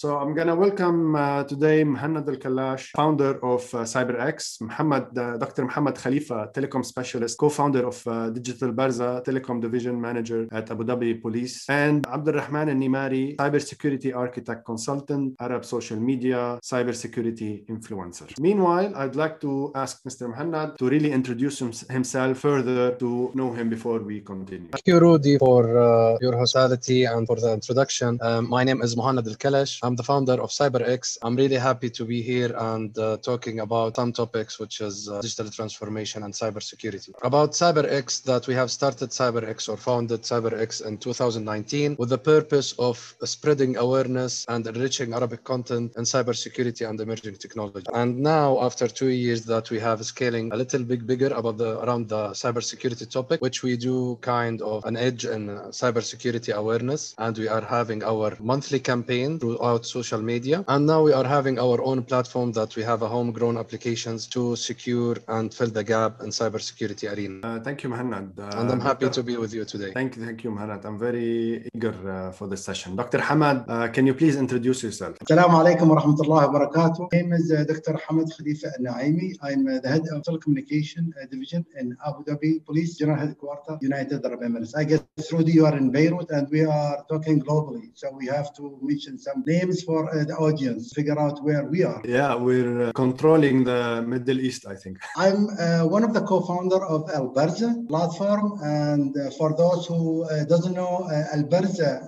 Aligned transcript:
So 0.00 0.16
I'm 0.16 0.32
going 0.32 0.46
to 0.46 0.54
welcome 0.54 1.16
uh, 1.16 1.42
today 1.42 1.82
Muhannad 1.82 2.28
Al-Kalash, 2.28 2.90
founder 2.94 3.44
of 3.44 3.62
uh, 3.74 3.78
CyberX, 3.78 4.62
uh, 4.62 5.36
Dr. 5.38 5.66
Hamad 5.66 6.00
Khalifa, 6.00 6.48
telecom 6.54 6.84
specialist, 6.84 7.36
co-founder 7.36 7.84
of 7.84 8.06
uh, 8.06 8.30
Digital 8.30 8.70
Barza, 8.70 9.20
telecom 9.26 9.60
division 9.60 10.00
manager 10.00 10.46
at 10.52 10.70
Abu 10.70 10.84
Dhabi 10.84 11.20
Police, 11.20 11.68
and 11.68 12.06
Abdul 12.06 12.34
Rahman 12.34 12.68
Al-Nimari, 12.68 13.34
cybersecurity 13.38 14.14
architect 14.14 14.64
consultant, 14.64 15.34
Arab 15.40 15.64
social 15.64 15.98
media, 15.98 16.60
cybersecurity 16.62 17.66
influencer. 17.66 18.38
Meanwhile, 18.38 18.94
I'd 18.94 19.16
like 19.16 19.40
to 19.40 19.72
ask 19.74 20.04
Mr. 20.04 20.32
Muhannad 20.32 20.76
to 20.76 20.88
really 20.88 21.10
introduce 21.10 21.58
himself 21.90 22.38
further 22.38 22.94
to 23.02 23.32
know 23.34 23.52
him 23.52 23.68
before 23.68 23.98
we 23.98 24.20
continue. 24.20 24.68
Thank 24.70 24.86
you, 24.86 25.00
Rudy, 25.00 25.38
for 25.38 25.76
uh, 25.76 26.18
your 26.20 26.38
hospitality 26.38 27.02
and 27.02 27.26
for 27.26 27.34
the 27.34 27.52
introduction. 27.52 28.16
Um, 28.22 28.48
my 28.48 28.62
name 28.62 28.80
is 28.80 28.94
Muhannad 28.94 29.26
Al-Kalash. 29.26 29.87
I'm 29.88 29.96
the 29.96 30.02
founder 30.02 30.34
of 30.34 30.50
CyberX. 30.50 31.16
I'm 31.22 31.34
really 31.34 31.56
happy 31.56 31.88
to 31.88 32.04
be 32.04 32.20
here 32.20 32.54
and 32.54 32.92
uh, 32.98 33.16
talking 33.22 33.60
about 33.60 33.96
some 33.96 34.12
topics, 34.12 34.58
which 34.58 34.82
is 34.82 35.08
uh, 35.08 35.22
digital 35.22 35.50
transformation 35.50 36.24
and 36.24 36.34
cybersecurity. 36.34 37.08
About 37.22 37.52
CyberX, 37.52 38.22
that 38.24 38.46
we 38.46 38.52
have 38.52 38.70
started 38.70 39.08
CyberX 39.08 39.66
or 39.66 39.78
founded 39.78 40.24
CyberX 40.24 40.84
in 40.84 40.98
2019 40.98 41.96
with 41.98 42.10
the 42.10 42.18
purpose 42.18 42.74
of 42.78 43.16
spreading 43.24 43.78
awareness 43.78 44.44
and 44.50 44.66
enriching 44.66 45.14
Arabic 45.14 45.42
content 45.44 45.96
in 45.96 46.04
cybersecurity 46.04 46.86
and 46.86 47.00
emerging 47.00 47.36
technology. 47.36 47.86
And 47.94 48.18
now, 48.18 48.60
after 48.60 48.88
two 48.88 49.08
years 49.08 49.46
that 49.46 49.70
we 49.70 49.78
have 49.78 50.04
scaling 50.04 50.52
a 50.52 50.56
little 50.56 50.84
bit 50.84 51.06
bigger 51.06 51.28
about 51.28 51.56
the 51.56 51.82
around 51.82 52.10
the 52.10 52.28
cybersecurity 52.32 53.10
topic, 53.10 53.40
which 53.40 53.62
we 53.62 53.78
do 53.78 54.18
kind 54.20 54.60
of 54.60 54.84
an 54.84 54.98
edge 54.98 55.24
in 55.24 55.48
cybersecurity 55.82 56.52
awareness, 56.52 57.14
and 57.16 57.38
we 57.38 57.48
are 57.48 57.62
having 57.62 58.04
our 58.04 58.36
monthly 58.38 58.80
campaign 58.80 59.38
throughout 59.38 59.77
social 59.84 60.20
media. 60.20 60.64
And 60.68 60.86
now 60.86 61.02
we 61.02 61.12
are 61.12 61.24
having 61.24 61.58
our 61.58 61.82
own 61.82 62.02
platform 62.02 62.52
that 62.52 62.76
we 62.76 62.82
have 62.82 63.02
a 63.02 63.08
homegrown 63.08 63.56
applications 63.56 64.26
to 64.28 64.56
secure 64.56 65.16
and 65.28 65.52
fill 65.52 65.68
the 65.68 65.84
gap 65.84 66.20
in 66.22 66.28
cybersecurity 66.28 67.04
arena. 67.12 67.40
Uh, 67.42 67.60
thank 67.60 67.82
you, 67.82 67.88
Muhannad. 67.90 68.38
Uh, 68.38 68.60
and 68.60 68.70
I'm 68.70 68.80
happy 68.80 69.08
to 69.08 69.22
be 69.22 69.36
with 69.36 69.52
you 69.54 69.64
today. 69.64 69.92
Thank 69.92 70.16
you, 70.16 70.24
thank 70.24 70.44
you, 70.44 70.50
Muhannad. 70.50 70.84
I'm 70.84 70.98
very 70.98 71.68
eager 71.74 71.94
uh, 72.08 72.32
for 72.32 72.46
this 72.46 72.64
session. 72.64 72.96
Dr. 72.96 73.18
Hamad, 73.18 73.64
uh, 73.68 73.88
can 73.88 74.06
you 74.06 74.14
please 74.14 74.36
introduce 74.36 74.82
yourself? 74.82 75.18
Assalamu 75.18 75.54
alaikum 75.62 75.86
wa 75.92 75.96
rahmatullahi 76.00 76.44
wa 76.48 76.54
barakatuh. 76.58 77.00
My 77.12 77.18
name 77.18 77.32
is 77.32 77.52
uh, 77.52 77.64
Dr. 77.72 77.94
Hamad 78.04 78.28
Khalifa 78.36 78.70
Naimi. 78.80 79.28
I'm 79.42 79.66
uh, 79.66 79.78
the 79.80 79.88
head 79.88 80.04
of 80.12 80.22
telecommunication 80.22 81.04
division 81.30 81.64
in 81.80 81.96
Abu 82.06 82.24
Dhabi 82.24 82.64
Police 82.64 82.96
General 82.96 83.18
Headquarters, 83.18 83.78
United 83.80 84.24
Arab 84.24 84.40
Emirates. 84.40 84.74
I 84.76 84.84
guess, 84.84 85.02
Rudy, 85.32 85.52
you 85.52 85.66
are 85.66 85.76
in 85.76 85.90
Beirut 85.90 86.30
and 86.30 86.48
we 86.50 86.62
are 86.64 87.04
talking 87.08 87.40
globally. 87.40 87.90
So 87.94 88.10
we 88.20 88.26
have 88.26 88.54
to 88.58 88.78
mention 88.82 89.18
some 89.18 89.42
names 89.46 89.67
for 89.76 90.08
uh, 90.08 90.24
the 90.24 90.36
audience, 90.36 90.92
figure 90.92 91.18
out 91.18 91.42
where 91.42 91.64
we 91.64 91.84
are. 91.84 92.00
Yeah, 92.04 92.34
we're 92.34 92.88
uh, 92.88 92.92
controlling 92.92 93.64
the 93.64 94.02
Middle 94.06 94.40
East, 94.40 94.66
I 94.66 94.74
think. 94.74 94.98
I'm 95.16 95.48
uh, 95.58 95.86
one 95.86 96.04
of 96.04 96.14
the 96.14 96.22
co-founder 96.22 96.82
of 96.84 97.10
Al 97.10 97.28
Barza 97.28 97.70
platform, 97.88 98.58
and 98.62 99.16
uh, 99.16 99.30
for 99.38 99.54
those 99.56 99.86
who 99.86 100.24
uh, 100.24 100.44
doesn't 100.44 100.74
know 100.74 101.08
uh, 101.10 101.36
Al 101.36 101.44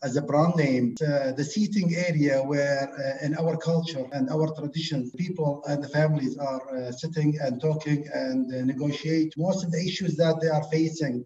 as 0.02 0.16
a 0.16 0.22
brand 0.22 0.54
name, 0.56 0.94
the 1.40 1.44
seating 1.44 1.94
area 1.96 2.42
where 2.42 3.18
in 3.22 3.36
our 3.36 3.56
culture 3.56 4.06
and 4.12 4.30
our 4.30 4.46
traditions, 4.58 5.10
people 5.12 5.62
and 5.68 5.82
the 5.84 5.88
families 5.88 6.36
are 6.38 6.92
sitting 6.92 7.38
and 7.42 7.60
talking 7.60 8.06
and 8.14 8.48
negotiate 8.66 9.34
most 9.36 9.64
of 9.64 9.70
the 9.72 9.82
issues 9.88 10.16
that 10.16 10.40
they 10.40 10.48
are 10.48 10.64
facing 10.64 11.24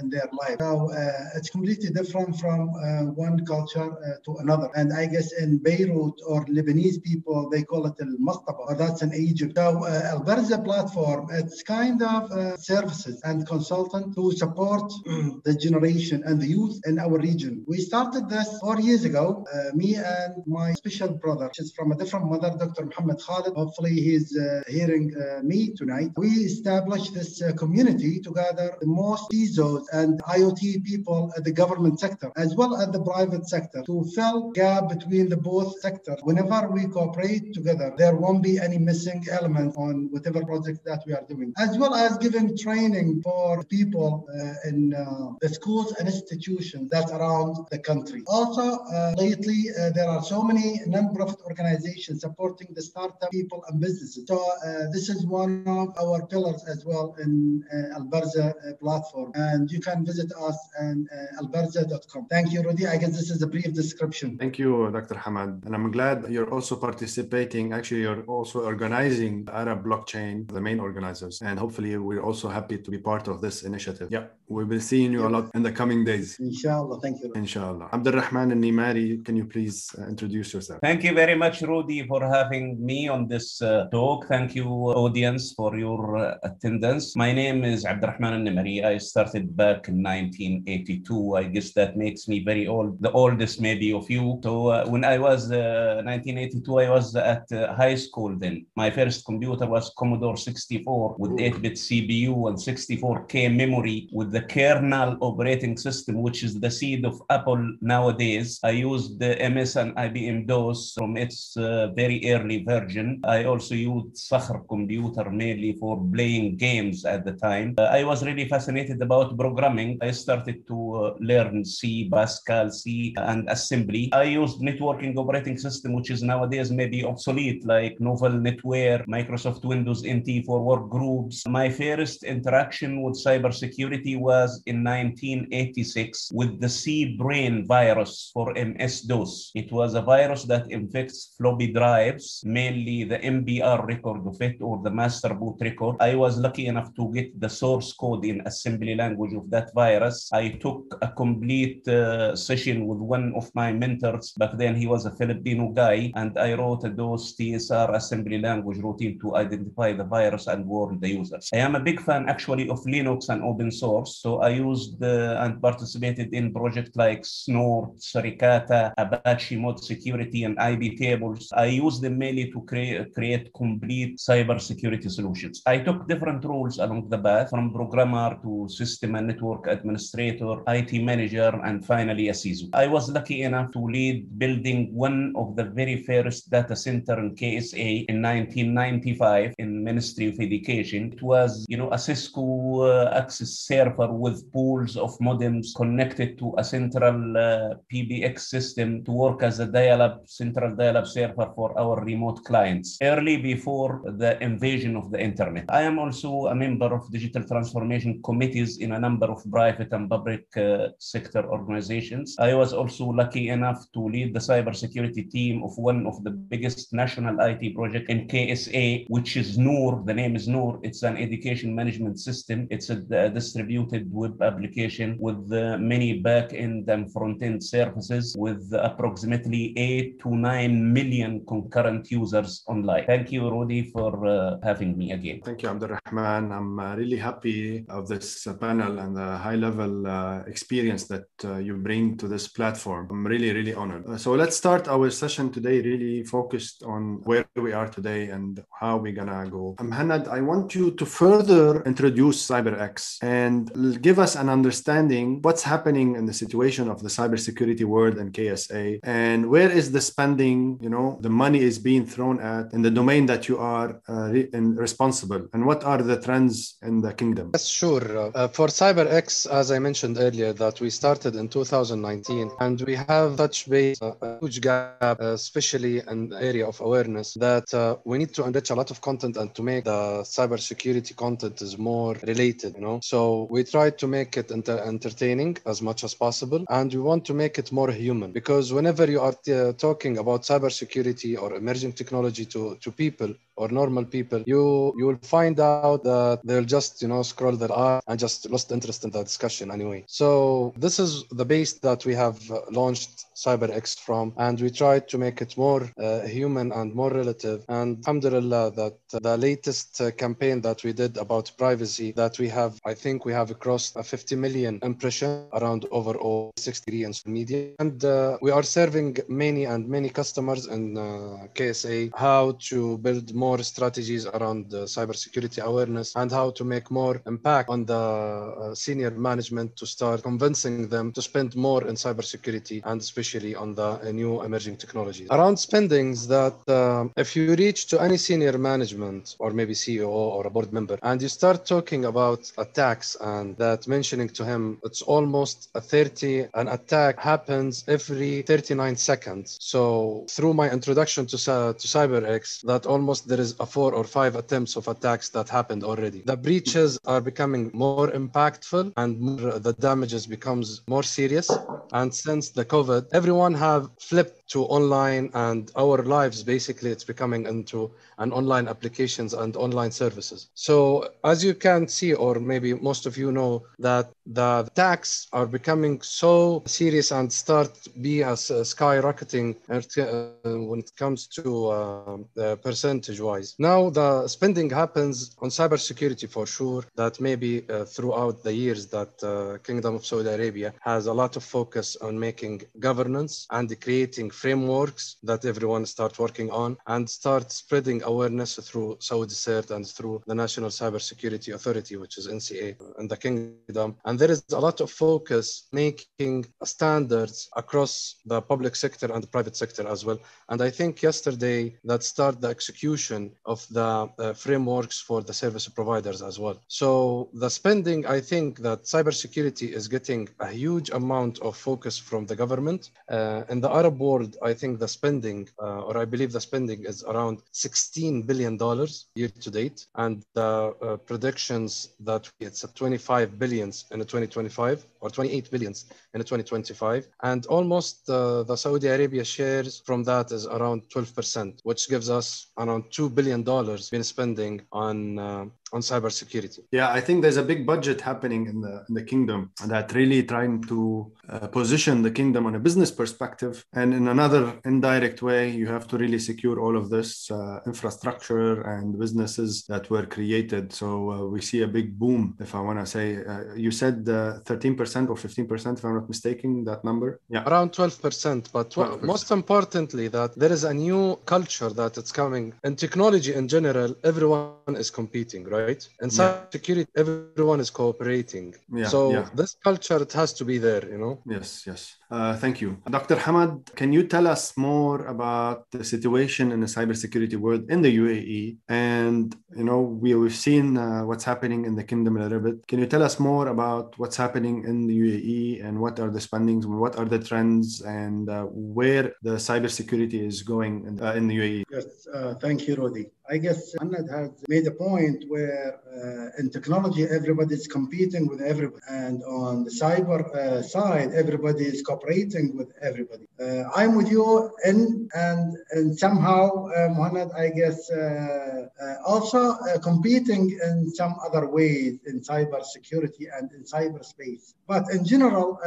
in 0.00 0.10
their 0.10 0.28
life. 0.40 0.58
Now 0.60 0.88
it's 1.36 1.50
completely 1.50 1.90
different 1.90 2.38
from 2.38 2.68
one 3.14 3.44
culture 3.46 3.90
to 4.24 4.30
another, 4.42 4.68
and 4.74 4.92
I 4.92 5.06
guess 5.06 5.32
in 5.32 5.58
Beirut 5.76 6.20
or 6.26 6.44
Lebanese 6.46 7.02
people, 7.02 7.48
they 7.50 7.62
call 7.62 7.86
it 7.86 7.94
Al 8.00 8.14
Mastaba, 8.26 8.62
or 8.68 8.74
that's 8.74 9.02
in 9.02 9.12
Egypt. 9.14 9.52
So 9.56 9.84
uh, 9.84 10.12
Al 10.12 10.20
Barza 10.20 10.58
platform, 10.62 11.28
it's 11.32 11.62
kind 11.62 12.02
of 12.02 12.30
uh, 12.30 12.56
services 12.56 13.20
and 13.24 13.46
consultant 13.46 14.14
to 14.16 14.32
support 14.32 14.86
the 15.46 15.54
generation 15.66 16.22
and 16.26 16.40
the 16.40 16.46
youth 16.46 16.76
in 16.86 16.98
our 16.98 17.18
region. 17.18 17.64
We 17.66 17.78
started 17.78 18.28
this 18.28 18.48
four 18.60 18.78
years 18.80 19.04
ago, 19.04 19.44
uh, 19.54 19.74
me 19.74 19.90
and 19.96 20.34
my 20.46 20.72
special 20.74 21.10
brother, 21.24 21.46
which 21.48 21.60
is 21.60 21.72
from 21.76 21.92
a 21.92 21.96
different 21.96 22.26
mother, 22.32 22.50
Dr. 22.58 22.84
Muhammad 22.86 23.18
Khalid. 23.26 23.54
Hopefully 23.54 23.94
he's 24.08 24.28
uh, 24.36 24.62
hearing 24.68 25.04
uh, 25.14 25.42
me 25.42 25.72
tonight. 25.80 26.10
We 26.16 26.28
established 26.52 27.14
this 27.14 27.42
uh, 27.42 27.52
community 27.62 28.20
to 28.20 28.30
gather 28.42 28.68
the 28.80 28.90
most 29.02 29.30
CISOs 29.30 29.84
and 29.92 30.22
IoT 30.22 30.84
people 30.84 31.32
at 31.36 31.44
the 31.44 31.52
government 31.62 31.96
sector, 32.00 32.30
as 32.36 32.54
well 32.58 32.72
as 32.82 32.88
the 32.90 33.02
private 33.12 33.48
sector, 33.48 33.82
to 33.90 34.04
fill 34.14 34.50
gap 34.50 34.88
between 34.88 35.28
the 35.28 35.36
both 35.36 35.61
sectors. 35.70 36.18
Whenever 36.22 36.68
we 36.68 36.86
cooperate 36.86 37.52
together, 37.54 37.92
there 37.96 38.16
won't 38.16 38.42
be 38.42 38.58
any 38.58 38.78
missing 38.78 39.24
element 39.30 39.74
on 39.76 40.08
whatever 40.10 40.44
project 40.44 40.84
that 40.84 41.02
we 41.06 41.12
are 41.12 41.24
doing, 41.28 41.52
as 41.58 41.78
well 41.78 41.94
as 41.94 42.18
giving 42.18 42.56
training 42.56 43.20
for 43.22 43.62
people 43.64 44.26
uh, 44.28 44.68
in 44.68 44.94
uh, 44.94 45.30
the 45.40 45.48
schools 45.48 45.92
and 45.98 46.08
institutions 46.08 46.90
that's 46.90 47.12
around 47.12 47.56
the 47.70 47.78
country. 47.78 48.22
Also, 48.26 48.62
uh, 48.62 49.14
lately, 49.16 49.60
uh, 49.78 49.90
there 49.90 50.08
are 50.08 50.22
so 50.22 50.42
many 50.42 50.80
non-profit 50.86 51.40
organizations 51.44 52.20
supporting 52.20 52.68
the 52.74 52.82
startup 52.82 53.30
people 53.30 53.64
and 53.68 53.80
businesses. 53.80 54.24
So 54.26 54.38
uh, 54.38 54.90
this 54.92 55.08
is 55.08 55.26
one 55.26 55.64
of 55.66 55.88
our 56.02 56.26
pillars 56.26 56.64
as 56.68 56.84
well 56.84 57.14
in 57.20 57.64
Albarza 57.96 58.54
platform. 58.80 59.32
And 59.34 59.70
you 59.70 59.80
can 59.80 60.04
visit 60.04 60.32
us 60.48 60.58
at 60.80 60.96
albarza.com. 61.40 62.26
Thank 62.26 62.52
you, 62.52 62.62
Rudy. 62.62 62.86
I 62.86 62.96
guess 62.96 63.12
this 63.12 63.30
is 63.30 63.42
a 63.42 63.46
brief 63.46 63.72
description. 63.72 64.38
Thank 64.38 64.58
you, 64.58 64.90
Dr. 64.90 65.14
Hamad. 65.14 65.51
And 65.64 65.74
I'm 65.74 65.90
glad 65.90 66.26
you're 66.28 66.50
also 66.50 66.76
participating. 66.76 67.72
Actually, 67.72 68.02
you're 68.02 68.22
also 68.22 68.60
organizing 68.60 69.48
Arab 69.52 69.84
blockchain, 69.84 70.50
the 70.52 70.60
main 70.60 70.80
organizers. 70.80 71.40
And 71.42 71.58
hopefully, 71.58 71.96
we're 71.96 72.22
also 72.22 72.48
happy 72.48 72.78
to 72.78 72.90
be 72.90 72.98
part 72.98 73.28
of 73.28 73.40
this 73.40 73.62
initiative. 73.62 74.08
Yeah, 74.10 74.26
we 74.48 74.64
will 74.64 74.70
be 74.70 74.80
seeing 74.80 75.12
you 75.12 75.26
a 75.26 75.30
lot 75.36 75.50
in 75.54 75.62
the 75.62 75.72
coming 75.72 76.04
days. 76.04 76.36
Inshallah. 76.40 77.00
Thank 77.00 77.22
you. 77.22 77.32
Inshallah. 77.34 77.88
Abdul 77.92 78.14
Rahman 78.20 78.52
and 78.52 78.62
Nimari, 78.62 79.24
can 79.24 79.36
you 79.36 79.46
please 79.46 79.76
uh, 79.98 80.06
introduce 80.06 80.52
yourself? 80.54 80.80
Thank 80.82 81.04
you 81.04 81.14
very 81.14 81.34
much, 81.34 81.62
Rudy, 81.62 82.06
for 82.06 82.20
having 82.38 82.84
me 82.84 83.08
on 83.08 83.28
this 83.28 83.60
uh, 83.62 83.88
talk. 83.90 84.28
Thank 84.28 84.54
you, 84.54 84.66
audience, 85.04 85.52
for 85.52 85.76
your 85.76 86.16
uh, 86.16 86.38
attendance. 86.42 87.16
My 87.16 87.32
name 87.32 87.64
is 87.64 87.84
Abdurrahman 87.84 88.34
al 88.34 88.40
Nimari. 88.40 88.84
I 88.84 88.98
started 88.98 89.56
back 89.56 89.88
in 89.88 90.02
1982. 90.02 91.36
I 91.36 91.44
guess 91.44 91.72
that 91.72 91.96
makes 91.96 92.28
me 92.28 92.44
very 92.44 92.66
old, 92.66 93.00
the 93.00 93.12
oldest 93.12 93.60
maybe 93.60 93.92
of 93.92 94.10
you. 94.10 94.40
So 94.44 94.68
uh, 94.68 94.86
when 94.86 95.04
I 95.04 95.18
was 95.18 95.31
1982, 95.40 96.72
uh, 96.72 96.82
I 96.82 96.90
was 96.90 97.16
at 97.16 97.50
uh, 97.52 97.74
high 97.74 97.94
school 97.94 98.36
then. 98.36 98.66
My 98.76 98.90
first 98.90 99.24
computer 99.24 99.66
was 99.66 99.92
Commodore 99.98 100.36
64 100.36 101.16
with 101.18 101.32
8-bit 101.32 101.74
CPU 101.74 102.48
and 102.48 102.56
64K 102.56 103.54
memory 103.54 104.08
with 104.12 104.32
the 104.32 104.42
kernel 104.42 105.16
operating 105.20 105.76
system, 105.76 106.22
which 106.22 106.42
is 106.42 106.60
the 106.60 106.70
seed 106.70 107.04
of 107.04 107.20
Apple 107.30 107.76
nowadays. 107.80 108.60
I 108.62 108.70
used 108.70 109.18
the 109.18 109.36
MS 109.50 109.76
and 109.76 109.96
IBM 109.96 110.46
DOS 110.46 110.94
from 110.96 111.16
its 111.16 111.56
uh, 111.56 111.88
very 111.94 112.30
early 112.32 112.64
version. 112.64 113.20
I 113.24 113.44
also 113.44 113.74
used 113.74 114.16
Sakhr 114.16 114.66
computer 114.68 115.30
mainly 115.30 115.72
for 115.80 116.02
playing 116.12 116.56
games 116.56 117.04
at 117.04 117.24
the 117.24 117.32
time. 117.32 117.74
Uh, 117.78 117.82
I 117.82 118.04
was 118.04 118.24
really 118.24 118.48
fascinated 118.48 119.00
about 119.02 119.36
programming. 119.38 119.98
I 120.02 120.10
started 120.10 120.66
to 120.68 120.94
uh, 120.94 121.14
learn 121.20 121.64
C, 121.64 122.08
Pascal, 122.12 122.70
C, 122.70 123.14
and 123.16 123.48
assembly. 123.48 124.10
I 124.12 124.24
used 124.24 124.60
networking 124.60 125.14
operating 125.22 125.56
system, 125.56 125.92
which 125.92 126.10
is 126.10 126.22
nowadays 126.22 126.70
maybe 126.70 127.04
obsolete, 127.04 127.64
like 127.64 127.96
Novell 127.98 128.36
NetWare, 128.46 129.06
Microsoft 129.06 129.64
Windows 129.64 130.04
NT 130.06 130.44
for 130.46 130.58
work 130.62 130.88
groups. 130.88 131.46
My 131.46 131.68
first 131.70 132.24
interaction 132.24 133.02
with 133.02 133.22
cybersecurity 133.26 134.18
was 134.18 134.62
in 134.66 134.84
1986 134.84 136.30
with 136.32 136.60
the 136.60 136.68
C 136.68 137.16
brain 137.16 137.66
virus 137.66 138.30
for 138.34 138.52
MS 138.54 139.02
DOS. 139.02 139.52
It 139.54 139.70
was 139.72 139.94
a 139.94 140.02
virus 140.02 140.42
that 140.44 140.70
infects 140.70 141.34
floppy 141.38 141.72
drives, 141.72 142.42
mainly 142.44 143.04
the 143.04 143.18
MBR 143.18 143.86
record 143.86 144.26
of 144.26 144.40
it 144.40 144.56
or 144.60 144.82
the 144.82 144.90
master 144.90 145.32
boot 145.34 145.56
record. 145.60 145.96
I 146.00 146.14
was 146.14 146.38
lucky 146.38 146.66
enough 146.66 146.94
to 146.96 147.12
get 147.12 147.38
the 147.40 147.48
source 147.48 147.92
code 147.92 148.24
in 148.24 148.42
assembly 148.46 148.94
language 148.94 149.34
of 149.34 149.50
that 149.50 149.72
virus. 149.74 150.28
I 150.32 150.44
took 150.64 150.98
a 151.00 151.08
complete 151.08 151.86
uh, 151.88 152.34
session 152.36 152.86
with 152.86 152.98
one 152.98 153.32
of 153.36 153.50
my 153.54 153.72
mentors. 153.72 154.32
Back 154.32 154.56
then, 154.56 154.74
he 154.74 154.86
was 154.86 155.06
a 155.06 155.11
Filipino 155.16 155.68
guy, 155.68 156.12
and 156.14 156.38
I 156.38 156.54
wrote 156.54 156.84
those 156.96 157.34
TSR 157.36 157.94
assembly 157.94 158.38
language 158.38 158.78
routine 158.78 159.18
to 159.20 159.36
identify 159.36 159.92
the 159.92 160.04
virus 160.04 160.46
and 160.46 160.66
warn 160.66 161.00
the 161.00 161.08
users. 161.08 161.50
I 161.52 161.58
am 161.58 161.74
a 161.74 161.80
big 161.80 162.00
fan 162.00 162.28
actually 162.28 162.68
of 162.68 162.80
Linux 162.84 163.28
and 163.28 163.42
open 163.42 163.70
source, 163.70 164.18
so 164.18 164.40
I 164.40 164.50
used 164.50 165.02
uh, 165.02 165.42
and 165.42 165.60
participated 165.60 166.32
in 166.32 166.52
projects 166.52 166.96
like 166.96 167.24
Snort, 167.24 167.98
Suricata, 167.98 168.92
Apache 168.98 169.56
Mod 169.56 169.82
Security, 169.82 170.44
and 170.44 170.56
iptables. 170.58 171.48
I 171.54 171.66
used 171.66 172.02
them 172.02 172.18
mainly 172.18 172.50
to 172.52 172.60
create, 172.62 173.14
create 173.14 173.52
complete 173.54 174.18
cyber 174.18 174.60
security 174.60 175.08
solutions. 175.08 175.62
I 175.66 175.78
took 175.78 176.08
different 176.08 176.44
roles 176.44 176.78
along 176.78 177.08
the 177.08 177.18
path, 177.18 177.50
from 177.50 177.72
programmer 177.72 178.38
to 178.42 178.68
system 178.68 179.14
and 179.14 179.26
network 179.26 179.66
administrator, 179.66 180.62
IT 180.68 180.92
manager, 181.02 181.52
and 181.64 181.84
finally 181.84 182.28
a 182.28 182.32
CISO. 182.32 182.68
I 182.72 182.86
was 182.86 183.10
lucky 183.10 183.42
enough 183.42 183.72
to 183.72 183.78
lead 183.78 184.38
building 184.38 184.94
one 185.08 185.32
of 185.42 185.48
the 185.58 185.66
very 185.80 185.96
first 186.10 186.40
data 186.56 186.76
center 186.86 187.14
in 187.22 187.28
KSA 187.40 187.88
in 188.10 188.16
1995 188.22 189.54
in 189.58 189.82
Ministry 189.90 190.26
of 190.32 190.36
Education. 190.48 191.00
It 191.16 191.22
was, 191.32 191.50
you 191.72 191.78
know, 191.80 191.90
a 191.90 191.98
Cisco 192.06 192.44
uh, 192.82 193.10
access 193.22 193.50
server 193.68 194.10
with 194.24 194.36
pools 194.52 194.92
of 195.04 195.10
modems 195.28 195.66
connected 195.80 196.30
to 196.40 196.46
a 196.62 196.64
central 196.74 197.18
uh, 197.36 197.74
PBX 197.90 198.36
system 198.54 198.88
to 199.06 199.10
work 199.24 199.42
as 199.42 199.58
a 199.58 199.66
dial-up, 199.66 200.16
central 200.42 200.70
dial-up 200.80 201.08
server 201.16 201.48
for 201.56 201.68
our 201.82 201.96
remote 202.10 202.38
clients 202.44 202.88
early 203.02 203.36
before 203.52 203.92
the 204.22 204.32
invasion 204.50 204.94
of 205.00 205.10
the 205.12 205.20
internet. 205.28 205.64
I 205.80 205.82
am 205.90 205.98
also 205.98 206.30
a 206.46 206.54
member 206.54 206.90
of 206.98 207.10
digital 207.10 207.42
transformation 207.52 208.22
committees 208.22 208.78
in 208.84 208.92
a 208.92 209.00
number 209.06 209.26
of 209.34 209.40
private 209.50 209.90
and 209.96 210.08
public 210.08 210.44
uh, 210.56 210.88
sector 210.98 211.42
organizations. 211.56 212.36
I 212.38 212.54
was 212.54 212.72
also 212.72 213.06
lucky 213.22 213.48
enough 213.48 213.80
to 213.94 214.00
lead 214.14 214.30
the 214.36 214.44
cybersecurity 214.50 214.91
team 215.32 215.62
of 215.62 215.76
one 215.78 216.06
of 216.06 216.22
the 216.24 216.30
biggest 216.30 216.92
national 216.92 217.36
IT 217.40 217.74
project 217.74 218.10
in 218.10 218.28
KSA, 218.28 219.06
which 219.08 219.36
is 219.36 219.58
Noor. 219.58 220.02
The 220.04 220.14
name 220.14 220.36
is 220.36 220.48
Noor. 220.48 220.78
It's 220.82 221.02
an 221.02 221.16
education 221.16 221.74
management 221.74 222.18
system. 222.18 222.66
It's 222.70 222.90
a, 222.90 222.98
a 223.10 223.30
distributed 223.30 224.12
web 224.12 224.42
application 224.42 225.16
with 225.18 225.52
uh, 225.52 225.78
many 225.78 226.18
back-end 226.18 226.88
and 226.88 227.12
front-end 227.12 227.62
services 227.62 228.34
with 228.38 228.72
approximately 228.72 229.72
8 229.76 230.20
to 230.20 230.34
9 230.34 230.92
million 230.92 231.44
concurrent 231.46 232.10
users 232.10 232.62
online. 232.66 233.04
Thank 233.06 233.32
you, 233.32 233.50
Rudy, 233.50 233.90
for 233.90 234.26
uh, 234.26 234.56
having 234.62 234.96
me 234.96 235.12
again. 235.12 235.40
Thank 235.44 235.62
you, 235.62 235.68
Abdurrahman. 235.68 236.52
I'm 236.52 236.78
uh, 236.78 236.96
really 236.96 237.16
happy 237.16 237.84
of 237.88 238.08
this 238.08 238.46
uh, 238.46 238.54
panel 238.54 238.98
and 238.98 239.16
the 239.16 239.36
high-level 239.38 240.06
uh, 240.06 240.42
experience 240.46 241.04
that 241.08 241.26
uh, 241.44 241.56
you 241.56 241.76
bring 241.76 242.16
to 242.18 242.28
this 242.28 242.48
platform. 242.48 243.08
I'm 243.10 243.26
really, 243.26 243.52
really 243.52 243.74
honored. 243.74 244.20
So 244.20 244.32
let's 244.32 244.56
start 244.56 244.81
our 244.88 245.10
session 245.10 245.50
today 245.50 245.80
really 245.80 246.22
focused 246.24 246.82
on 246.82 247.20
where 247.24 247.44
we 247.56 247.72
are 247.72 247.88
today 247.88 248.28
and 248.28 248.64
how 248.80 248.96
we're 248.96 249.12
gonna 249.12 249.48
go. 249.50 249.76
Muhannad, 249.78 250.28
I 250.28 250.40
want 250.40 250.74
you 250.74 250.92
to 250.92 251.04
further 251.06 251.82
introduce 251.84 252.46
CyberX 252.48 253.18
and 253.22 253.70
give 254.02 254.18
us 254.18 254.36
an 254.36 254.48
understanding 254.48 255.40
what's 255.42 255.62
happening 255.62 256.16
in 256.16 256.24
the 256.26 256.36
situation 256.42 256.88
of 256.88 257.02
the 257.02 257.08
cybersecurity 257.08 257.84
world 257.84 258.16
and 258.18 258.32
KSA 258.32 259.00
and 259.02 259.48
where 259.48 259.70
is 259.70 259.92
the 259.92 260.00
spending, 260.00 260.78
you 260.80 260.90
know, 260.94 261.18
the 261.20 261.30
money 261.44 261.60
is 261.60 261.78
being 261.78 262.04
thrown 262.06 262.40
at 262.40 262.72
in 262.72 262.82
the 262.82 262.90
domain 262.90 263.26
that 263.26 263.48
you 263.48 263.58
are 263.58 264.00
uh, 264.08 264.30
re- 264.34 264.48
responsible 264.86 265.42
and 265.52 265.64
what 265.64 265.84
are 265.84 266.02
the 266.02 266.18
trends 266.20 266.78
in 266.82 267.00
the 267.00 267.12
kingdom? 267.12 267.50
Yes, 267.54 267.66
sure. 267.66 268.06
Uh, 268.34 268.48
for 268.48 268.68
CyberX, 268.68 269.50
as 269.50 269.70
I 269.70 269.78
mentioned 269.78 270.16
earlier, 270.18 270.52
that 270.54 270.80
we 270.80 270.90
started 270.90 271.36
in 271.36 271.48
2019 271.48 272.50
and 272.60 272.80
we 272.82 272.94
have 272.94 273.36
touched 273.36 273.68
base 273.68 274.00
uh, 274.02 274.14
a 274.22 274.38
huge 274.40 274.60
gap, 274.60 274.71
uh, 274.72 274.96
especially 275.00 275.66
the 275.82 276.08
area 276.08 276.32
of 276.32 276.46
awareness, 276.46 277.08
that 277.12 277.52
uh, 277.52 277.80
we 277.90 278.00
need 278.00 278.18
to 278.20 278.28
enrich 278.28 278.54
a 278.54 278.60
lot 278.60 278.80
of 278.80 278.90
content 278.90 279.30
and 279.36 279.48
to 279.50 279.62
make 279.62 279.84
the 279.84 280.22
cybersecurity 280.22 281.14
content 281.16 281.60
is 281.60 281.76
more 281.78 282.14
related, 282.24 282.74
you 282.76 282.80
know. 282.82 282.98
So 283.02 283.46
we 283.50 283.64
try 283.64 283.90
to 283.90 284.06
make 284.06 284.36
it 284.36 284.50
inter- 284.50 284.82
entertaining 284.84 285.58
as 285.66 285.82
much 285.82 286.04
as 286.04 286.14
possible 286.14 286.64
and 286.70 286.92
we 286.92 287.00
want 287.00 287.24
to 287.26 287.34
make 287.34 287.58
it 287.58 287.72
more 287.72 287.90
human 287.90 288.32
because 288.32 288.72
whenever 288.72 289.10
you 289.10 289.20
are 289.20 289.34
t- 289.44 289.72
talking 289.78 290.18
about 290.18 290.42
cybersecurity 290.42 291.40
or 291.40 291.54
emerging 291.54 291.92
technology 291.92 292.44
to, 292.46 292.76
to 292.80 292.90
people 292.92 293.32
or 293.56 293.68
normal 293.68 294.04
people, 294.04 294.42
you 294.46 294.94
you 294.98 295.06
will 295.06 295.18
find 295.20 295.50
out 295.60 295.84
that 295.88 296.20
they'll 296.26 296.48
just 296.54 296.84
you 296.86 296.90
know 296.92 297.06
scroll 297.06 297.36
their 297.36 297.56
eye 297.60 297.84
and 297.90 298.08
just 298.08 298.38
lost 298.38 298.62
interest 298.64 299.04
in 299.04 299.10
the 299.10 299.22
discussion 299.22 299.70
anyway. 299.70 300.04
So 300.06 300.72
this 300.76 300.98
is 300.98 301.24
the 301.30 301.44
base 301.44 301.74
that 301.80 302.04
we 302.04 302.14
have 302.14 302.38
uh, 302.50 302.60
launched 302.70 303.26
CyberX 303.44 303.98
from, 303.98 304.32
and 304.36 304.60
we 304.60 304.70
tried 304.70 305.08
to 305.08 305.18
make 305.18 305.42
it 305.42 305.56
more 305.56 305.90
uh, 305.98 306.20
human 306.20 306.72
and 306.72 306.94
more 306.94 307.10
relative. 307.10 307.64
And 307.68 307.98
alhamdulillah, 307.98 308.72
that 308.72 308.96
the 309.28 309.36
latest 309.36 310.00
uh, 310.00 310.10
campaign 310.12 310.60
that 310.62 310.84
we 310.84 310.92
did 310.92 311.16
about 311.16 311.50
privacy, 311.58 312.12
that 312.12 312.38
we 312.38 312.48
have, 312.48 312.78
I 312.84 312.94
think 312.94 313.24
we 313.24 313.32
have 313.32 313.58
crossed 313.58 313.96
a 313.96 314.02
50 314.02 314.36
million 314.36 314.78
impression 314.82 315.46
around 315.52 315.86
overall 315.90 316.52
60 316.56 317.04
in 317.04 317.12
media, 317.26 317.72
and 317.78 318.04
uh, 318.04 318.38
we 318.40 318.50
are 318.50 318.62
serving 318.62 319.16
many 319.28 319.64
and 319.64 319.88
many 319.88 320.08
customers 320.08 320.66
in 320.66 320.96
uh, 320.96 321.46
KSA 321.54 322.12
how 322.16 322.52
to 322.68 322.98
build 322.98 323.34
more 323.34 323.58
strategies 323.62 324.26
around 324.26 324.66
cybersecurity 324.70 325.60
awareness 325.62 326.14
and 326.16 326.30
how 326.30 326.50
to 326.50 326.64
make 326.64 326.90
more 326.90 327.20
impact 327.26 327.68
on 327.68 327.84
the 327.84 327.94
uh, 327.94 328.74
senior 328.74 329.10
management 329.10 329.76
to 329.76 329.86
start 329.86 330.22
convincing 330.22 330.88
them 330.88 331.12
to 331.12 331.22
spend 331.22 331.56
more 331.56 331.86
in 331.88 331.94
cybersecurity 331.94 332.80
and 332.84 333.00
especially 333.00 333.31
on 333.32 333.74
the 333.74 333.82
uh, 333.82 334.12
new 334.12 334.42
emerging 334.42 334.76
technologies. 334.76 335.26
Around 335.30 335.56
spendings 335.56 336.28
that 336.28 336.56
uh, 336.68 337.08
if 337.16 337.34
you 337.34 337.54
reach 337.54 337.86
to 337.86 338.00
any 338.00 338.18
senior 338.18 338.58
management 338.58 339.36
or 339.38 339.50
maybe 339.52 339.72
CEO 339.72 340.08
or 340.08 340.46
a 340.46 340.50
board 340.50 340.70
member 340.72 340.98
and 341.02 341.20
you 341.22 341.28
start 341.28 341.64
talking 341.64 342.04
about 342.04 342.40
attacks 342.58 343.16
and 343.20 343.56
that 343.56 343.88
mentioning 343.88 344.28
to 344.28 344.44
him 344.44 344.78
it's 344.84 345.02
almost 345.02 345.70
a 345.74 345.80
30 345.80 346.48
an 346.54 346.68
attack 346.68 347.18
happens 347.18 347.84
every 347.88 348.42
39 348.42 348.96
seconds. 348.96 349.56
So 349.60 350.26
through 350.28 350.54
my 350.54 350.70
introduction 350.70 351.24
to, 351.26 351.36
to 351.36 351.86
CyberX 351.94 352.62
that 352.62 352.84
almost 352.84 353.28
there 353.28 353.40
is 353.40 353.54
a 353.60 353.66
four 353.66 353.94
or 353.94 354.04
five 354.04 354.36
attempts 354.36 354.76
of 354.76 354.88
attacks 354.88 355.30
that 355.30 355.48
happened 355.48 355.84
already. 355.84 356.22
The 356.26 356.36
breaches 356.36 356.98
are 357.06 357.20
becoming 357.20 357.70
more 357.72 358.08
impactful 358.10 358.92
and 358.98 359.18
more, 359.18 359.58
the 359.58 359.72
damages 359.72 360.26
becomes 360.26 360.82
more 360.86 361.02
serious. 361.02 361.50
And 361.92 362.14
since 362.14 362.50
the 362.50 362.64
COVID, 362.64 363.11
everyone 363.12 363.54
have 363.54 363.90
flipped 363.98 364.48
to 364.50 364.64
online 364.64 365.30
and 365.34 365.70
our 365.76 366.02
lives 366.02 366.42
basically 366.42 366.90
it's 366.90 367.04
becoming 367.04 367.46
into 367.46 367.90
an 368.18 368.32
online 368.32 368.68
applications 368.68 369.34
and 369.34 369.56
online 369.56 369.90
services. 369.90 370.48
So 370.54 371.08
as 371.24 371.44
you 371.44 371.54
can 371.54 371.88
see, 371.88 372.14
or 372.14 372.40
maybe 372.40 372.74
most 372.74 373.06
of 373.06 373.16
you 373.16 373.30
know 373.32 373.66
that 373.78 374.10
the 374.26 374.64
attacks 374.66 375.28
are 375.32 375.46
becoming 375.46 376.00
so 376.00 376.62
serious 376.66 377.10
and 377.10 377.32
start 377.32 377.70
be 378.00 378.22
as 378.22 378.50
uh, 378.50 378.56
skyrocketing 378.56 379.56
uh, 379.68 380.66
when 380.68 380.80
it 380.80 380.92
comes 380.96 381.26
to 381.26 381.68
uh, 381.68 382.16
the 382.34 382.56
percentage 382.58 383.20
wise. 383.20 383.54
Now 383.58 383.90
the 383.90 384.28
spending 384.28 384.70
happens 384.70 385.34
on 385.40 385.48
cybersecurity 385.48 386.28
for 386.28 386.46
sure 386.46 386.84
that 386.96 387.20
maybe 387.20 387.68
uh, 387.68 387.84
throughout 387.84 388.42
the 388.42 388.52
years 388.52 388.86
that 388.88 389.12
uh, 389.22 389.58
Kingdom 389.58 389.96
of 389.96 390.06
Saudi 390.06 390.28
Arabia 390.28 390.72
has 390.80 391.06
a 391.06 391.12
lot 391.12 391.36
of 391.36 391.44
focus 391.44 391.96
on 391.96 392.18
making 392.18 392.62
governance 392.78 393.46
and 393.50 393.68
creating 393.80 394.30
frameworks 394.30 395.16
that 395.22 395.44
everyone 395.44 395.84
start 395.86 396.18
working 396.18 396.50
on 396.50 396.76
and 396.86 397.08
start 397.08 397.50
spreading 397.50 398.02
awareness 398.04 398.56
through 398.56 398.96
Saudi 399.00 399.34
CERT 399.34 399.70
and 399.70 399.86
through 399.86 400.22
the 400.26 400.34
National 400.34 400.70
Cybersecurity 400.70 401.54
Authority, 401.54 401.96
which 401.96 402.18
is 402.18 402.28
NCA 402.28 402.76
in 402.98 403.08
the 403.08 403.16
kingdom. 403.16 403.96
And 404.04 404.11
there 404.18 404.30
is 404.30 404.44
a 404.52 404.60
lot 404.60 404.80
of 404.80 404.90
focus 404.90 405.68
making 405.72 406.46
standards 406.64 407.48
across 407.56 408.16
the 408.26 408.40
public 408.40 408.74
sector 408.76 409.12
and 409.12 409.22
the 409.22 409.28
private 409.28 409.56
sector 409.56 409.86
as 409.88 410.04
well. 410.04 410.18
And 410.48 410.60
I 410.60 410.70
think 410.70 411.02
yesterday 411.02 411.76
that 411.84 412.02
start 412.02 412.40
the 412.40 412.48
execution 412.48 413.32
of 413.46 413.66
the 413.70 414.08
uh, 414.18 414.32
frameworks 414.34 415.00
for 415.00 415.22
the 415.22 415.32
service 415.32 415.68
providers 415.68 416.22
as 416.22 416.38
well. 416.38 416.60
So 416.68 417.30
the 417.32 417.50
spending, 417.50 418.06
I 418.06 418.20
think 418.20 418.58
that 418.60 418.84
cybersecurity 418.84 419.72
is 419.72 419.88
getting 419.88 420.28
a 420.40 420.48
huge 420.48 420.90
amount 420.90 421.38
of 421.40 421.56
focus 421.56 421.98
from 421.98 422.26
the 422.26 422.36
government. 422.36 422.90
Uh, 423.08 423.42
in 423.48 423.60
the 423.60 423.70
Arab 423.70 423.98
world, 423.98 424.36
I 424.42 424.52
think 424.54 424.78
the 424.78 424.88
spending, 424.88 425.48
uh, 425.60 425.82
or 425.82 425.96
I 425.96 426.04
believe 426.04 426.32
the 426.32 426.40
spending 426.40 426.84
is 426.84 427.02
around 427.04 427.42
16 427.52 428.22
billion 428.22 428.56
dollars 428.56 429.06
year 429.14 429.28
to 429.28 429.50
date, 429.50 429.86
and 429.94 430.22
the 430.34 430.74
uh, 430.82 430.96
predictions 430.98 431.88
that 432.00 432.30
it's 432.40 432.64
at 432.64 432.74
25 432.74 433.38
billions 433.38 433.84
in 433.90 434.00
2025 434.04 434.86
or 435.00 435.10
28 435.10 435.50
billions 435.50 435.86
in 436.14 436.20
2025, 436.20 437.08
and 437.22 437.46
almost 437.46 438.08
uh, 438.08 438.42
the 438.42 438.56
Saudi 438.56 438.88
Arabia 438.88 439.24
shares 439.24 439.82
from 439.84 440.02
that 440.04 440.32
is 440.32 440.46
around 440.46 440.82
12%, 440.94 441.60
which 441.62 441.88
gives 441.88 442.10
us 442.10 442.48
around 442.58 442.84
two 442.90 443.08
billion 443.08 443.42
dollars 443.42 443.90
been 443.90 444.04
spending 444.04 444.60
on 444.72 445.18
uh, 445.18 445.46
on 445.72 445.80
cybersecurity. 445.80 446.60
Yeah, 446.70 446.90
I 446.90 447.00
think 447.00 447.22
there's 447.22 447.36
a 447.36 447.42
big 447.42 447.66
budget 447.66 448.00
happening 448.00 448.46
in 448.46 448.60
the 448.60 448.84
in 448.88 448.94
the 448.94 449.02
kingdom 449.12 449.50
that 449.66 449.92
really 449.94 450.22
trying 450.22 450.62
to 450.72 451.12
uh, 451.28 451.46
position 451.48 452.02
the 452.02 452.10
kingdom 452.10 452.46
on 452.46 452.54
a 452.54 452.62
business 452.68 452.90
perspective, 452.90 453.64
and 453.72 453.94
in 453.94 454.08
another 454.08 454.44
indirect 454.64 455.22
way, 455.22 455.50
you 455.50 455.66
have 455.66 455.86
to 455.88 455.98
really 455.98 456.18
secure 456.18 456.60
all 456.60 456.76
of 456.76 456.90
this 456.90 457.30
uh, 457.30 457.60
infrastructure 457.66 458.62
and 458.74 458.98
businesses 458.98 459.64
that 459.68 459.88
were 459.90 460.06
created. 460.06 460.72
So 460.72 460.88
uh, 461.10 461.24
we 461.34 461.40
see 461.40 461.62
a 461.62 461.68
big 461.68 461.98
boom. 461.98 462.36
If 462.40 462.54
I 462.54 462.60
want 462.60 462.78
to 462.80 462.86
say, 462.86 463.06
uh, 463.24 463.54
you 463.54 463.70
said 463.70 464.04
13% 464.04 465.08
or 465.08 465.16
15%, 465.16 465.78
if 465.78 465.84
I'm 465.84 465.94
not 465.94 466.08
mistaken, 466.08 466.64
that 466.64 466.84
number. 466.84 467.20
Yeah, 467.28 467.44
around 467.48 467.72
12%. 467.72 468.52
But 468.52 468.70
12%. 468.70 469.02
most 469.02 469.30
importantly, 469.30 470.08
that 470.08 470.38
there 470.38 470.52
is 470.52 470.64
a 470.64 470.74
new 470.74 471.16
culture 471.24 471.70
that 471.70 471.96
it's 471.96 472.12
coming 472.12 472.52
in 472.64 472.76
technology 472.76 473.32
in 473.34 473.48
general. 473.48 473.94
Everyone 474.04 474.74
is 474.76 474.90
competing, 474.90 475.44
right? 475.44 475.61
Right? 475.66 475.82
And 476.00 476.10
cybersecurity, 476.10 476.86
yeah. 476.94 477.02
everyone 477.02 477.60
is 477.60 477.70
cooperating. 477.70 478.54
Yeah, 478.72 478.88
so 478.88 479.00
yeah. 479.12 479.28
this 479.34 479.56
culture, 479.62 480.00
it 480.02 480.12
has 480.12 480.32
to 480.34 480.44
be 480.44 480.58
there, 480.58 480.84
you 480.94 480.98
know? 480.98 481.14
Yes, 481.26 481.64
yes. 481.66 481.96
Uh, 482.12 482.36
thank 482.36 482.60
you. 482.60 482.76
Dr. 482.90 483.16
Hamad, 483.16 483.74
can 483.74 483.90
you 483.90 484.06
tell 484.06 484.26
us 484.26 484.54
more 484.58 485.06
about 485.06 485.70
the 485.70 485.82
situation 485.82 486.52
in 486.52 486.60
the 486.60 486.66
cybersecurity 486.66 487.36
world 487.36 487.70
in 487.70 487.80
the 487.80 487.96
UAE? 487.96 488.58
And, 488.68 489.34
you 489.56 489.64
know, 489.64 489.80
we, 489.80 490.14
we've 490.14 490.34
seen 490.34 490.76
uh, 490.76 491.06
what's 491.06 491.24
happening 491.24 491.64
in 491.64 491.74
the 491.74 491.82
Kingdom 491.82 492.18
a 492.18 492.22
little 492.24 492.40
bit. 492.40 492.66
Can 492.66 492.80
you 492.80 492.86
tell 492.86 493.02
us 493.02 493.18
more 493.18 493.46
about 493.48 493.98
what's 493.98 494.18
happening 494.18 494.64
in 494.64 494.86
the 494.86 494.98
UAE 495.04 495.64
and 495.64 495.80
what 495.80 495.98
are 496.00 496.10
the 496.10 496.20
spendings, 496.20 496.66
what 496.66 496.96
are 496.96 497.06
the 497.06 497.18
trends, 497.18 497.80
and 497.80 498.28
uh, 498.28 498.42
where 498.44 499.14
the 499.22 499.36
cybersecurity 499.48 500.20
is 500.22 500.42
going 500.42 500.84
in, 500.84 501.02
uh, 501.02 501.14
in 501.14 501.28
the 501.28 501.38
UAE? 501.38 501.62
Yes, 501.70 502.06
uh, 502.12 502.34
thank 502.34 502.68
you, 502.68 502.74
Rudy. 502.74 503.06
I 503.30 503.38
guess 503.38 503.74
Ahmed 503.80 504.10
has 504.10 504.30
made 504.48 504.66
a 504.66 504.72
point 504.72 505.24
where 505.28 505.80
uh, 505.96 506.40
in 506.40 506.50
technology 506.50 507.04
everybody's 507.04 507.66
competing 507.66 508.26
with 508.26 508.42
everybody, 508.42 508.82
and 508.90 509.22
on 509.22 509.64
the 509.64 509.70
cyber 509.70 510.20
uh, 510.34 510.60
side 510.60 511.12
everybody 511.14 511.64
is 511.64 511.82
cooperating 512.02 512.56
with 512.56 512.72
everybody. 512.80 513.26
Uh, 513.42 513.64
I'm 513.74 513.96
with 513.96 514.08
you 514.10 514.50
in 514.64 515.08
and 515.14 515.56
and 515.72 515.98
somehow 515.98 516.66
uh, 516.68 516.88
Mohammed, 516.90 517.30
I 517.32 517.48
guess 517.48 517.90
uh, 517.90 518.66
uh, 518.80 518.94
also 519.04 519.56
competing 519.82 520.56
in 520.62 520.90
some 520.94 521.14
other 521.26 521.48
ways 521.48 521.98
in 522.06 522.20
cyber 522.20 522.62
security 522.64 523.26
and 523.36 523.50
in 523.52 523.64
cyberspace. 523.64 524.54
But 524.68 524.84
in 524.92 525.04
general, 525.04 525.58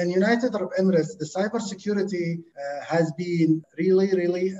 in 0.00 0.10
United 0.10 0.54
Arab 0.54 0.72
Emirates, 0.78 1.16
the 1.18 1.26
cyber 1.36 1.60
security 1.60 2.40
has 2.88 3.12
been 3.12 3.62
really, 3.78 4.10
really 4.22 4.54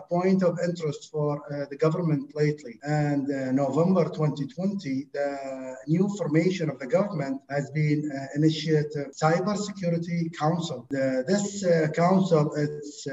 a 0.00 0.02
point 0.08 0.42
of 0.42 0.58
interest 0.68 1.10
for 1.12 1.42
the 1.70 1.76
government 1.76 2.34
lately. 2.34 2.80
And 2.82 3.28
November 3.54 4.04
2020, 4.04 5.08
the 5.12 5.76
new 5.86 6.08
formation 6.16 6.70
of 6.70 6.78
the 6.80 6.88
government 6.88 7.40
has 7.48 7.70
been 7.70 8.10
initiated 8.34 9.12
Cyber 9.22 9.56
Security 9.56 10.30
Council. 10.30 10.86
The, 10.90 11.24
this 11.28 11.62
uh, 12.06 12.10
council 12.10 12.54
is 12.54 13.06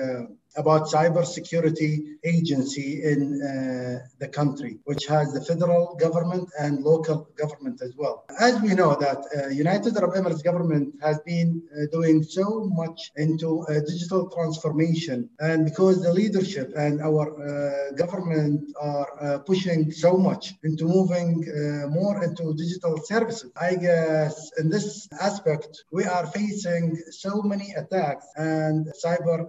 about 0.55 0.87
cybersecurity 0.87 2.17
agency 2.23 3.03
in 3.03 3.41
uh, 3.41 3.99
the 4.19 4.27
country, 4.27 4.77
which 4.85 5.05
has 5.07 5.33
the 5.33 5.41
federal 5.41 5.95
government 5.95 6.49
and 6.59 6.83
local 6.83 7.27
government 7.35 7.81
as 7.81 7.93
well. 7.97 8.25
As 8.39 8.61
we 8.61 8.73
know 8.73 8.95
that 8.95 9.19
uh, 9.35 9.47
United 9.49 9.97
Arab 9.97 10.13
Emirates 10.13 10.43
government 10.43 10.93
has 11.01 11.19
been 11.21 11.61
uh, 11.71 11.85
doing 11.91 12.23
so 12.23 12.69
much 12.73 13.11
into 13.15 13.61
uh, 13.61 13.79
digital 13.81 14.29
transformation, 14.29 15.29
and 15.39 15.65
because 15.65 16.01
the 16.01 16.13
leadership 16.13 16.73
and 16.75 17.01
our 17.01 17.25
uh, 17.31 17.91
government 17.93 18.71
are 18.79 19.09
uh, 19.19 19.39
pushing 19.39 19.91
so 19.91 20.17
much 20.17 20.53
into 20.63 20.85
moving 20.85 21.43
more 21.89 22.23
into 22.23 22.53
digital 22.53 22.97
services, 23.03 23.51
I 23.55 23.75
guess 23.75 24.51
in 24.59 24.69
this 24.69 25.07
aspect 25.19 25.83
we 25.91 26.03
are 26.05 26.25
facing 26.27 26.95
so 27.11 27.41
many 27.41 27.73
attacks 27.73 28.25
and 28.35 28.87
cyber 29.03 29.39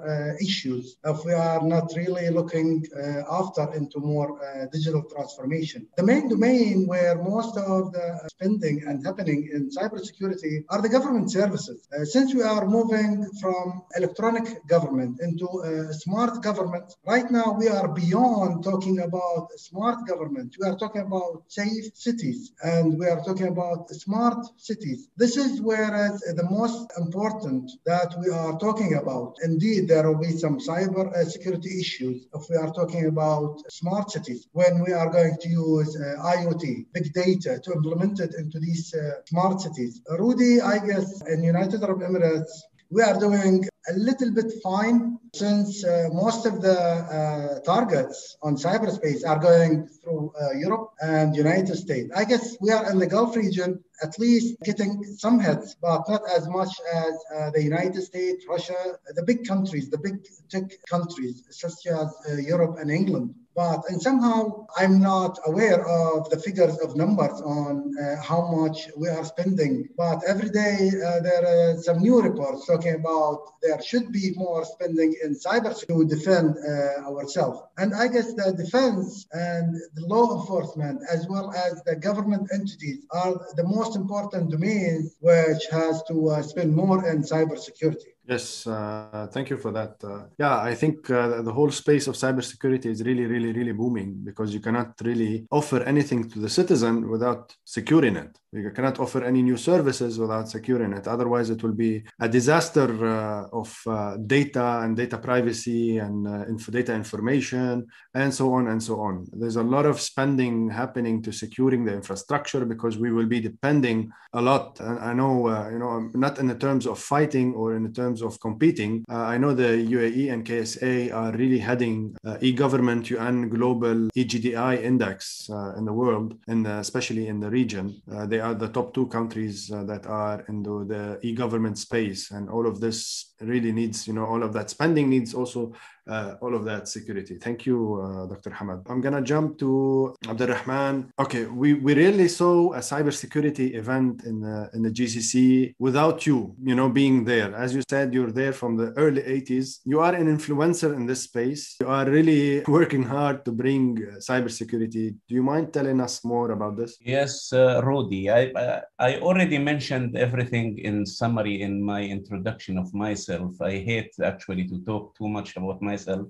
issues 0.41 0.94
if 1.05 1.25
we 1.25 1.33
are 1.33 1.63
not 1.63 1.93
really 1.97 2.31
looking 2.31 2.85
uh, 2.97 3.23
after 3.41 3.73
into 3.75 3.99
more 4.01 4.31
uh, 4.43 4.67
digital 4.73 5.03
transformation. 5.03 5.87
The 5.97 6.03
main 6.03 6.29
domain 6.29 6.87
where 6.87 7.17
most 7.17 7.57
of 7.57 7.93
the 7.93 8.07
spending 8.29 8.83
and 8.87 9.05
happening 9.05 9.51
in 9.53 9.71
cybersecurity 9.71 10.65
are 10.71 10.81
the 10.81 10.89
government 10.89 11.31
services. 11.31 11.89
Uh, 11.93 12.05
since 12.05 12.35
we 12.35 12.43
are 12.43 12.67
moving 12.67 13.27
from 13.41 13.83
electronic 13.97 14.67
government 14.67 15.21
into 15.21 15.47
smart 15.93 16.43
government, 16.43 16.95
right 17.07 17.31
now 17.31 17.57
we 17.59 17.69
are 17.69 17.89
beyond 17.89 18.65
talking 18.65 19.01
about 19.01 19.49
smart 19.57 20.07
government. 20.07 20.57
We 20.61 20.67
are 20.69 20.77
talking 20.77 21.03
about 21.03 21.43
safe 21.49 21.87
cities 21.95 22.53
and 22.63 22.99
we 22.99 23.07
are 23.07 23.23
talking 23.23 23.49
about 23.49 23.91
smart 23.91 24.41
cities. 24.57 25.09
This 25.17 25.37
is 25.37 25.61
whereas 25.61 26.21
the 26.21 26.49
most 26.51 26.91
important 26.99 27.71
that 27.87 28.15
we 28.21 28.31
are 28.31 28.59
talking 28.59 28.95
about. 28.95 29.37
Indeed, 29.43 29.89
there 29.89 30.07
will 30.09 30.21
be 30.21 30.37
some 30.37 30.59
cyber 30.59 30.84
cyber 30.85 31.13
uh, 31.15 31.25
security 31.25 31.81
issues 31.81 32.27
if 32.35 32.43
we 32.51 32.57
are 32.57 32.73
talking 32.73 33.07
about 33.07 33.61
smart 33.71 34.11
cities, 34.11 34.47
when 34.53 34.83
we 34.85 34.93
are 34.93 35.11
going 35.11 35.37
to 35.41 35.49
use 35.49 35.97
uh, 35.97 36.23
IoT, 36.23 36.87
big 36.93 37.13
data 37.13 37.61
to 37.63 37.73
implement 37.73 38.21
it 38.21 38.35
into 38.39 38.59
these 38.59 38.95
uh, 38.95 39.23
smart 39.27 39.61
cities. 39.61 40.01
Rudy, 40.19 40.61
I 40.61 40.79
guess 40.85 41.23
in 41.23 41.43
United 41.43 41.83
Arab 41.83 42.01
Emirates, 42.01 42.53
we 42.91 43.03
are 43.03 43.19
doing 43.19 43.67
a 43.89 43.93
little 43.95 44.31
bit 44.33 44.53
fine 44.63 45.19
since 45.35 45.85
uh, 45.85 46.09
most 46.13 46.47
of 46.47 46.63
the 46.63 46.79
uh, 46.79 47.61
targets 47.61 48.37
on 48.43 48.57
cyberspace 48.57 49.27
are 49.27 49.39
going 49.39 49.87
through 49.87 50.33
uh, 50.41 50.53
Europe 50.53 50.91
and 51.03 51.37
United 51.37 51.77
States. 51.77 52.11
I 52.15 52.25
guess 52.25 52.57
we 52.61 52.71
are 52.71 52.91
in 52.91 52.99
the 52.99 53.07
Gulf 53.07 53.37
region 53.37 53.83
at 54.03 54.19
least 54.19 54.57
getting 54.65 55.03
some 55.05 55.39
hits, 55.39 55.77
but 55.81 56.09
not 56.09 56.23
as 56.37 56.49
much 56.49 56.73
as 56.93 57.15
uh, 57.35 57.51
the 57.51 57.63
United 57.63 58.03
States, 58.03 58.47
Russia, 58.49 58.99
the 59.15 59.23
big 59.23 59.47
countries, 59.47 59.91
the 59.91 59.99
big 59.99 60.27
tech 60.49 60.71
countries 60.89 61.43
such 61.51 61.87
as 61.87 62.15
uh, 62.29 62.35
Europe 62.37 62.79
and 62.81 62.91
England 62.91 63.35
but 63.55 63.81
and 63.89 64.01
somehow 64.01 64.67
I'm 64.77 65.01
not 65.01 65.39
aware 65.47 65.87
of 65.87 66.29
the 66.31 66.39
figures 66.39 66.77
of 66.79 66.97
numbers 66.97 67.41
on 67.41 67.95
uh, 67.97 68.21
how 68.23 68.51
much 68.51 68.89
we 68.97 69.09
are 69.09 69.25
spending. 69.25 69.89
But 69.97 70.23
every 70.27 70.51
day 70.51 70.91
uh, 70.91 71.21
there 71.21 71.45
are 71.47 71.83
some 71.83 71.99
new 71.99 72.21
reports 72.21 72.67
talking 72.67 72.95
about 72.95 73.39
there 73.63 73.81
should 73.83 74.11
be 74.13 74.33
more 74.37 74.65
spending 74.65 75.15
in 75.23 75.35
cyber 75.35 75.73
to 75.87 76.05
defend 76.05 76.57
uh, 76.59 77.11
ourselves. 77.11 77.61
And 77.79 77.95
I 77.95 78.09
guess 78.09 78.35
the 78.35 78.53
defense 78.53 79.27
and 79.33 79.77
the 79.95 80.07
law 80.07 80.41
enforcement, 80.41 81.03
as 81.11 81.27
well 81.29 81.53
as 81.53 81.83
the 81.85 81.97
government 81.97 82.49
entities, 82.53 83.07
are 83.11 83.35
the 83.57 83.65
most 83.65 83.97
important 83.97 84.51
domains 84.51 85.17
which 85.21 85.63
has 85.71 86.03
to 86.05 86.31
uh, 86.31 86.43
spend 86.43 86.75
more 86.75 87.07
in 87.07 87.23
cybersecurity. 87.23 88.14
Yes, 88.27 88.67
uh, 88.67 89.29
thank 89.31 89.51
you 89.51 89.59
for 89.59 89.71
that. 89.73 90.03
Uh, 90.03 90.25
yeah, 90.39 90.59
I 90.59 90.75
think 90.75 91.11
uh, 91.11 91.43
the 91.43 91.53
whole 91.53 91.71
space 91.71 92.07
of 92.07 92.15
cybersecurity 92.15 92.87
is 92.87 93.03
really, 93.03 93.27
really, 93.27 93.53
really 93.53 93.73
booming 93.73 94.15
because 94.25 94.55
you 94.55 94.61
cannot 94.61 94.95
really 95.03 95.47
offer 95.51 95.83
anything 95.83 96.31
to 96.31 96.39
the 96.39 96.49
citizen 96.49 97.11
without 97.11 97.55
securing 97.65 98.17
it. 98.17 98.39
You 98.55 98.71
cannot 98.71 99.01
offer 99.01 99.25
any 99.25 99.43
new 99.43 99.57
services 99.57 100.19
without 100.19 100.49
securing 100.49 100.93
it. 100.93 101.09
Otherwise, 101.09 101.51
it 101.51 101.63
will 101.63 101.73
be 101.73 102.05
a 102.21 102.29
disaster 102.29 102.89
uh, 103.05 103.49
of 103.53 103.77
uh, 103.87 104.17
data 104.17 104.81
and 104.83 104.97
data 104.97 105.19
privacy 105.19 105.99
and 105.99 106.27
uh, 106.27 106.45
inf- 106.47 106.71
data 106.71 106.95
information 106.95 107.87
and 108.15 108.33
so 108.33 108.53
on 108.53 108.69
and 108.69 108.81
so 108.81 109.01
on. 109.01 109.27
There's 109.33 109.57
a 109.57 109.63
lot 109.63 109.87
of 109.87 110.01
spending 110.01 110.71
happening 110.71 111.21
to 111.23 111.33
securing 111.33 111.85
the 111.85 111.95
infrastructure 111.95 112.65
because 112.65 112.97
we 112.97 113.11
will 113.11 113.27
be 113.27 113.41
depending 113.41 114.13
a 114.33 114.41
lot. 114.41 114.81
I 114.81 115.13
know, 115.15 115.49
you 115.71 115.79
know, 115.79 116.11
not 116.15 116.39
in 116.39 116.47
the 116.47 116.55
terms 116.55 116.87
of 116.87 116.99
fighting 116.99 117.55
or 117.55 117.75
in 117.75 117.83
the 117.83 117.91
terms 117.91 118.23
of 118.23 118.39
competing. 118.41 119.05
Uh, 119.11 119.23
I 119.35 119.39
know 119.39 119.53
the 119.55 119.73
UAE 119.95 120.33
and 120.33 120.45
KSA 120.45 121.15
are 121.15 121.33
really 121.33 121.59
heading 121.59 122.17
uh, 122.25 122.39
e-government 122.41 123.11
UN 123.11 123.49
global 123.49 124.09
EGDI 124.17 124.83
index 124.83 125.49
uh, 125.51 125.75
in 125.77 125.85
the 125.85 125.93
world, 125.93 126.37
and 126.49 126.67
especially 126.67 127.29
in 127.29 127.41
the 127.41 127.51
region. 127.51 128.01
they 128.31 128.41
are 128.45 128.55
the 128.55 128.69
top 128.69 128.95
two 128.95 129.07
countries 129.09 129.71
uh, 129.73 129.85
that 129.85 130.07
are 130.07 130.45
in 130.49 130.63
the, 130.63 130.85
the 130.95 131.27
e-government 131.29 131.79
space, 131.79 132.31
and 132.31 132.49
all 132.49 132.67
of 132.67 132.81
this 132.81 133.35
really 133.41 133.73
needs, 133.73 134.07
you 134.07 134.15
know, 134.15 134.27
all 134.27 134.43
of 134.43 134.53
that 134.53 134.71
spending 134.71 135.09
needs 135.09 135.35
also 135.35 135.73
uh, 136.07 136.35
all 136.41 136.55
of 136.55 136.65
that 136.65 136.89
security. 136.89 137.37
Thank 137.37 137.67
you, 137.67 138.01
uh, 138.03 138.27
Dr. 138.27 138.51
Hamad. 138.51 138.83
I'm 138.89 139.01
gonna 139.01 139.23
jump 139.23 139.59
to 139.59 140.15
Abdurrahman. 140.29 141.11
Okay, 141.19 141.47
we, 141.47 141.75
we 141.75 141.95
really 141.95 142.29
saw 142.29 142.73
a 142.73 142.79
cybersecurity 142.79 143.75
event 143.75 144.25
in 144.25 144.41
the 144.41 144.71
in 144.75 144.83
the 144.83 144.91
GCC 144.91 145.75
without 145.79 146.27
you, 146.27 146.55
you 146.63 146.75
know, 146.75 146.89
being 146.89 147.25
there. 147.25 147.55
As 147.55 147.75
you 147.75 147.83
said, 147.89 148.13
you're 148.13 148.33
there 148.33 148.53
from 148.53 148.77
the 148.77 148.93
early 148.97 149.23
80s. 149.23 149.81
You 149.85 150.01
are 150.01 150.15
an 150.15 150.27
influencer 150.27 150.95
in 150.95 151.07
this 151.07 151.23
space. 151.23 151.77
You 151.81 151.89
are 151.89 152.07
really 152.07 152.63
working 152.69 153.03
hard 153.03 153.45
to 153.47 153.53
bring 153.53 153.99
uh, 153.99 154.17
cybersecurity. 154.17 155.17
Do 155.29 155.35
you 155.35 155.43
mind 155.43 155.73
telling 155.73 156.01
us 156.01 156.25
more 156.25 156.51
about 156.53 156.77
this? 156.77 156.97
Yes, 157.01 157.53
uh. 157.53 157.81
I 157.85 158.53
uh, 158.57 158.81
I 158.99 159.19
already 159.19 159.59
mentioned 159.59 160.17
everything 160.17 160.79
in 160.79 161.07
summary 161.07 161.63
in 161.63 161.83
my 161.83 162.03
introduction 162.03 162.79
of 162.79 162.93
myself. 162.95 163.61
I 163.61 163.73
hate 163.91 164.13
actually 164.23 164.65
to 164.69 164.79
talk 164.85 165.17
too 165.17 165.29
much 165.29 165.57
about 165.57 165.81
my 165.83 165.94
myself. 165.95 166.27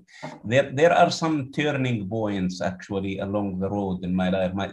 There, 0.51 0.67
there 0.79 0.93
are 1.01 1.11
some 1.23 1.35
turning 1.51 1.99
points 2.17 2.55
actually 2.61 3.19
along 3.27 3.47
the 3.59 3.69
road 3.77 3.97
in 4.07 4.13
my 4.21 4.29
life. 4.37 4.53
My, 4.53 4.67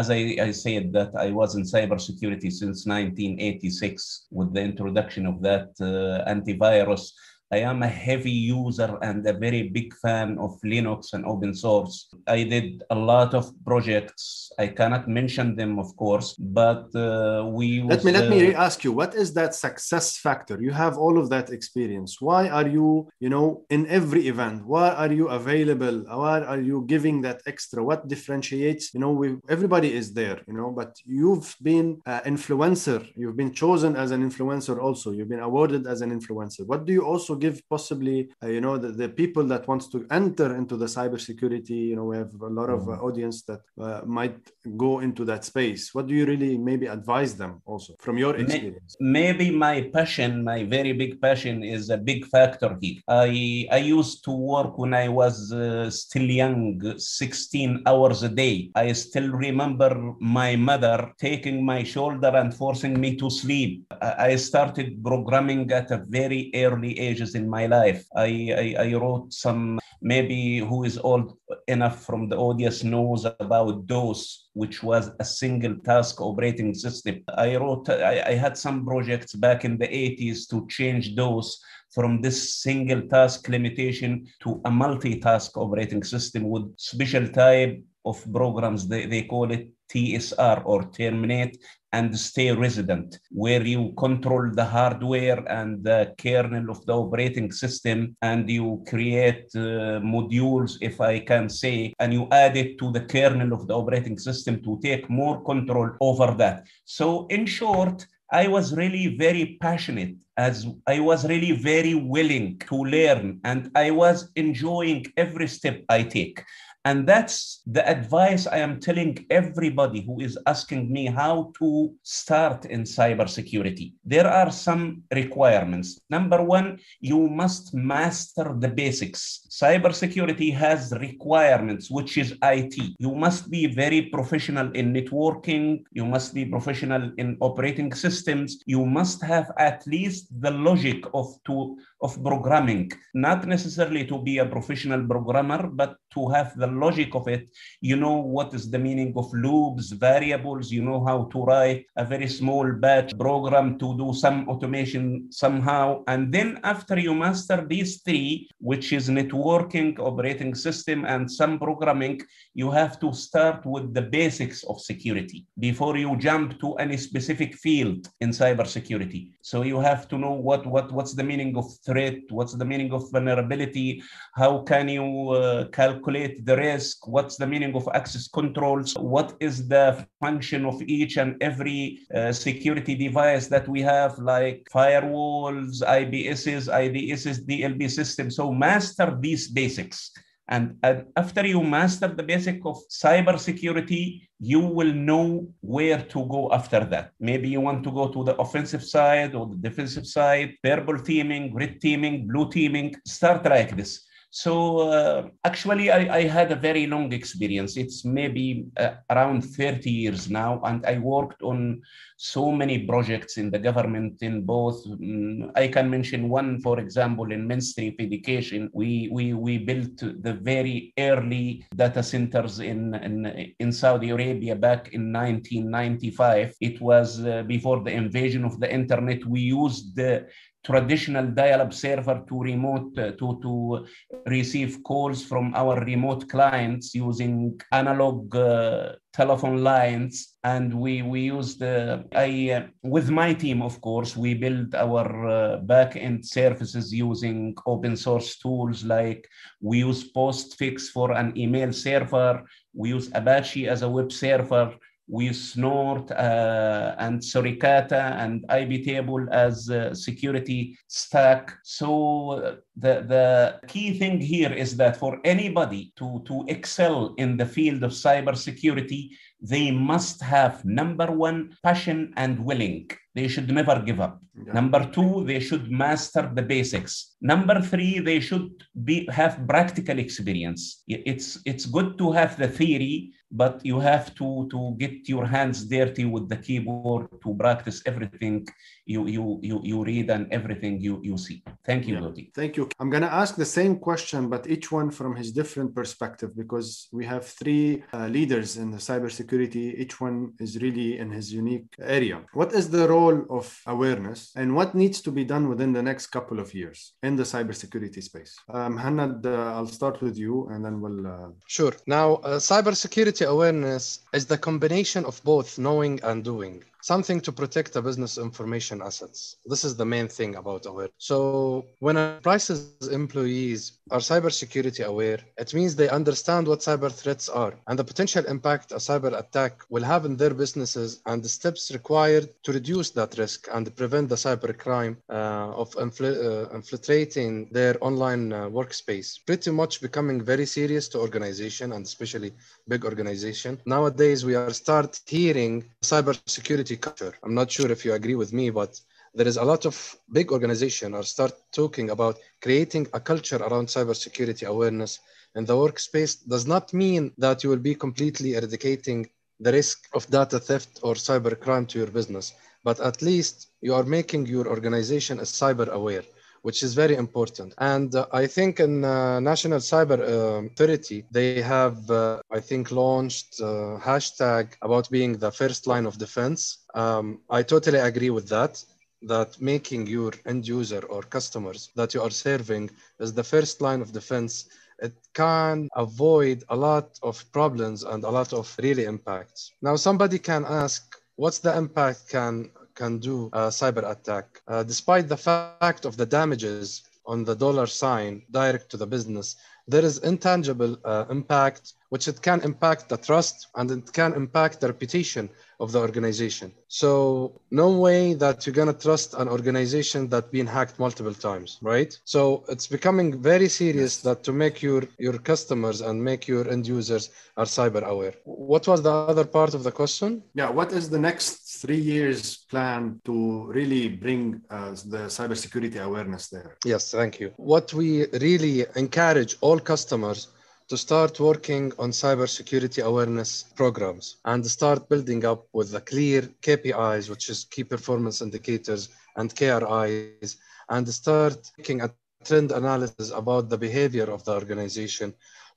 as 0.00 0.06
I, 0.10 0.20
I 0.48 0.50
said 0.64 0.84
that 0.96 1.10
I 1.26 1.28
was 1.40 1.50
in 1.56 1.64
cybersecurity 1.74 2.50
since 2.60 2.78
1986 2.86 4.26
with 4.30 4.50
the 4.54 4.62
introduction 4.70 5.26
of 5.26 5.36
that 5.48 5.68
uh, 5.80 6.30
antivirus 6.34 7.04
I 7.50 7.60
am 7.60 7.82
a 7.82 7.88
heavy 7.88 8.30
user 8.30 8.98
and 9.00 9.26
a 9.26 9.32
very 9.32 9.68
big 9.68 9.94
fan 9.94 10.36
of 10.38 10.60
Linux 10.62 11.14
and 11.14 11.24
open 11.24 11.54
source. 11.54 12.08
I 12.26 12.42
did 12.42 12.82
a 12.90 12.94
lot 12.94 13.32
of 13.32 13.50
projects. 13.64 14.52
I 14.58 14.66
cannot 14.68 15.08
mention 15.08 15.56
them, 15.56 15.78
of 15.78 15.96
course, 15.96 16.34
but 16.38 16.94
uh, 16.94 17.46
we. 17.48 17.82
let 17.82 18.04
me 18.04 18.12
let 18.12 18.28
me 18.28 18.54
ask 18.54 18.84
you. 18.84 18.92
What 18.92 19.14
is 19.14 19.32
that 19.32 19.54
success 19.54 20.18
factor? 20.18 20.60
You 20.60 20.72
have 20.72 20.98
all 20.98 21.16
of 21.18 21.30
that 21.30 21.48
experience. 21.48 22.20
Why 22.20 22.48
are 22.48 22.68
you, 22.68 23.08
you 23.18 23.30
know, 23.30 23.64
in 23.70 23.86
every 23.86 24.28
event? 24.28 24.66
Why 24.66 24.90
are 24.90 25.12
you 25.12 25.28
available? 25.28 26.04
Why 26.06 26.40
are 26.42 26.60
you 26.60 26.84
giving 26.86 27.22
that 27.22 27.40
extra? 27.46 27.82
What 27.82 28.08
differentiates? 28.08 28.92
You 28.92 29.00
know, 29.00 29.12
we 29.12 29.36
everybody 29.48 29.94
is 29.94 30.12
there, 30.12 30.40
you 30.46 30.54
know, 30.54 30.70
but 30.70 30.96
you've 31.06 31.56
been 31.62 32.02
an 32.04 32.20
influencer. 32.36 33.00
You've 33.16 33.36
been 33.36 33.54
chosen 33.54 33.96
as 33.96 34.10
an 34.10 34.28
influencer 34.28 34.78
also. 34.82 35.12
You've 35.12 35.30
been 35.30 35.46
awarded 35.48 35.86
as 35.86 36.02
an 36.02 36.10
influencer. 36.18 36.66
What 36.66 36.84
do 36.84 36.92
you 36.92 37.06
also 37.06 37.37
give 37.38 37.62
possibly, 37.68 38.30
uh, 38.42 38.48
you 38.48 38.60
know, 38.60 38.78
the, 38.78 38.88
the 38.88 39.08
people 39.08 39.44
that 39.44 39.66
wants 39.68 39.88
to 39.88 40.06
enter 40.10 40.54
into 40.56 40.76
the 40.76 40.86
cybersecurity? 40.86 41.88
You 41.90 41.96
know, 41.96 42.04
we 42.04 42.16
have 42.16 42.32
a 42.40 42.46
lot 42.60 42.70
of 42.70 42.88
uh, 42.88 42.92
audience 42.92 43.42
that 43.44 43.60
uh, 43.80 44.00
might 44.06 44.38
go 44.76 45.00
into 45.00 45.24
that 45.26 45.44
space. 45.44 45.94
What 45.94 46.06
do 46.06 46.14
you 46.14 46.26
really 46.26 46.58
maybe 46.58 46.86
advise 46.86 47.36
them 47.36 47.62
also 47.64 47.94
from 48.00 48.18
your 48.18 48.36
experience? 48.36 48.96
Maybe 49.00 49.50
my 49.50 49.90
passion, 49.92 50.44
my 50.44 50.64
very 50.64 50.92
big 50.92 51.20
passion, 51.20 51.62
is 51.62 51.90
a 51.90 51.96
big 51.96 52.26
factor 52.26 52.76
here. 52.80 53.00
I 53.08 53.66
I 53.70 53.78
used 53.78 54.24
to 54.24 54.30
work 54.30 54.78
when 54.78 54.94
I 54.94 55.08
was 55.08 55.52
uh, 55.52 55.90
still 55.90 56.28
young, 56.42 56.80
16 56.96 57.82
hours 57.86 58.22
a 58.22 58.28
day. 58.28 58.70
I 58.74 58.92
still 58.92 59.28
remember 59.30 60.14
my 60.20 60.56
mother 60.56 61.12
taking 61.18 61.64
my 61.64 61.82
shoulder 61.82 62.32
and 62.34 62.54
forcing 62.54 63.00
me 63.00 63.16
to 63.16 63.30
sleep. 63.30 63.84
I 64.00 64.36
started 64.36 65.02
programming 65.04 65.70
at 65.72 65.90
a 65.90 66.04
very 66.08 66.50
early 66.54 66.98
ages 67.28 67.34
in 67.34 67.48
my 67.48 67.66
life. 67.66 68.04
I, 68.16 68.74
I, 68.78 68.84
I 68.84 68.94
wrote 68.94 69.32
some, 69.32 69.78
maybe 70.00 70.58
who 70.58 70.84
is 70.84 70.98
old 70.98 71.36
enough 71.66 72.04
from 72.04 72.28
the 72.28 72.36
audience 72.36 72.84
knows 72.84 73.24
about 73.24 73.86
DOS, 73.86 74.48
which 74.54 74.82
was 74.82 75.10
a 75.20 75.24
single 75.24 75.76
task 75.84 76.20
operating 76.20 76.74
system. 76.74 77.22
I 77.36 77.56
wrote, 77.56 77.88
I, 77.88 78.22
I 78.26 78.34
had 78.34 78.56
some 78.56 78.84
projects 78.84 79.34
back 79.34 79.64
in 79.64 79.78
the 79.78 79.88
80s 79.88 80.48
to 80.50 80.66
change 80.68 81.14
DOS 81.14 81.60
from 81.90 82.20
this 82.20 82.60
single 82.62 83.02
task 83.08 83.48
limitation 83.48 84.26
to 84.42 84.60
a 84.64 84.70
multitask 84.70 85.56
operating 85.56 86.04
system 86.04 86.48
with 86.48 86.64
special 86.76 87.28
type 87.28 87.82
of 88.04 88.24
programs. 88.32 88.88
They, 88.88 89.06
they 89.06 89.22
call 89.22 89.50
it 89.50 89.68
TSR 89.92 90.62
or 90.64 90.84
terminate 90.90 91.58
and 91.92 92.18
stay 92.18 92.52
resident, 92.52 93.18
where 93.30 93.62
you 93.62 93.92
control 93.96 94.50
the 94.52 94.64
hardware 94.64 95.42
and 95.48 95.82
the 95.82 96.14
kernel 96.18 96.70
of 96.70 96.84
the 96.84 96.92
operating 96.92 97.50
system 97.50 98.14
and 98.20 98.48
you 98.50 98.82
create 98.86 99.46
uh, 99.54 100.00
modules, 100.14 100.76
if 100.82 101.00
I 101.00 101.20
can 101.20 101.48
say, 101.48 101.94
and 101.98 102.12
you 102.12 102.28
add 102.30 102.56
it 102.56 102.78
to 102.78 102.92
the 102.92 103.00
kernel 103.00 103.52
of 103.54 103.66
the 103.66 103.74
operating 103.74 104.18
system 104.18 104.62
to 104.64 104.78
take 104.82 105.08
more 105.08 105.42
control 105.44 105.90
over 106.00 106.34
that. 106.34 106.66
So, 106.84 107.26
in 107.28 107.46
short, 107.46 108.06
I 108.30 108.46
was 108.46 108.76
really 108.76 109.16
very 109.16 109.56
passionate 109.60 110.16
as 110.36 110.66
I 110.86 111.00
was 111.00 111.26
really 111.26 111.52
very 111.52 111.94
willing 111.94 112.58
to 112.68 112.76
learn 112.76 113.40
and 113.44 113.70
I 113.74 113.90
was 113.90 114.30
enjoying 114.36 115.06
every 115.16 115.48
step 115.48 115.82
I 115.88 116.02
take. 116.02 116.44
And 116.84 117.06
that's 117.06 117.60
the 117.66 117.86
advice 117.86 118.46
I 118.46 118.58
am 118.58 118.80
telling 118.80 119.26
everybody 119.30 120.02
who 120.02 120.20
is 120.20 120.38
asking 120.46 120.90
me 120.92 121.06
how 121.06 121.52
to 121.58 121.92
start 122.02 122.64
in 122.66 122.82
cybersecurity. 122.82 123.92
There 124.04 124.26
are 124.26 124.50
some 124.50 125.02
requirements. 125.14 126.00
Number 126.08 126.42
one, 126.42 126.78
you 127.00 127.28
must 127.28 127.74
master 127.74 128.54
the 128.58 128.68
basics. 128.68 129.46
Cybersecurity 129.50 130.54
has 130.54 130.92
requirements, 131.00 131.90
which 131.90 132.16
is 132.16 132.36
IT. 132.42 132.76
You 132.98 133.14
must 133.14 133.50
be 133.50 133.66
very 133.66 134.02
professional 134.02 134.70
in 134.72 134.92
networking. 134.94 135.82
You 135.92 136.06
must 136.06 136.32
be 136.32 136.44
professional 136.44 137.12
in 137.18 137.36
operating 137.40 137.92
systems. 137.92 138.62
You 138.66 138.86
must 138.86 139.22
have 139.22 139.50
at 139.58 139.86
least 139.86 140.28
the 140.40 140.52
logic 140.52 141.04
of 141.12 141.26
to 141.46 141.76
of 142.00 142.22
programming, 142.22 142.90
not 143.14 143.46
necessarily 143.46 144.04
to 144.06 144.18
be 144.22 144.38
a 144.38 144.46
professional 144.46 145.06
programmer, 145.06 145.66
but 145.66 145.96
to 146.14 146.28
have 146.28 146.56
the 146.56 146.66
logic 146.66 147.14
of 147.14 147.28
it. 147.28 147.48
You 147.80 147.96
know 147.96 148.16
what 148.16 148.54
is 148.54 148.70
the 148.70 148.78
meaning 148.78 149.12
of 149.16 149.32
loops, 149.32 149.90
variables, 149.92 150.70
you 150.70 150.82
know 150.82 151.04
how 151.04 151.24
to 151.32 151.44
write 151.44 151.86
a 151.96 152.04
very 152.04 152.28
small 152.28 152.72
batch 152.72 153.16
program 153.18 153.78
to 153.78 153.96
do 153.96 154.12
some 154.14 154.48
automation 154.48 155.28
somehow. 155.30 156.02
And 156.06 156.32
then 156.32 156.60
after 156.64 156.98
you 156.98 157.14
master 157.14 157.64
these 157.68 158.02
three, 158.02 158.48
which 158.58 158.92
is 158.92 159.08
networking, 159.08 159.98
operating 159.98 160.54
system, 160.54 161.04
and 161.04 161.30
some 161.30 161.58
programming, 161.58 162.20
you 162.54 162.70
have 162.70 162.98
to 163.00 163.12
start 163.12 163.64
with 163.66 163.94
the 163.94 164.02
basics 164.02 164.64
of 164.64 164.80
security 164.80 165.46
before 165.58 165.96
you 165.96 166.16
jump 166.16 166.58
to 166.60 166.74
any 166.74 166.96
specific 166.96 167.54
field 167.54 168.08
in 168.20 168.30
cybersecurity. 168.30 169.30
So 169.42 169.62
you 169.62 169.80
have 169.80 170.08
to 170.08 170.18
know 170.18 170.32
what, 170.32 170.66
what 170.66 170.90
what's 170.92 171.14
the 171.14 171.24
meaning 171.24 171.56
of 171.56 171.66
threat, 171.88 172.18
what's 172.30 172.54
the 172.54 172.64
meaning 172.64 172.92
of 172.92 173.10
vulnerability, 173.10 174.02
how 174.34 174.52
can 174.70 174.88
you 174.88 175.30
uh, 175.30 175.64
calculate 175.80 176.44
the 176.44 176.56
risk, 176.56 177.08
what's 177.08 177.36
the 177.36 177.46
meaning 177.46 177.74
of 177.74 177.88
access 177.94 178.28
controls, 178.28 178.94
what 178.98 179.34
is 179.40 179.66
the 179.68 180.06
function 180.20 180.66
of 180.66 180.80
each 180.82 181.16
and 181.16 181.30
every 181.40 182.00
uh, 182.14 182.30
security 182.32 182.94
device 182.94 183.46
that 183.48 183.66
we 183.68 183.80
have, 183.80 184.18
like 184.18 184.66
firewalls, 184.72 185.82
IPSs, 185.82 186.68
IDSs, 186.68 187.38
DLP 187.48 187.90
systems. 187.90 188.36
So 188.36 188.52
master 188.52 189.16
these 189.20 189.48
basics. 189.48 190.10
And, 190.48 190.78
and 190.82 191.04
after 191.16 191.46
you 191.46 191.62
master 191.62 192.08
the 192.08 192.22
basic 192.22 192.64
of 192.64 192.78
cybersecurity, 192.88 194.28
you 194.40 194.60
will 194.60 194.92
know 194.94 195.48
where 195.60 196.02
to 196.02 196.26
go 196.26 196.50
after 196.52 196.84
that. 196.86 197.12
Maybe 197.20 197.48
you 197.50 197.60
want 197.60 197.84
to 197.84 197.90
go 197.90 198.08
to 198.08 198.24
the 198.24 198.36
offensive 198.36 198.82
side 198.82 199.34
or 199.34 199.46
the 199.46 199.56
defensive 199.56 200.06
side, 200.06 200.54
purple 200.62 200.98
teaming, 201.00 201.54
red 201.54 201.80
teaming, 201.80 202.26
blue 202.26 202.50
teaming. 202.50 202.94
Start 203.06 203.44
like 203.44 203.76
this. 203.76 204.07
So 204.30 204.80
uh, 204.80 205.28
actually, 205.44 205.90
I, 205.90 206.18
I, 206.18 206.22
had 206.24 206.52
a 206.52 206.56
very 206.56 206.86
long 206.86 207.14
experience. 207.14 207.78
It's 207.78 208.04
maybe 208.04 208.66
uh, 208.76 208.96
around 209.08 209.40
30 209.42 209.90
years 209.90 210.28
now, 210.28 210.60
and 210.64 210.84
I 210.84 210.98
worked 210.98 211.42
on 211.42 211.80
so 212.18 212.52
many 212.52 212.86
projects 212.86 213.38
in 213.38 213.50
the 213.50 213.58
government 213.58 214.20
in 214.20 214.42
both. 214.42 214.84
Um, 214.86 215.50
I 215.56 215.68
can 215.68 215.88
mention 215.88 216.28
one, 216.28 216.60
for 216.60 216.78
example, 216.78 217.32
in 217.32 217.46
Ministry 217.46 217.88
of 217.88 217.94
Education. 217.98 218.68
We 218.74 219.08
we 219.10 219.32
we 219.32 219.56
built 219.56 219.96
the 219.96 220.34
very 220.34 220.92
early 220.98 221.64
data 221.74 222.02
centers 222.02 222.60
in 222.60 222.94
in, 222.96 223.54
in 223.58 223.72
Saudi 223.72 224.10
Arabia 224.10 224.56
back 224.56 224.92
in 224.92 225.10
1995. 225.10 226.54
It 226.60 226.82
was 226.82 227.24
uh, 227.24 227.44
before 227.44 227.82
the 227.82 227.92
invasion 227.92 228.44
of 228.44 228.60
the 228.60 228.70
internet. 228.70 229.24
We 229.24 229.40
used 229.40 229.96
the 229.96 230.26
traditional 230.68 231.26
dial-up 231.26 231.72
server 231.72 232.22
to 232.28 232.42
remote 232.42 232.94
to 232.94 233.26
to 233.44 233.86
receive 234.26 234.82
calls 234.82 235.24
from 235.24 235.54
our 235.54 235.74
remote 235.92 236.28
clients 236.28 236.94
using 236.94 237.58
analog 237.72 238.36
uh, 238.36 238.92
telephone 239.14 239.58
lines. 239.64 240.14
And 240.44 240.68
we 240.82 240.92
we 241.12 241.20
used 241.36 241.62
uh, 241.62 242.02
i 242.14 242.30
uh, 242.56 242.66
with 242.96 243.08
my 243.20 243.30
team 243.42 243.58
of 243.62 243.74
course 243.80 244.10
we 244.24 244.30
build 244.44 244.74
our 244.74 245.06
uh, 245.28 245.56
back-end 245.72 246.20
services 246.38 246.86
using 247.08 247.38
open 247.72 247.96
source 247.96 248.30
tools 248.42 248.84
like 248.84 249.22
we 249.68 249.78
use 249.88 250.12
postfix 250.12 250.76
for 250.94 251.08
an 251.12 251.28
email 251.44 251.72
server. 251.72 252.44
We 252.80 252.90
use 252.90 253.08
apache 253.20 253.68
as 253.74 253.80
a 253.82 253.92
web 253.96 254.10
server 254.12 254.68
we 255.08 255.32
Snort 255.32 256.10
uh, 256.10 256.94
and 256.98 257.20
Suricata 257.20 258.18
and 258.18 258.46
Iptable 258.48 259.30
as 259.30 259.68
a 259.68 259.94
security 259.94 260.78
stack. 260.86 261.56
So 261.64 262.30
uh, 262.30 262.56
the, 262.76 263.04
the 263.08 263.60
key 263.66 263.98
thing 263.98 264.20
here 264.20 264.52
is 264.52 264.76
that 264.76 264.96
for 264.96 265.18
anybody 265.24 265.92
to, 265.96 266.22
to 266.26 266.44
excel 266.48 267.14
in 267.16 267.36
the 267.36 267.46
field 267.46 267.82
of 267.82 267.92
cybersecurity, 267.92 269.10
they 269.40 269.70
must 269.70 270.20
have 270.20 270.64
number 270.64 271.10
one, 271.10 271.56
passion 271.62 272.12
and 272.16 272.44
willing. 272.44 272.90
They 273.14 273.28
should 273.28 273.50
never 273.50 273.80
give 273.80 274.00
up. 274.00 274.20
Yeah. 274.46 274.52
Number 274.52 274.88
two, 274.90 275.24
they 275.26 275.40
should 275.40 275.70
master 275.70 276.30
the 276.34 276.42
basics. 276.42 277.16
Number 277.20 277.60
three, 277.60 277.98
they 277.98 278.20
should 278.20 278.50
be 278.84 279.08
have 279.10 279.46
practical 279.46 279.98
experience. 279.98 280.82
It's 280.86 281.38
it's 281.44 281.66
good 281.66 281.98
to 281.98 282.12
have 282.12 282.38
the 282.38 282.48
theory, 282.48 283.12
but 283.30 283.54
you 283.64 283.80
have 283.80 284.14
to 284.20 284.48
to 284.52 284.74
get 284.78 285.08
your 285.08 285.26
hands 285.26 285.64
dirty 285.64 286.04
with 286.04 286.28
the 286.28 286.36
keyboard 286.36 287.08
to 287.22 287.34
practice 287.34 287.82
everything 287.86 288.46
you 288.86 289.06
you 289.06 289.24
you, 289.42 289.60
you 289.64 289.84
read 289.84 290.10
and 290.10 290.32
everything 290.32 290.80
you 290.80 291.00
you 291.02 291.16
see. 291.18 291.42
Thank 291.64 291.86
you, 291.88 291.94
yeah. 291.94 292.04
Rudy. 292.04 292.30
Thank 292.34 292.56
you. 292.56 292.68
I'm 292.78 292.90
gonna 292.90 293.14
ask 293.22 293.34
the 293.34 293.50
same 293.58 293.74
question, 293.78 294.28
but 294.28 294.48
each 294.48 294.70
one 294.70 294.90
from 294.90 295.16
his 295.16 295.32
different 295.32 295.74
perspective 295.74 296.30
because 296.36 296.88
we 296.92 297.04
have 297.06 297.24
three 297.26 297.82
uh, 297.92 298.06
leaders 298.06 298.56
in 298.56 298.70
the 298.70 298.78
cybersecurity 298.78 299.08
cybersecurity, 299.08 299.78
each 299.78 300.00
one 300.00 300.32
is 300.40 300.60
really 300.60 300.98
in 300.98 301.10
his 301.10 301.32
unique 301.32 301.74
area. 301.80 302.22
What 302.32 302.52
is 302.52 302.70
the 302.70 302.88
role 302.88 303.24
of 303.30 303.60
awareness 303.66 304.27
and 304.36 304.54
what 304.54 304.74
needs 304.74 305.00
to 305.02 305.10
be 305.10 305.24
done 305.24 305.48
within 305.48 305.72
the 305.72 305.82
next 305.82 306.06
couple 306.08 306.38
of 306.40 306.54
years 306.54 306.92
in 307.02 307.16
the 307.16 307.22
cybersecurity 307.22 308.02
space? 308.02 308.36
Um, 308.48 308.78
uh, 308.78 309.28
I'll 309.54 309.66
start 309.66 310.00
with 310.02 310.16
you 310.16 310.48
and 310.50 310.64
then 310.64 310.80
we'll. 310.80 311.06
Uh... 311.06 311.28
Sure. 311.46 311.72
Now, 311.86 312.14
uh, 312.16 312.38
cybersecurity 312.38 313.26
awareness 313.26 314.00
is 314.12 314.26
the 314.26 314.38
combination 314.38 315.04
of 315.04 315.22
both 315.24 315.58
knowing 315.58 316.00
and 316.02 316.24
doing 316.24 316.62
something 316.82 317.20
to 317.22 317.32
protect 317.32 317.72
the 317.72 317.82
business 317.82 318.18
information 318.18 318.82
assets. 318.82 319.36
This 319.46 319.64
is 319.64 319.76
the 319.76 319.86
main 319.86 320.08
thing 320.08 320.36
about 320.36 320.66
aware. 320.66 320.90
So 320.98 321.64
when 321.80 321.96
a 321.96 322.00
enterprises 322.00 322.64
employees 322.64 323.72
are 323.90 323.98
cybersecurity 324.00 324.84
aware, 324.84 325.18
it 325.36 325.54
means 325.54 325.74
they 325.76 325.88
understand 325.88 326.46
what 326.46 326.60
cyber 326.60 326.90
threats 326.90 327.28
are 327.28 327.54
and 327.66 327.78
the 327.78 327.84
potential 327.84 328.24
impact 328.26 328.72
a 328.72 328.76
cyber 328.76 329.12
attack 329.18 329.60
will 329.70 329.82
have 329.82 330.04
in 330.04 330.16
their 330.16 330.34
businesses 330.34 331.00
and 331.06 331.22
the 331.22 331.28
steps 331.28 331.70
required 331.72 332.28
to 332.44 332.52
reduce 332.52 332.90
that 332.90 333.16
risk 333.18 333.48
and 333.52 333.74
prevent 333.76 334.08
the 334.08 334.14
cyber 334.16 334.56
crime 334.56 334.96
uh, 335.10 335.62
of 335.62 335.70
infl- 335.86 336.20
uh, 336.28 336.54
infiltrating 336.54 337.48
their 337.52 337.76
online 337.82 338.32
uh, 338.32 338.48
workspace. 338.48 339.18
Pretty 339.26 339.50
much 339.50 339.80
becoming 339.80 340.22
very 340.22 340.46
serious 340.46 340.88
to 340.88 340.98
organization 340.98 341.72
and 341.72 341.84
especially 341.86 342.32
big 342.68 342.84
organization. 342.84 343.58
Nowadays, 343.66 344.24
we 344.24 344.34
are 344.36 344.48
start 344.48 344.94
hearing 344.98 345.64
cybersecurity 345.82 346.67
culture. 346.76 347.14
I'm 347.22 347.34
not 347.34 347.50
sure 347.50 347.70
if 347.70 347.84
you 347.84 347.92
agree 347.92 348.14
with 348.14 348.32
me, 348.32 348.50
but 348.50 348.78
there 349.14 349.26
is 349.26 349.36
a 349.36 349.44
lot 349.44 349.64
of 349.64 349.96
big 350.12 350.30
organization 350.32 350.94
are 350.94 351.02
start 351.02 351.32
talking 351.52 351.90
about 351.90 352.18
creating 352.42 352.86
a 352.92 353.00
culture 353.00 353.36
around 353.36 353.66
cybersecurity 353.68 354.46
awareness 354.46 354.98
in 355.34 355.44
the 355.44 355.54
workspace 355.54 356.16
does 356.28 356.46
not 356.46 356.72
mean 356.72 357.12
that 357.18 357.42
you 357.42 357.50
will 357.50 357.64
be 357.70 357.74
completely 357.74 358.34
eradicating 358.34 359.08
the 359.40 359.52
risk 359.52 359.78
of 359.94 360.06
data 360.10 360.38
theft 360.38 360.80
or 360.82 360.94
cyber 360.94 361.38
crime 361.38 361.66
to 361.66 361.78
your 361.78 361.88
business 361.98 362.32
but 362.64 362.80
at 362.80 363.02
least 363.02 363.48
you 363.60 363.74
are 363.74 363.84
making 363.84 364.26
your 364.26 364.48
organization 364.48 365.18
as 365.20 365.30
cyber 365.32 365.68
aware 365.68 366.04
which 366.42 366.62
is 366.62 366.74
very 366.74 366.96
important. 366.96 367.54
And 367.58 367.94
uh, 367.94 368.06
I 368.12 368.26
think 368.26 368.60
in 368.60 368.84
uh, 368.84 369.20
National 369.20 369.58
Cyber 369.58 369.98
uh, 370.00 370.46
Authority, 370.46 371.04
they 371.10 371.42
have, 371.42 371.90
uh, 371.90 372.20
I 372.30 372.40
think, 372.40 372.70
launched 372.70 373.40
a 373.40 373.78
hashtag 373.80 374.54
about 374.62 374.90
being 374.90 375.18
the 375.18 375.32
first 375.32 375.66
line 375.66 375.86
of 375.86 375.98
defense. 375.98 376.58
Um, 376.74 377.20
I 377.30 377.42
totally 377.42 377.78
agree 377.78 378.10
with 378.10 378.28
that 378.28 378.64
that 379.02 379.40
making 379.40 379.86
your 379.86 380.12
end 380.26 380.46
user 380.46 380.80
or 380.88 381.02
customers 381.02 381.70
that 381.76 381.94
you 381.94 382.02
are 382.02 382.10
serving 382.10 382.68
is 382.98 383.12
the 383.12 383.22
first 383.22 383.60
line 383.60 383.80
of 383.80 383.92
defense 383.92 384.46
it 384.80 384.94
can 385.14 385.68
avoid 385.76 386.44
a 386.48 386.56
lot 386.56 386.98
of 387.02 387.24
problems 387.32 387.84
and 387.84 388.04
a 388.04 388.10
lot 388.10 388.32
of 388.32 388.54
really 388.60 388.84
impacts 388.84 389.52
now 389.62 389.76
somebody 389.76 390.18
can 390.18 390.44
ask 390.44 391.00
what's 391.16 391.38
the 391.38 391.56
impact 391.56 392.08
can 392.08 392.50
can 392.80 392.92
do 393.10 393.16
a 393.32 393.42
cyber 393.60 393.84
attack 393.94 394.26
uh, 394.48 394.62
despite 394.72 395.06
the 395.08 395.20
fact 395.28 395.82
of 395.84 395.96
the 396.00 396.08
damages 396.18 396.66
on 397.12 397.18
the 397.28 397.36
dollar 397.44 397.66
sign 397.66 398.12
direct 398.40 398.66
to 398.70 398.76
the 398.82 398.88
business 398.96 399.36
there 399.68 399.84
is 399.84 399.98
intangible 399.98 400.76
uh, 400.84 401.04
impact 401.10 401.74
which 401.90 402.08
it 402.08 402.20
can 402.22 402.40
impact 402.40 402.88
the 402.88 402.96
trust 402.96 403.48
and 403.56 403.70
it 403.70 403.92
can 403.92 404.12
impact 404.14 404.60
the 404.60 404.66
reputation 404.66 405.28
of 405.60 405.72
the 405.72 405.80
organization. 405.80 406.52
So 406.68 407.40
no 407.50 407.78
way 407.78 408.14
that 408.14 408.46
you're 408.46 408.54
gonna 408.54 408.72
trust 408.72 409.14
an 409.14 409.28
organization 409.28 410.08
that 410.08 410.30
been 410.30 410.46
hacked 410.46 410.78
multiple 410.78 411.14
times, 411.14 411.58
right? 411.62 411.98
So 412.04 412.44
it's 412.48 412.66
becoming 412.66 413.20
very 413.20 413.48
serious 413.48 413.96
yes. 413.96 414.02
that 414.02 414.22
to 414.24 414.32
make 414.32 414.62
your 414.62 414.82
your 414.98 415.18
customers 415.18 415.80
and 415.80 416.02
make 416.02 416.28
your 416.28 416.48
end 416.48 416.66
users 416.66 417.10
are 417.36 417.46
cyber 417.46 417.82
aware. 417.82 418.14
What 418.24 418.66
was 418.68 418.82
the 418.82 418.92
other 418.92 419.24
part 419.24 419.54
of 419.54 419.64
the 419.64 419.72
question? 419.72 420.22
Yeah, 420.34 420.50
what 420.50 420.72
is 420.72 420.88
the 420.88 420.98
next 420.98 421.47
three 421.60 421.82
years 421.94 422.36
plan 422.50 423.00
to 423.04 423.46
really 423.58 423.88
bring 423.88 424.40
uh, 424.50 424.70
the 424.94 425.02
cybersecurity 425.18 425.82
awareness 425.82 426.28
there? 426.28 426.56
Yes, 426.64 426.90
thank 426.90 427.20
you. 427.20 427.32
What 427.36 427.72
we 427.72 428.06
really 428.28 428.66
encourage 428.76 429.36
all 429.40 429.58
customers 429.58 430.28
to 430.68 430.76
start 430.76 431.18
working 431.18 431.72
on 431.78 431.90
cybersecurity 431.90 432.82
awareness 432.82 433.30
programs 433.56 434.18
and 434.26 434.46
start 434.46 434.88
building 434.88 435.24
up 435.24 435.46
with 435.52 435.70
the 435.70 435.80
clear 435.80 436.22
KPIs, 436.42 437.08
which 437.08 437.30
is 437.30 437.44
key 437.44 437.64
performance 437.64 438.20
indicators 438.20 438.90
and 439.16 439.34
KRIs, 439.34 440.36
and 440.68 440.86
start 440.88 441.50
making 441.56 441.80
a 441.80 441.90
trend 442.24 442.52
analysis 442.52 443.10
about 443.10 443.48
the 443.48 443.56
behavior 443.56 444.10
of 444.10 444.24
the 444.24 444.32
organization 444.32 445.14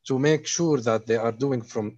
to 0.07 0.17
make 0.17 0.47
sure 0.47 0.79
that 0.79 1.05
they 1.05 1.17
are 1.17 1.31
doing 1.31 1.61
from 1.61 1.97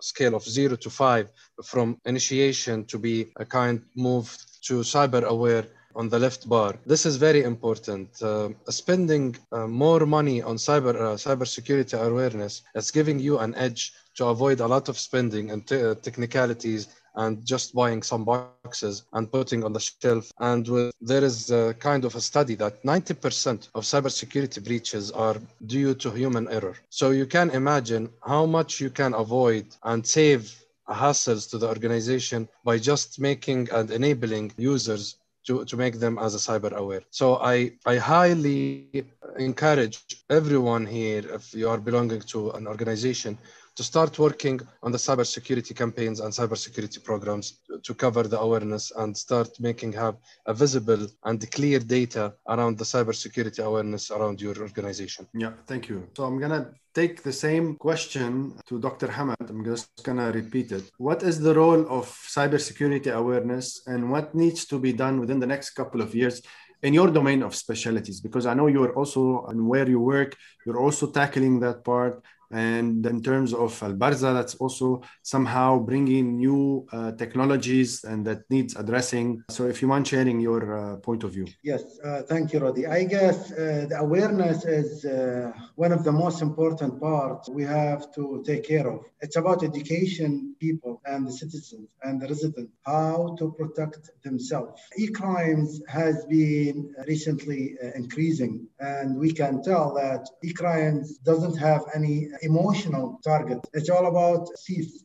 scale 0.00 0.34
of 0.34 0.44
zero 0.44 0.76
to 0.76 0.90
five, 0.90 1.30
from 1.64 1.98
initiation 2.04 2.84
to 2.86 2.98
be 2.98 3.32
a 3.36 3.44
kind 3.44 3.82
move 3.96 4.26
to 4.62 4.74
cyber 4.80 5.22
aware 5.24 5.66
on 5.94 6.08
the 6.08 6.18
left 6.18 6.48
bar. 6.48 6.74
This 6.86 7.04
is 7.04 7.16
very 7.16 7.42
important. 7.42 8.08
Uh, 8.22 8.50
spending 8.68 9.36
uh, 9.52 9.66
more 9.66 10.06
money 10.06 10.40
on 10.42 10.56
cyber 10.56 10.94
uh, 10.94 11.16
cybersecurity 11.16 12.00
awareness 12.00 12.62
is 12.74 12.90
giving 12.90 13.18
you 13.18 13.38
an 13.38 13.54
edge 13.56 13.92
to 14.14 14.26
avoid 14.26 14.60
a 14.60 14.66
lot 14.66 14.88
of 14.88 14.98
spending 14.98 15.50
and 15.50 15.70
uh, 15.72 15.94
technicalities 15.96 16.88
and 17.14 17.44
just 17.44 17.74
buying 17.74 18.02
some 18.02 18.24
boxes 18.24 19.04
and 19.12 19.30
putting 19.30 19.64
on 19.64 19.72
the 19.72 19.80
shelf. 19.80 20.32
And 20.38 20.66
with, 20.66 20.94
there 21.00 21.24
is 21.24 21.50
a 21.50 21.74
kind 21.78 22.04
of 22.04 22.14
a 22.14 22.20
study 22.20 22.54
that 22.56 22.82
90% 22.82 23.68
of 23.74 23.84
cybersecurity 23.84 24.64
breaches 24.64 25.10
are 25.10 25.36
due 25.66 25.94
to 25.94 26.10
human 26.10 26.48
error. 26.48 26.76
So 26.90 27.10
you 27.10 27.26
can 27.26 27.50
imagine 27.50 28.10
how 28.24 28.46
much 28.46 28.80
you 28.80 28.90
can 28.90 29.14
avoid 29.14 29.66
and 29.82 30.06
save 30.06 30.54
hassles 30.88 31.48
to 31.50 31.58
the 31.58 31.68
organization 31.68 32.48
by 32.64 32.78
just 32.78 33.20
making 33.20 33.68
and 33.72 33.90
enabling 33.90 34.52
users 34.56 35.16
to, 35.46 35.64
to 35.64 35.76
make 35.76 35.98
them 35.98 36.18
as 36.18 36.34
a 36.34 36.38
cyber 36.38 36.72
aware. 36.72 37.02
So 37.10 37.36
I, 37.36 37.72
I 37.84 37.96
highly 37.96 39.04
encourage 39.38 39.98
everyone 40.30 40.86
here, 40.86 41.22
if 41.32 41.52
you 41.54 41.68
are 41.68 41.78
belonging 41.78 42.20
to 42.20 42.50
an 42.52 42.66
organization, 42.66 43.38
to 43.76 43.82
start 43.82 44.18
working 44.18 44.60
on 44.82 44.92
the 44.92 44.98
cybersecurity 44.98 45.74
campaigns 45.74 46.20
and 46.20 46.32
cybersecurity 46.32 47.02
programs 47.02 47.60
to 47.82 47.94
cover 47.94 48.24
the 48.24 48.38
awareness 48.38 48.92
and 48.96 49.16
start 49.16 49.48
making 49.60 49.92
have 49.92 50.16
a 50.46 50.54
visible 50.54 51.06
and 51.24 51.50
clear 51.50 51.78
data 51.78 52.34
around 52.48 52.76
the 52.76 52.84
cybersecurity 52.84 53.64
awareness 53.64 54.10
around 54.10 54.40
your 54.40 54.58
organization. 54.58 55.26
Yeah, 55.32 55.52
thank 55.66 55.88
you. 55.88 56.06
So 56.16 56.24
I'm 56.24 56.38
gonna 56.38 56.72
take 56.94 57.22
the 57.22 57.32
same 57.32 57.76
question 57.76 58.54
to 58.66 58.78
Dr. 58.78 59.08
Hamad. 59.08 59.48
I'm 59.48 59.64
just 59.64 59.88
gonna 60.02 60.30
repeat 60.30 60.72
it. 60.72 60.84
What 60.98 61.22
is 61.22 61.40
the 61.40 61.54
role 61.54 61.82
of 61.88 62.06
cybersecurity 62.06 63.10
awareness 63.12 63.82
and 63.86 64.10
what 64.10 64.34
needs 64.34 64.66
to 64.66 64.78
be 64.78 64.92
done 64.92 65.18
within 65.18 65.40
the 65.40 65.46
next 65.46 65.70
couple 65.70 66.02
of 66.02 66.14
years 66.14 66.42
in 66.82 66.92
your 66.92 67.10
domain 67.10 67.42
of 67.42 67.54
specialties? 67.54 68.20
Because 68.20 68.44
I 68.44 68.52
know 68.52 68.66
you're 68.66 68.92
also 68.92 69.46
and 69.46 69.66
where 69.66 69.88
you 69.88 70.00
work, 70.00 70.36
you're 70.66 70.78
also 70.78 71.10
tackling 71.10 71.60
that 71.60 71.84
part 71.84 72.22
and 72.52 73.04
in 73.06 73.22
terms 73.22 73.54
of 73.54 73.82
Al 73.82 73.94
Barza, 73.94 74.32
that's 74.34 74.54
also 74.56 75.02
somehow 75.22 75.78
bringing 75.78 76.36
new 76.36 76.86
uh, 76.92 77.12
technologies 77.12 78.04
and 78.04 78.26
that 78.26 78.42
needs 78.50 78.76
addressing. 78.76 79.42
So, 79.50 79.66
if 79.66 79.80
you 79.80 79.88
mind 79.88 80.06
sharing 80.06 80.38
your 80.40 80.62
uh, 80.76 80.96
point 80.96 81.24
of 81.24 81.32
view. 81.32 81.46
Yes, 81.62 81.98
uh, 82.04 82.22
thank 82.22 82.52
you, 82.52 82.60
Rudy. 82.60 82.86
I 82.86 83.04
guess 83.04 83.50
uh, 83.52 83.86
the 83.88 83.98
awareness 83.98 84.64
is 84.64 85.04
uh, 85.04 85.52
one 85.76 85.92
of 85.92 86.04
the 86.04 86.12
most 86.12 86.42
important 86.42 87.00
parts 87.00 87.48
we 87.48 87.64
have 87.64 88.12
to 88.14 88.42
take 88.46 88.64
care 88.64 88.88
of. 88.88 89.00
It's 89.20 89.36
about 89.36 89.62
education 89.62 90.54
people 90.60 91.00
and 91.06 91.26
the 91.26 91.32
citizens 91.32 91.88
and 92.02 92.20
the 92.20 92.28
residents 92.28 92.72
how 92.84 93.34
to 93.38 93.52
protect 93.52 94.10
themselves. 94.22 94.80
E-crimes 94.98 95.80
has 95.88 96.24
been 96.26 96.94
recently 97.06 97.76
uh, 97.82 97.90
increasing, 97.94 98.66
and 98.80 99.18
we 99.18 99.32
can 99.32 99.62
tell 99.62 99.94
that 99.94 100.28
e-crimes 100.42 101.18
doesn't 101.18 101.56
have 101.56 101.82
any 101.94 102.28
emotional 102.42 103.20
target. 103.24 103.60
It's 103.72 103.90
all 103.90 104.06
about 104.06 104.48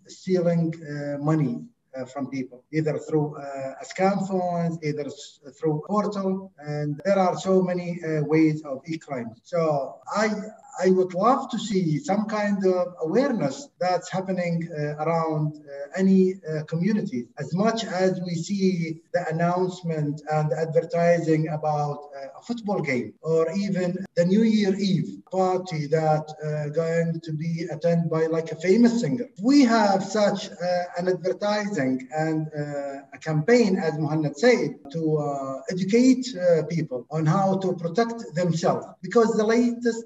stealing 0.08 0.73
uh, 0.76 1.17
money 1.23 1.56
uh, 1.97 2.06
from 2.06 2.30
people, 2.30 2.63
either 2.71 2.97
through 3.08 3.38
uh, 3.38 3.73
a 3.82 3.86
scam 3.86 4.28
phone, 4.28 4.78
either 4.84 5.06
through 5.60 5.82
portal, 5.88 6.52
and 6.60 7.02
there 7.06 7.17
are 7.17 7.36
so 7.38 7.62
many 7.62 8.00
uh, 8.04 8.23
ways 8.23 8.62
of 8.63 8.82
e-crime. 8.86 9.32
So 9.43 9.95
I 10.15 10.28
I 10.80 10.90
would 10.90 11.13
love 11.13 11.50
to 11.50 11.58
see 11.60 12.00
some 12.00 12.26
kind 12.26 12.63
of 12.66 12.94
awareness 13.02 13.70
that's 13.80 14.12
happening 14.12 14.70
uh, 14.72 15.04
around 15.04 15.56
uh, 15.56 16.00
any 16.00 16.36
uh, 16.36 16.63
community. 16.66 17.28
As 17.40 17.54
much 17.54 17.84
as 17.86 18.20
we 18.26 18.36
see 18.36 19.02
the 19.13 19.28
announcement 19.30 20.22
and 20.32 20.54
advertising 20.54 21.48
about 21.50 22.00
uh, 22.16 22.40
a 22.40 22.42
football 22.44 22.82
game 22.82 23.13
or 23.22 23.52
even 23.52 24.06
the 24.16 24.26
New 24.26 24.44
Year 24.44 24.76
Eve 24.76 25.24
party 25.32 25.88
that 25.88 26.26
uh, 26.44 26.70
going 26.70 27.20
to 27.22 27.34
be 27.34 27.68
attended 27.72 28.10
by 28.10 28.28
like 28.28 28.52
a 28.52 28.56
famous 28.56 29.02
singer. 29.02 29.28
We 29.42 29.63
have 29.66 30.04
such 30.04 30.50
uh, 30.50 30.84
an 30.98 31.08
advertising 31.08 32.08
and 32.12 32.48
a 33.13 33.18
campaign, 33.20 33.78
as 33.78 33.98
Muhammad 33.98 34.38
said, 34.38 34.76
to 34.92 35.02
educate 35.70 36.26
people 36.70 37.06
on 37.10 37.26
how 37.26 37.58
to 37.60 37.74
protect 37.74 38.24
themselves 38.36 38.86
because 39.02 39.36
the 39.36 39.46
latest 39.46 40.06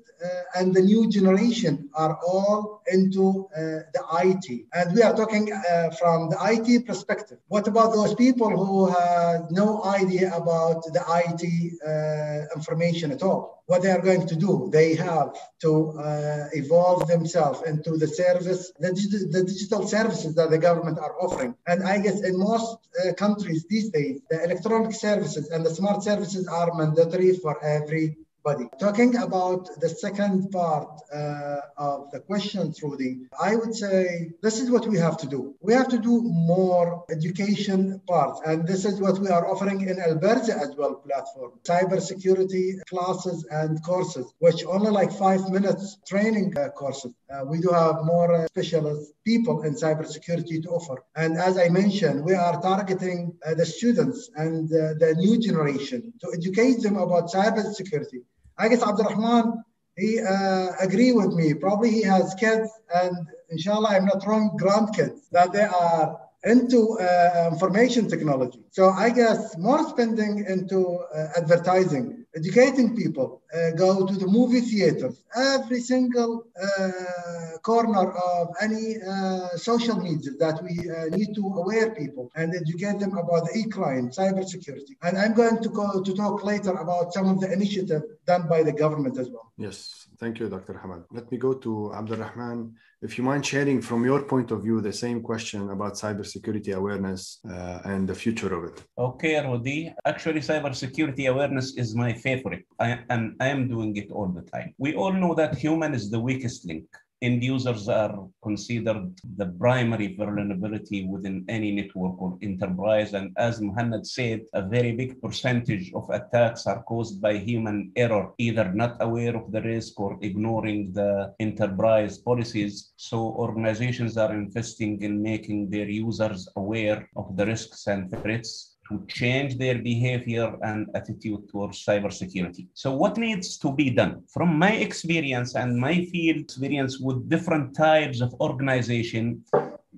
and 0.61 0.75
the 0.75 0.81
new 0.93 1.09
generation 1.09 1.89
are 1.95 2.19
all 2.27 2.83
into 2.95 3.25
uh, 3.57 3.59
the 3.95 4.03
IT. 4.29 4.47
And 4.77 4.95
we 4.95 5.01
are 5.01 5.15
talking 5.21 5.51
uh, 5.51 5.89
from 5.99 6.29
the 6.29 6.37
IT 6.53 6.85
perspective. 6.85 7.39
What 7.47 7.67
about 7.67 7.93
those 7.93 8.13
people 8.13 8.51
who 8.65 8.79
have 8.85 9.49
no 9.49 9.83
idea 9.83 10.27
about 10.41 10.79
the 10.95 11.03
IT 11.21 11.43
uh, 11.43 12.55
information 12.55 13.11
at 13.11 13.23
all? 13.23 13.63
What 13.65 13.81
they 13.81 13.91
are 13.97 14.05
going 14.09 14.27
to 14.27 14.35
do? 14.35 14.69
They 14.71 14.93
have 14.95 15.29
to 15.65 15.71
uh, 15.97 16.45
evolve 16.61 17.07
themselves 17.07 17.59
into 17.71 17.91
the 17.97 18.07
service, 18.07 18.71
the, 18.79 18.91
the 19.35 19.43
digital 19.43 19.87
services 19.87 20.35
that 20.35 20.51
the 20.51 20.61
government 20.67 20.99
are 20.99 21.15
offering. 21.23 21.55
And 21.65 21.81
I 21.83 21.97
guess 21.97 22.21
in 22.21 22.37
most 22.37 22.77
uh, 22.77 23.13
countries 23.13 23.65
these 23.67 23.89
days, 23.89 24.21
the 24.29 24.43
electronic 24.43 24.93
services 24.93 25.49
and 25.49 25.65
the 25.65 25.73
smart 25.73 26.03
services 26.03 26.47
are 26.47 26.69
mandatory 26.75 27.31
for 27.37 27.53
every 27.63 28.17
body. 28.43 28.67
Talking 28.79 29.15
about 29.17 29.67
the 29.79 29.89
second 29.89 30.51
part 30.51 30.89
uh, 31.13 31.61
of 31.77 32.11
the 32.11 32.19
question, 32.19 32.73
Rudy, 32.81 33.21
I 33.39 33.55
would 33.55 33.75
say 33.75 34.31
this 34.41 34.59
is 34.59 34.69
what 34.71 34.87
we 34.87 34.97
have 34.97 35.17
to 35.17 35.27
do. 35.27 35.55
We 35.61 35.73
have 35.73 35.89
to 35.89 35.99
do 35.99 36.21
more 36.21 37.05
education 37.09 38.01
part, 38.07 38.39
and 38.45 38.67
this 38.67 38.85
is 38.85 38.99
what 38.99 39.19
we 39.19 39.29
are 39.29 39.47
offering 39.47 39.81
in 39.81 39.97
Albarza 39.97 40.59
as 40.59 40.75
well 40.75 40.95
platform. 40.95 41.51
Cybersecurity 41.63 42.81
classes 42.89 43.45
and 43.51 43.83
courses, 43.83 44.33
which 44.39 44.65
only 44.65 44.91
like 44.91 45.11
five 45.11 45.49
minutes 45.49 45.97
training 46.07 46.57
uh, 46.57 46.69
courses. 46.69 47.13
Uh, 47.31 47.45
we 47.45 47.59
do 47.59 47.69
have 47.69 48.03
more 48.03 48.33
uh, 48.33 48.47
specialist 48.47 49.13
people 49.25 49.61
in 49.63 49.73
cybersecurity 49.75 50.61
to 50.63 50.69
offer. 50.69 51.03
And 51.15 51.37
as 51.37 51.57
I 51.57 51.69
mentioned, 51.69 52.25
we 52.25 52.33
are 52.33 52.61
targeting 52.61 53.33
uh, 53.45 53.53
the 53.53 53.65
students 53.65 54.29
and 54.35 54.65
uh, 54.71 54.93
the 54.99 55.15
new 55.17 55.39
generation 55.39 56.13
to 56.21 56.31
educate 56.33 56.81
them 56.81 56.97
about 56.97 57.31
cybersecurity 57.31 58.21
I 58.57 58.67
guess 58.69 58.83
Abdurrahman, 58.83 59.63
he 59.97 60.19
uh, 60.19 60.71
agree 60.79 61.11
with 61.11 61.33
me. 61.33 61.53
Probably 61.53 61.91
he 61.91 62.03
has 62.03 62.33
kids 62.35 62.69
and 62.93 63.15
inshallah, 63.49 63.89
I'm 63.89 64.05
not 64.05 64.25
wrong, 64.25 64.57
grandkids 64.61 65.29
that 65.31 65.51
they 65.53 65.63
are 65.63 66.19
into 66.43 66.97
uh, 66.99 67.49
information 67.51 68.07
technology. 68.07 68.59
So 68.71 68.89
I 68.89 69.09
guess 69.09 69.57
more 69.57 69.87
spending 69.89 70.45
into 70.47 70.79
uh, 71.13 71.27
advertising, 71.35 72.25
educating 72.33 72.95
people, 72.95 73.41
uh, 73.53 73.71
go 73.71 74.07
to 74.07 74.15
the 74.15 74.27
movie 74.27 74.61
theaters, 74.61 75.21
every 75.35 75.81
single 75.81 76.45
uh, 76.55 77.57
corner 77.63 78.13
of 78.13 78.47
any 78.61 78.95
uh, 79.01 79.49
social 79.57 79.97
media 79.97 80.31
that 80.39 80.63
we 80.63 80.89
uh, 80.89 81.05
need 81.17 81.35
to 81.35 81.43
aware 81.61 81.93
people 81.93 82.31
and 82.35 82.55
educate 82.55 82.97
them 82.99 83.17
about 83.17 83.43
the 83.47 83.59
e-crime, 83.59 84.09
cybersecurity. 84.09 84.95
And 85.03 85.17
I'm 85.17 85.33
going 85.33 85.61
to 85.61 85.69
go 85.69 86.01
to 86.01 86.13
talk 86.15 86.45
later 86.45 86.71
about 86.71 87.13
some 87.13 87.27
of 87.27 87.41
the 87.41 87.51
initiative 87.51 88.03
done 88.25 88.47
by 88.47 88.63
the 88.63 88.71
government 88.71 89.19
as 89.19 89.29
well. 89.29 89.51
Yes, 89.57 90.07
thank 90.17 90.39
you, 90.39 90.47
Dr. 90.47 90.73
Hamad. 90.81 91.03
Let 91.11 91.29
me 91.31 91.37
go 91.37 91.53
to 91.53 91.91
Abdulrahman. 91.93 92.73
If 93.01 93.17
you 93.17 93.23
mind 93.23 93.45
sharing 93.45 93.81
from 93.81 94.05
your 94.05 94.23
point 94.23 94.51
of 94.51 94.63
view 94.63 94.79
the 94.79 94.93
same 94.93 95.21
question 95.21 95.69
about 95.69 95.93
cybersecurity 95.93 96.73
awareness 96.75 97.39
uh, 97.49 97.79
and 97.83 98.07
the 98.07 98.15
future 98.15 98.53
of 98.57 98.60
Okay, 98.97 99.39
Rudy. 99.45 99.93
Actually, 100.05 100.41
cybersecurity 100.41 101.29
awareness 101.29 101.75
is 101.77 101.95
my 101.95 102.13
favorite, 102.13 102.65
I, 102.79 102.99
and 103.09 103.35
I 103.39 103.47
am 103.47 103.67
doing 103.67 103.95
it 103.95 104.11
all 104.11 104.27
the 104.27 104.43
time. 104.43 104.73
We 104.77 104.95
all 104.95 105.13
know 105.13 105.33
that 105.35 105.57
human 105.57 105.93
is 105.93 106.09
the 106.09 106.19
weakest 106.19 106.65
link 106.65 106.85
end 107.21 107.43
users 107.43 107.87
are 107.87 108.27
considered 108.41 109.13
the 109.37 109.45
primary 109.59 110.15
vulnerability 110.15 111.05
within 111.05 111.45
any 111.47 111.71
network 111.71 112.19
or 112.21 112.37
enterprise. 112.41 113.13
And 113.13 113.33
as 113.37 113.61
Muhammad 113.61 114.07
said, 114.07 114.41
a 114.53 114.61
very 114.61 114.91
big 114.91 115.21
percentage 115.21 115.93
of 115.93 116.09
attacks 116.09 116.65
are 116.65 116.83
caused 116.83 117.21
by 117.21 117.37
human 117.37 117.91
error, 117.95 118.33
either 118.37 118.73
not 118.73 118.97
aware 118.99 119.35
of 119.35 119.51
the 119.51 119.61
risk 119.61 119.99
or 119.99 120.17
ignoring 120.21 120.93
the 120.93 121.33
enterprise 121.39 122.17
policies. 122.17 122.91
So 122.95 123.17
organizations 123.17 124.17
are 124.17 124.33
investing 124.33 125.01
in 125.01 125.21
making 125.21 125.69
their 125.69 125.89
users 125.89 126.49
aware 126.55 127.07
of 127.15 127.35
the 127.37 127.45
risks 127.45 127.87
and 127.87 128.09
threats 128.21 128.70
to 128.91 129.05
change 129.07 129.57
their 129.57 129.79
behavior 129.79 130.55
and 130.63 130.87
attitude 130.95 131.47
towards 131.49 131.83
cybersecurity. 131.85 132.67
So, 132.73 132.93
what 132.93 133.17
needs 133.17 133.57
to 133.59 133.73
be 133.73 133.89
done? 133.89 134.23
From 134.33 134.59
my 134.59 134.73
experience 134.73 135.55
and 135.55 135.77
my 135.77 136.05
field 136.05 136.37
experience 136.37 136.99
with 136.99 137.29
different 137.29 137.75
types 137.75 138.21
of 138.21 138.33
organization, 138.41 139.43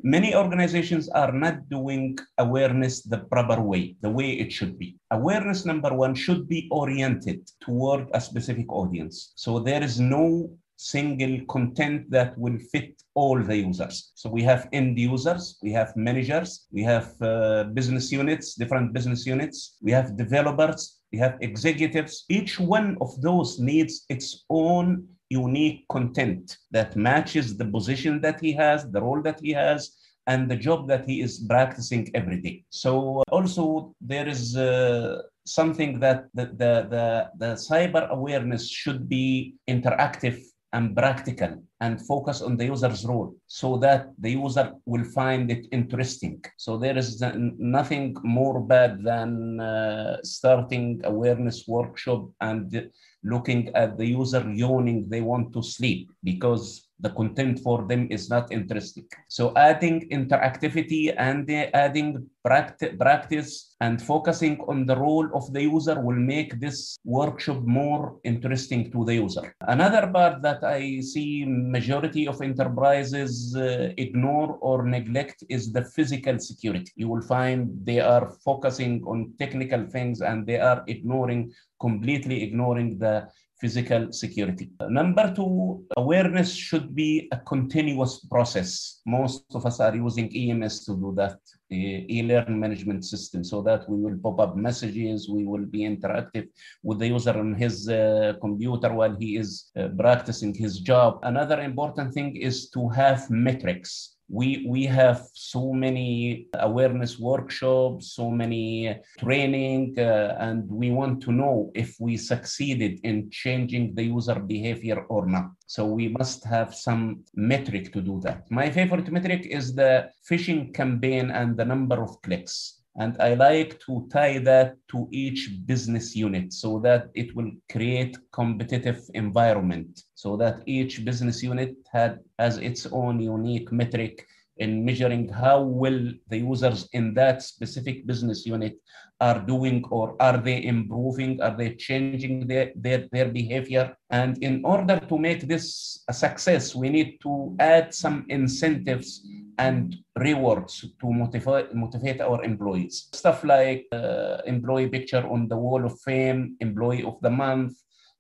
many 0.04 0.36
organizations 0.36 1.10
are 1.10 1.32
not 1.32 1.68
doing 1.70 2.18
awareness 2.38 3.02
the 3.02 3.20
proper 3.34 3.60
way, 3.62 3.96
the 4.02 4.10
way 4.10 4.32
it 4.34 4.52
should 4.52 4.78
be. 4.78 4.98
Awareness 5.12 5.66
number 5.66 5.94
one 5.94 6.14
should 6.14 6.48
be 6.48 6.68
oriented 6.72 7.50
toward 7.62 8.10
a 8.14 8.22
specific 8.22 8.72
audience. 8.72 9.34
So 9.36 9.60
there 9.60 9.82
is 9.82 10.00
no 10.00 10.52
single 10.76 11.40
content 11.46 12.10
that 12.10 12.38
will 12.38 12.58
fit 12.72 13.02
all 13.16 13.42
the 13.42 13.58
users. 13.58 14.12
So 14.16 14.30
we 14.30 14.44
have 14.44 14.68
end 14.74 14.98
users, 14.98 15.58
we 15.62 15.72
have 15.72 15.96
managers, 15.96 16.68
we 16.72 16.84
have 16.84 17.14
uh, 17.22 17.66
business 17.66 18.12
units, 18.12 18.56
different 18.56 18.94
business 18.94 19.26
units, 19.26 19.78
we 19.82 19.92
have 19.92 20.18
developers, 20.18 21.00
we 21.12 21.20
have 21.20 21.38
executives. 21.42 22.26
Each 22.30 22.60
one 22.60 22.98
of 23.02 23.22
those 23.22 23.60
needs 23.60 24.06
its 24.10 24.46
own 24.50 25.08
unique 25.30 25.86
content 25.90 26.58
that 26.72 26.96
matches 26.96 27.58
the 27.58 27.66
position 27.66 28.22
that 28.22 28.40
he 28.40 28.52
has, 28.54 28.90
the 28.92 29.02
role 29.02 29.22
that 29.22 29.40
he 29.40 29.52
has, 29.52 29.96
and 30.28 30.50
the 30.50 30.56
job 30.56 30.88
that 30.88 31.04
he 31.06 31.22
is 31.22 31.46
practicing 31.50 32.10
every 32.14 32.40
day. 32.42 32.64
So 32.70 33.20
uh, 33.20 33.24
also 33.32 33.94
there 34.00 34.28
is 34.28 34.56
uh, 34.56 35.22
something 35.46 36.00
that 36.00 36.26
the, 36.34 36.46
the, 36.46 36.74
the, 36.94 37.30
the 37.38 37.52
cyber 37.56 38.08
awareness 38.10 38.70
should 38.70 39.10
be 39.10 39.56
interactive 39.70 40.42
and 40.74 40.96
practical 40.96 41.64
and 41.82 42.02
focus 42.06 42.42
on 42.42 42.58
the 42.58 42.66
user's 42.66 43.06
role 43.06 43.36
so 43.48 43.78
that 43.78 44.08
the 44.20 44.32
user 44.32 44.74
will 44.86 45.04
find 45.04 45.52
it 45.52 45.68
interesting. 45.72 46.44
So 46.58 46.78
there 46.78 46.98
is 46.98 47.22
nothing 47.22 48.16
more 48.24 48.60
bad 48.60 49.04
than 49.04 49.60
uh, 49.60 50.18
starting 50.24 51.02
awareness 51.04 51.68
workshop 51.68 52.28
and 52.42 52.90
looking 53.24 53.70
at 53.76 53.98
the 53.98 54.06
user 54.06 54.44
yawning, 54.52 55.08
they 55.10 55.22
want 55.22 55.54
to 55.54 55.64
sleep 55.64 56.12
because 56.24 56.83
the 57.00 57.10
content 57.12 57.60
for 57.60 57.86
them 57.88 58.08
is 58.10 58.30
not 58.30 58.52
interesting. 58.52 59.06
So 59.28 59.54
adding 59.56 60.10
interactivity 60.10 61.14
and 61.18 61.50
adding 61.74 62.30
practice 62.44 63.76
and 63.80 64.02
focusing 64.02 64.60
on 64.68 64.86
the 64.86 64.96
role 64.96 65.30
of 65.34 65.52
the 65.54 65.62
user 65.62 66.00
will 66.00 66.16
make 66.16 66.60
this 66.60 66.98
workshop 67.06 67.62
more 67.64 68.20
interesting 68.24 68.92
to 68.92 69.06
the 69.06 69.16
user. 69.16 69.56
Another 69.62 70.08
part 70.08 70.42
that 70.42 70.64
I 70.64 71.00
see 71.00 71.46
majority 71.46 72.28
of 72.28 72.42
enterprises 72.42 73.56
uh, 73.56 73.94
ignore 73.98 74.58
or 74.62 74.84
neglect 74.84 75.44
is 75.50 75.72
the 75.72 75.86
physical 75.86 76.38
security. 76.40 76.92
You 76.96 77.10
will 77.10 77.22
find 77.22 77.70
they 77.84 78.00
are 78.00 78.34
focusing 78.44 79.04
on 79.06 79.34
technical 79.40 79.86
things 79.88 80.22
and 80.22 80.46
they 80.46 80.60
are 80.60 80.84
ignoring, 80.88 81.52
completely 81.80 82.44
ignoring 82.44 82.98
the 82.98 83.28
physical 83.64 84.12
security. 84.12 84.66
Number 84.90 85.34
two, 85.34 85.86
awareness 85.96 86.54
should 86.54 86.94
be 86.94 87.30
a 87.32 87.38
continuous 87.38 88.14
process. 88.34 89.00
Most 89.06 89.46
of 89.56 89.66
us 89.66 89.80
are 89.80 89.96
using 89.96 90.28
LMS 90.30 90.86
to 90.86 90.92
do 91.04 91.14
that, 91.16 91.38
e-learn 91.72 92.60
management 92.60 93.06
system, 93.06 93.42
so 93.52 93.62
that 93.62 93.90
we 93.90 93.98
will 94.04 94.18
pop 94.26 94.38
up 94.42 94.58
messages, 94.58 95.30
we 95.30 95.46
will 95.46 95.66
be 95.66 95.82
interactive 95.92 96.48
with 96.84 97.00
the 97.00 97.08
user 97.08 97.36
on 97.44 97.54
his 97.54 97.88
uh, 97.88 98.34
computer 98.42 98.94
while 98.94 99.16
he 99.16 99.38
is 99.38 99.72
uh, 99.80 99.88
practicing 99.98 100.54
his 100.54 100.80
job. 100.80 101.20
Another 101.24 101.62
important 101.62 102.14
thing 102.14 102.36
is 102.36 102.70
to 102.72 102.90
have 102.90 103.30
metrics 103.30 104.13
we 104.30 104.66
we 104.68 104.86
have 104.86 105.28
so 105.34 105.74
many 105.74 106.48
awareness 106.60 107.20
workshops 107.20 108.14
so 108.14 108.30
many 108.32 108.96
training 109.20 109.94
uh, 109.98 110.36
and 110.40 110.70
we 110.70 110.92
want 110.92 111.22
to 111.22 111.32
know 111.32 111.72
if 111.76 111.96
we 112.00 112.16
succeeded 112.18 113.00
in 113.04 113.30
changing 113.30 113.94
the 113.96 114.04
user 114.04 114.40
behavior 114.40 115.06
or 115.10 115.26
not. 115.26 115.52
So 115.66 115.86
we 115.86 116.08
must 116.08 116.44
have 116.46 116.74
some 116.74 117.24
metric 117.36 117.92
to 117.94 118.02
do 118.02 118.20
that. 118.24 118.50
My 118.50 118.70
favorite 118.70 119.12
metric 119.12 119.48
is 119.50 119.74
the 119.74 120.10
phishing 120.30 120.74
campaign 120.74 121.32
and 121.32 121.58
the 121.58 121.66
number 121.66 122.02
of 122.02 122.22
clicks. 122.22 122.84
And 122.96 123.20
I 123.20 123.34
like 123.34 123.80
to 123.88 124.08
tie 124.12 124.38
that 124.40 124.76
to 124.90 125.08
each 125.12 125.50
business 125.66 126.16
unit 126.16 126.54
so 126.54 126.80
that 126.80 127.10
it 127.16 127.36
will 127.36 127.52
create 127.72 128.16
competitive 128.32 129.02
environment 129.16 130.04
so 130.24 130.38
that 130.38 130.64
each 130.66 130.94
business 131.04 131.44
unit 131.44 131.76
had 131.92 132.14
has 132.40 132.58
its 132.70 132.82
own 133.02 133.16
unique 133.20 133.70
metric 133.82 134.26
in 134.64 134.86
measuring 134.88 135.28
how 135.28 135.60
well 135.82 136.00
the 136.30 136.38
users 136.38 136.88
in 136.94 137.06
that 137.20 137.42
specific 137.42 137.98
business 138.12 138.46
unit 138.46 138.76
are 139.20 139.40
doing 139.54 139.84
or 139.98 140.16
are 140.28 140.38
they 140.48 140.58
improving 140.64 141.42
are 141.42 141.56
they 141.58 141.70
changing 141.88 142.48
their, 142.48 142.72
their, 142.76 143.02
their 143.12 143.30
behavior 143.40 143.86
and 144.12 144.32
in 144.44 144.64
order 144.64 144.98
to 145.10 145.18
make 145.18 145.42
this 145.48 145.66
a 146.08 146.14
success 146.14 146.76
we 146.76 146.88
need 146.98 147.18
to 147.26 147.56
add 147.60 147.94
some 147.94 148.26
incentives 148.30 149.10
and 149.58 149.98
rewards 150.16 150.86
to 151.00 151.08
motivate, 151.14 151.76
motivate 151.76 152.20
our 152.22 152.44
employees. 152.44 153.10
Stuff 153.14 153.44
like 153.44 153.86
uh, 153.92 154.38
employee 154.48 154.90
picture 154.90 155.26
on 155.28 155.48
the 155.48 155.56
wall 155.56 155.86
of 155.86 156.00
fame, 156.02 156.58
employee 156.60 157.04
of 157.04 157.18
the 157.22 157.30
month, 157.30 157.74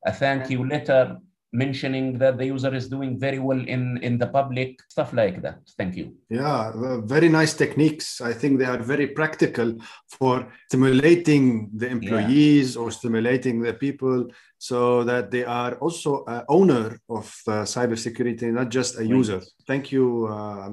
a 0.06 0.12
thank 0.12 0.52
you 0.52 0.68
letter, 0.68 1.18
mentioning 1.54 2.18
that 2.18 2.38
the 2.38 2.46
user 2.46 2.74
is 2.74 2.89
doing 2.89 3.18
very 3.18 3.39
well 3.39 3.60
in, 3.60 3.98
in 4.02 4.18
the 4.18 4.28
public, 4.28 4.80
stuff 4.89 5.13
like 5.13 5.42
that. 5.44 5.60
Thank 5.78 5.96
you. 5.96 6.16
Yeah, 6.30 6.72
very 7.06 7.30
nice 7.30 7.54
techniques. 7.54 8.20
I 8.20 8.34
think 8.34 8.60
they 8.60 8.66
are 8.66 8.80
very 8.80 9.08
practical 9.08 9.76
for 10.10 10.52
stimulating 10.68 11.70
the 11.76 11.88
employees 11.88 12.76
yeah. 12.76 12.82
or 12.82 12.92
stimulating 12.92 13.62
the 13.62 13.74
people 13.74 14.28
so 14.58 15.04
that 15.04 15.30
they 15.30 15.44
are 15.44 15.76
also 15.76 16.24
an 16.26 16.44
owner 16.50 16.98
of 17.10 17.26
uh, 17.48 17.63
cybersecurity, 17.63 18.52
not 18.52 18.70
just 18.70 18.96
a 18.96 19.00
right. 19.00 19.10
user. 19.10 19.42
Thank 19.68 19.92
you, 19.92 20.28
uh. 20.28 20.70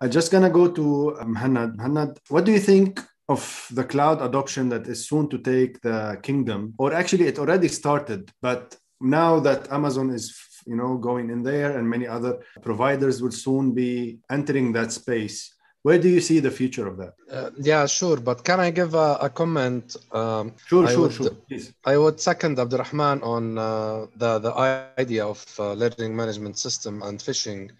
I'm 0.00 0.10
just 0.10 0.32
gonna 0.32 0.50
go 0.50 0.70
to 0.70 1.16
uh, 1.16 1.24
Muhannad. 1.24 1.76
Muhannad, 1.76 2.18
what 2.28 2.44
do 2.44 2.52
you 2.52 2.58
think 2.58 3.00
of 3.28 3.68
the 3.72 3.84
cloud 3.84 4.20
adoption 4.20 4.68
that 4.68 4.86
is 4.86 5.08
soon 5.08 5.28
to 5.28 5.38
take 5.38 5.80
the 5.80 6.18
kingdom 6.22 6.74
or 6.78 6.92
actually 6.92 7.26
it 7.26 7.38
already 7.38 7.68
started 7.68 8.30
but 8.42 8.76
now 9.04 9.38
that 9.38 9.70
amazon 9.70 10.10
is 10.10 10.24
you 10.66 10.76
know 10.76 10.96
going 10.96 11.30
in 11.30 11.42
there 11.42 11.76
and 11.76 11.88
many 11.88 12.06
other 12.06 12.38
providers 12.62 13.22
will 13.22 13.36
soon 13.46 13.72
be 13.72 14.18
entering 14.30 14.72
that 14.72 14.92
space 14.92 15.54
where 15.82 15.98
do 15.98 16.08
you 16.08 16.20
see 16.20 16.40
the 16.40 16.50
future 16.50 16.86
of 16.86 16.96
that? 16.96 17.12
Uh, 17.30 17.50
yeah 17.58 17.84
sure 17.84 18.16
but 18.16 18.42
can 18.42 18.58
i 18.58 18.70
give 18.70 18.94
a, 18.94 19.18
a 19.20 19.28
comment 19.28 19.96
um, 20.12 20.54
sure 20.66 20.86
I 20.86 20.92
sure 20.92 21.00
would, 21.02 21.12
sure 21.12 21.30
please. 21.48 21.72
I 21.84 21.98
would 21.98 22.18
second 22.18 22.58
abdurrahman 22.58 23.22
on 23.22 23.58
uh, 23.58 24.06
the 24.16 24.38
the 24.38 24.52
idea 24.98 25.26
of 25.26 25.44
uh, 25.58 25.74
learning 25.74 26.16
management 26.16 26.56
system 26.58 27.02
and 27.02 27.18
phishing 27.18 27.70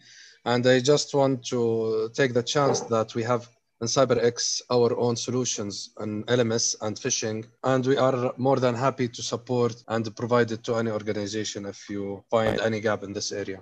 and 0.45 0.67
i 0.67 0.79
just 0.81 1.15
want 1.15 1.45
to 1.47 2.11
take 2.13 2.35
the 2.35 2.43
chance 2.43 2.81
that 2.95 3.15
we 3.15 3.23
have 3.23 3.49
in 3.81 3.87
CyberX 3.87 4.63
our 4.71 4.97
own 4.99 5.17
solutions 5.17 5.91
on 5.99 6.25
LMS 6.25 6.77
and 6.81 6.97
phishing, 6.97 7.45
and 7.63 7.85
we 7.87 7.97
are 7.97 8.33
more 8.37 8.57
than 8.57 8.75
happy 8.75 9.09
to 9.09 9.23
support 9.23 9.83
and 9.89 10.15
provide 10.17 10.51
it 10.53 10.63
to 10.65 10.77
any 10.77 10.91
organization 10.91 11.67
if 11.67 11.89
you 11.91 12.25
find 12.31 12.61
any 12.61 12.81
gap 12.81 13.03
in 13.03 13.13
this 13.13 13.33
area. 13.33 13.61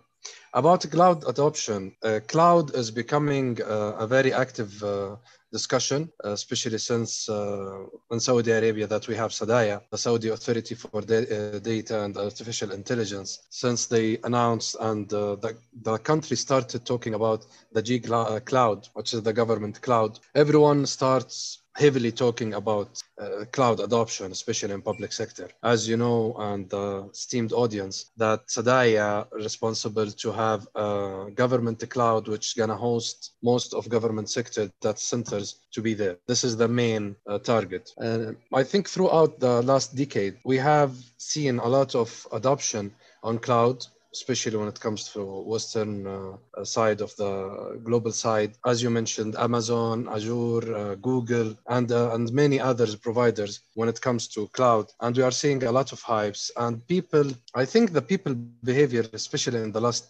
About 0.55 0.89
cloud 0.91 1.25
adoption, 1.27 1.95
uh, 2.03 2.21
cloud 2.29 2.75
is 2.75 2.91
becoming 2.91 3.59
uh, 3.63 3.95
a 3.99 4.07
very 4.07 4.33
active 4.33 4.83
uh, 4.83 5.17
discussion, 5.51 6.11
especially 6.25 6.79
since 6.79 7.29
uh, 7.29 7.85
in 8.11 8.21
Saudi 8.21 8.51
Arabia 8.51 8.87
that 8.87 9.09
we 9.09 9.15
have 9.17 9.31
SADAIA, 9.33 9.83
the 9.91 9.99
Saudi 9.99 10.29
Authority 10.29 10.75
for 10.75 11.01
da- 11.03 11.27
uh, 11.27 11.59
Data 11.59 12.03
and 12.05 12.17
Artificial 12.17 12.73
Intelligence, 12.73 13.41
since 13.51 13.87
they 13.87 14.19
announced 14.25 14.77
and 14.81 15.13
uh, 15.13 15.37
the, 15.37 15.57
the 15.83 15.99
country 15.99 16.37
started 16.37 16.85
talking 16.85 17.15
about 17.15 17.47
the 17.73 17.83
G 17.83 17.99
cloud, 18.01 18.89
which 18.95 19.15
is 19.15 19.23
the 19.23 19.33
government 19.33 19.81
cloud. 19.83 20.19
Everyone 20.35 20.87
starts 20.87 21.62
heavily 21.75 22.13
talking 22.13 22.55
about 22.55 23.03
uh, 23.21 23.45
cloud 23.53 23.81
adoption, 23.81 24.31
especially 24.33 24.75
in 24.75 24.83
public 24.83 25.13
sector. 25.13 25.49
As 25.63 25.89
you 25.89 25.97
know, 25.97 26.35
and 26.39 26.69
the 26.69 27.09
esteemed 27.13 27.53
audience, 27.53 28.11
that 28.17 28.47
SADAIA 28.49 29.27
responsible 29.33 30.11
to 30.11 30.33
have 30.33 30.67
a 30.75 31.29
government 31.35 31.89
cloud 31.89 32.29
which 32.29 32.49
is 32.49 32.55
gonna 32.55 32.77
host 32.77 33.33
most 33.43 33.75
of 33.75 33.89
government 33.89 34.29
sector 34.29 34.71
that 34.83 34.99
centers 34.99 35.61
to 35.73 35.81
be 35.81 35.95
there. 35.95 36.19
This 36.27 36.45
is 36.45 36.57
the 36.57 36.69
main 36.69 37.17
uh, 37.27 37.39
target. 37.39 37.93
And 37.97 38.37
I 38.53 38.63
think 38.63 38.89
throughout 38.89 39.41
the 39.41 39.63
last 39.63 39.95
decade, 39.95 40.39
we 40.45 40.59
have 40.59 40.95
seen 41.17 41.59
a 41.59 41.69
lot 41.69 41.95
of 41.95 42.27
adoption 42.33 42.93
on 43.23 43.39
cloud 43.39 43.87
especially 44.13 44.57
when 44.57 44.69
it 44.69 44.81
comes 44.81 45.11
to 45.13 45.21
western 45.55 46.07
uh, 46.07 46.65
side 46.65 47.01
of 47.01 47.15
the 47.17 47.81
global 47.85 48.13
side. 48.13 48.53
As 48.67 48.83
you 48.83 48.91
mentioned 48.91 49.37
amazon 49.49 50.09
azure 50.17 50.65
uh, 50.75 50.95
google 51.11 51.49
and 51.77 51.91
uh, 51.91 52.15
and 52.15 52.33
many 52.33 52.59
other 52.61 52.87
providers 53.09 53.53
when 53.75 53.89
it 53.89 54.01
comes 54.01 54.29
to 54.35 54.49
cloud. 54.49 54.87
And 55.01 55.17
we 55.17 55.23
are 55.23 55.37
seeing 55.43 55.63
a 55.65 55.73
lot 55.79 55.93
of 55.93 56.01
hypes. 56.03 56.51
And 56.57 56.87
people 56.95 57.27
i 57.55 57.65
think 57.73 57.93
the 57.93 58.05
people 58.13 58.33
behavior 58.71 59.05
especially 59.13 59.61
in 59.67 59.73
the 59.73 59.85
last 59.89 60.03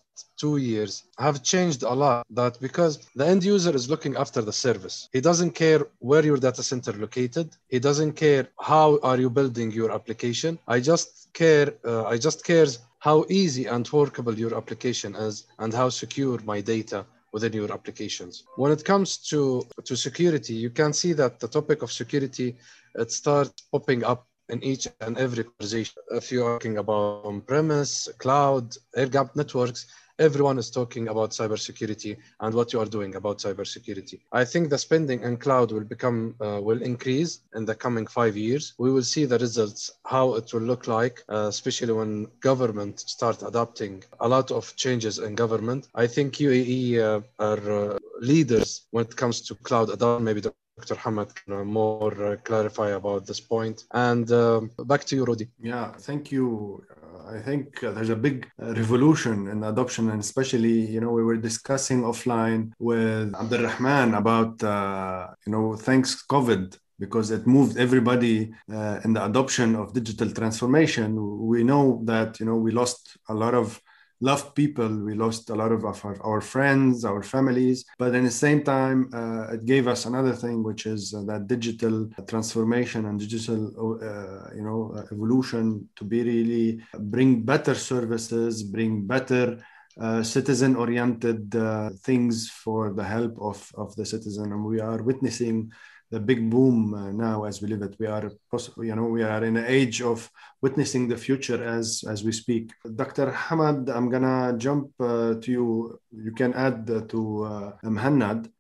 two 0.43 0.57
years 0.59 1.05
have 1.19 1.43
changed 1.43 1.83
a 1.83 1.95
lot. 2.05 2.27
That 2.31 2.61
because 2.61 2.95
the 3.15 3.27
end 3.27 3.43
user 3.45 3.75
is 3.81 3.89
looking 3.89 4.15
after 4.17 4.41
the 4.43 4.53
service. 4.53 5.09
He 5.13 5.21
doesn't 5.21 5.53
care 5.53 5.81
where 5.99 6.25
your 6.31 6.37
data 6.37 6.63
center 6.63 6.93
located. 6.93 7.47
He 7.69 7.79
doesn't 7.79 8.13
care 8.13 8.45
how 8.61 8.99
are 9.03 9.19
you 9.19 9.31
building 9.31 9.71
your 9.71 9.91
application. 9.93 10.59
I 10.69 10.81
just 10.81 11.23
care 11.33 11.69
uh, 11.85 12.05
i 12.05 12.17
just 12.17 12.45
cares 12.45 12.79
how 13.03 13.25
easy 13.29 13.67
and 13.67 13.91
workable 13.91 14.33
your 14.33 14.55
application 14.57 15.17
is 15.17 15.47
and 15.59 15.75
how 15.75 15.89
secure 15.89 16.39
my 16.45 16.61
data 16.61 17.05
within 17.33 17.53
your 17.53 17.73
applications. 17.73 18.45
When 18.55 18.71
it 18.71 18.85
comes 18.85 19.17
to, 19.31 19.67
to 19.85 19.97
security, 19.97 20.55
you 20.55 20.71
can 20.71 20.93
see 20.93 21.13
that 21.15 21.41
the 21.41 21.49
topic 21.49 21.83
of 21.83 21.91
security, 21.91 22.57
it 22.95 23.11
starts 23.11 23.63
popping 23.73 24.05
up 24.05 24.29
in 24.51 24.63
each 24.63 24.87
and 25.01 25.19
every 25.19 25.43
conversation. 25.43 25.97
If 26.13 26.31
you're 26.31 26.55
talking 26.55 26.79
about 26.79 27.25
on-premise, 27.25 28.09
cloud, 28.19 28.77
air-gapped 28.95 29.35
networks, 29.35 29.87
everyone 30.19 30.59
is 30.59 30.71
talking 30.71 31.09
about 31.09 31.31
cybersecurity 31.31 32.17
and 32.41 32.55
what 32.55 32.73
you 32.73 32.81
are 32.81 32.87
doing 32.87 33.15
about 33.17 33.39
cybersecurity. 33.39 34.21
I 34.33 34.45
think 34.45 34.71
the 34.71 34.79
spending 34.79 35.23
in 35.23 35.37
cloud 35.37 35.73
will 35.73 35.85
become 35.85 36.35
uh, 36.41 36.61
will 36.63 36.83
increase 36.83 37.41
in 37.55 37.65
the 37.65 37.75
coming 37.75 38.07
five 38.07 38.37
years. 38.37 38.75
We 38.79 38.91
will 38.93 39.03
see 39.03 39.25
the 39.25 39.39
results, 39.39 39.91
how 40.05 40.35
it 40.35 40.53
will 40.53 40.63
look 40.63 40.87
like, 40.87 41.23
uh, 41.29 41.47
especially 41.49 41.93
when 41.93 42.27
government 42.41 43.01
start 43.01 43.43
adopting 43.43 44.05
a 44.21 44.29
lot 44.29 44.51
of 44.51 44.75
changes 44.77 45.19
in 45.19 45.35
government. 45.35 45.89
I 45.95 46.07
think 46.07 46.35
UAE 46.35 46.99
uh, 46.99 47.21
are 47.39 47.95
uh, 47.95 47.99
leaders 48.21 48.87
when 48.91 49.05
it 49.05 49.17
comes 49.17 49.41
to 49.43 49.55
cloud 49.57 49.91
adoption. 49.91 50.25
Maybe 50.25 50.41
Dr. 50.41 50.95
Hamad 50.95 51.35
can 51.35 51.67
more 51.67 52.25
uh, 52.25 52.37
clarify 52.37 52.91
about 52.91 53.27
this 53.27 53.41
point. 53.41 53.85
And 53.93 54.31
um, 54.33 54.71
back 54.87 55.05
to 55.07 55.17
you, 55.17 55.25
Rudy. 55.25 55.49
Yeah, 55.61 55.93
thank 55.93 56.33
you. 56.33 56.85
I 57.29 57.41
think 57.41 57.83
uh, 57.85 57.93
there's 57.93 58.11
a 58.11 58.17
big 58.17 58.49
uh, 58.61 58.75
revolution 58.75 59.49
in 59.49 59.65
adoption, 59.65 60.11
and 60.11 60.21
especially, 60.21 60.87
you 60.91 61.01
know, 61.01 61.11
we 61.11 61.23
were 61.23 61.37
discussing 61.37 62.03
offline 62.03 62.73
with 62.79 63.33
Abdulrahman 63.35 64.15
about, 64.15 64.63
uh, 64.63 65.29
you 65.47 65.53
know, 65.53 65.77
thanks 65.77 66.25
COVID, 66.27 66.79
because 66.99 67.31
it 67.31 67.47
moved 67.47 67.77
everybody 67.79 68.53
uh, 68.73 69.01
in 69.05 69.13
the 69.13 69.25
adoption 69.25 69.75
of 69.77 69.93
digital 69.93 70.31
transformation. 70.31 71.17
We 71.47 71.65
know 71.65 72.01
that, 72.05 72.39
you 72.41 72.47
know, 72.47 72.57
we 72.57 72.71
lost 72.71 73.17
a 73.29 73.35
lot 73.35 73.55
of 73.55 73.81
loved 74.23 74.55
people. 74.55 74.89
We 74.89 75.15
lost 75.15 75.51
a 75.51 75.55
lot 75.55 75.73
of 75.73 75.85
our, 75.85 76.17
our 76.23 76.41
friends, 76.41 77.05
our 77.05 77.23
families. 77.23 77.85
But 77.99 78.15
at 78.15 78.23
the 78.23 78.31
same 78.31 78.63
time, 78.63 79.11
uh, 79.13 79.55
it 79.55 79.65
gave 79.65 79.89
us 79.89 80.07
another 80.07 80.33
thing, 80.33 80.63
which 80.63 80.87
is 80.87 81.13
uh, 81.13 81.23
that 81.25 81.49
digital 81.49 82.09
transformation 82.29 83.07
and 83.07 83.19
digital, 83.19 83.61
uh, 84.01 84.55
you 84.55 84.63
know, 84.63 84.95
uh, 84.97 85.03
evolution 85.13 85.89
to 85.97 86.05
be 86.05 86.23
really 86.23 86.83
bring 87.15 87.43
better 87.43 87.75
services, 87.75 88.63
bring 88.63 89.07
better 89.07 89.59
uh, 90.01 90.23
citizen 90.23 90.77
oriented 90.77 91.55
uh, 91.55 91.91
things 92.03 92.49
for 92.49 92.95
the 92.95 93.05
help 93.05 93.37
of, 93.41 93.71
of 93.75 93.95
the 93.97 94.07
citizen. 94.07 94.53
And 94.53 94.65
we 94.65 94.81
are 94.81 95.03
witnessing 95.03 95.71
the 96.13 96.21
big 96.21 96.51
boom 96.51 96.93
uh, 96.93 97.11
now 97.11 97.45
as 97.45 97.63
we 97.63 97.69
live 97.69 97.83
it. 97.83 97.97
We 97.99 98.07
are, 98.07 98.31
you 98.77 98.95
know, 98.95 99.07
we 99.07 99.23
are 99.23 99.43
in 99.43 99.57
an 99.57 99.65
age 99.67 100.03
of 100.03 100.31
witnessing 100.61 101.09
the 101.09 101.17
future 101.17 101.61
as 101.65 102.05
as 102.07 102.23
we 102.23 102.33
speak. 102.33 102.65
Dr. 103.03 103.27
Hamad, 103.45 103.89
I'm 103.97 104.09
gonna 104.15 104.55
jump 104.59 104.91
uh, 105.01 105.35
to 105.43 105.49
you. 105.57 105.99
You 106.27 106.33
can 106.41 106.53
add 106.53 106.79
uh, 106.91 107.01
to 107.13 107.21
uh, 107.45 107.73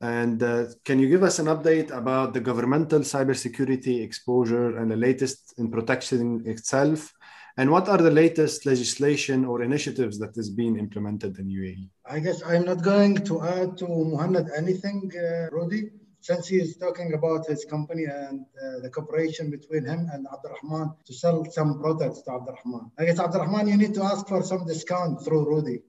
and 0.00 0.42
uh, 0.42 0.64
can 0.86 0.98
you 0.98 1.08
give 1.14 1.22
us 1.22 1.38
an 1.38 1.46
update 1.54 1.90
about 1.90 2.32
the 2.32 2.40
governmental 2.40 3.00
cybersecurity 3.00 4.02
exposure 4.02 4.78
and 4.78 4.90
the 4.90 4.96
latest 4.96 5.54
in 5.58 5.70
protection 5.70 6.42
itself? 6.46 7.12
And 7.58 7.70
what 7.70 7.86
are 7.86 7.98
the 7.98 8.10
latest 8.10 8.64
legislation 8.64 9.44
or 9.44 9.62
initiatives 9.62 10.18
that 10.20 10.34
is 10.38 10.48
being 10.48 10.78
implemented 10.78 11.38
in 11.38 11.48
UAE? 11.48 11.86
I 12.06 12.18
guess 12.18 12.42
I'm 12.50 12.64
not 12.64 12.80
going 12.82 13.16
to 13.28 13.34
add 13.42 13.76
to 13.80 13.84
Mohannad 13.84 14.48
anything, 14.56 15.12
uh, 15.14 15.54
Rudy 15.54 15.90
since 16.22 16.46
he 16.46 16.56
is 16.56 16.76
talking 16.76 17.14
about 17.14 17.46
his 17.46 17.64
company 17.64 18.04
and 18.04 18.46
uh, 18.64 18.78
the 18.80 18.88
cooperation 18.88 19.50
between 19.50 19.84
him 19.84 20.08
and 20.12 20.26
Abdurrahman 20.32 20.94
to 21.04 21.12
sell 21.12 21.44
some 21.50 21.80
products 21.80 22.22
to 22.22 22.30
Abdurrahman. 22.30 22.90
I 22.98 23.04
guess 23.06 23.18
Abdurrahman, 23.18 23.66
you 23.68 23.76
need 23.76 23.92
to 23.94 24.04
ask 24.04 24.26
for 24.28 24.42
some 24.42 24.64
discount 24.64 25.24
through 25.24 25.44
Rudy. 25.44 25.82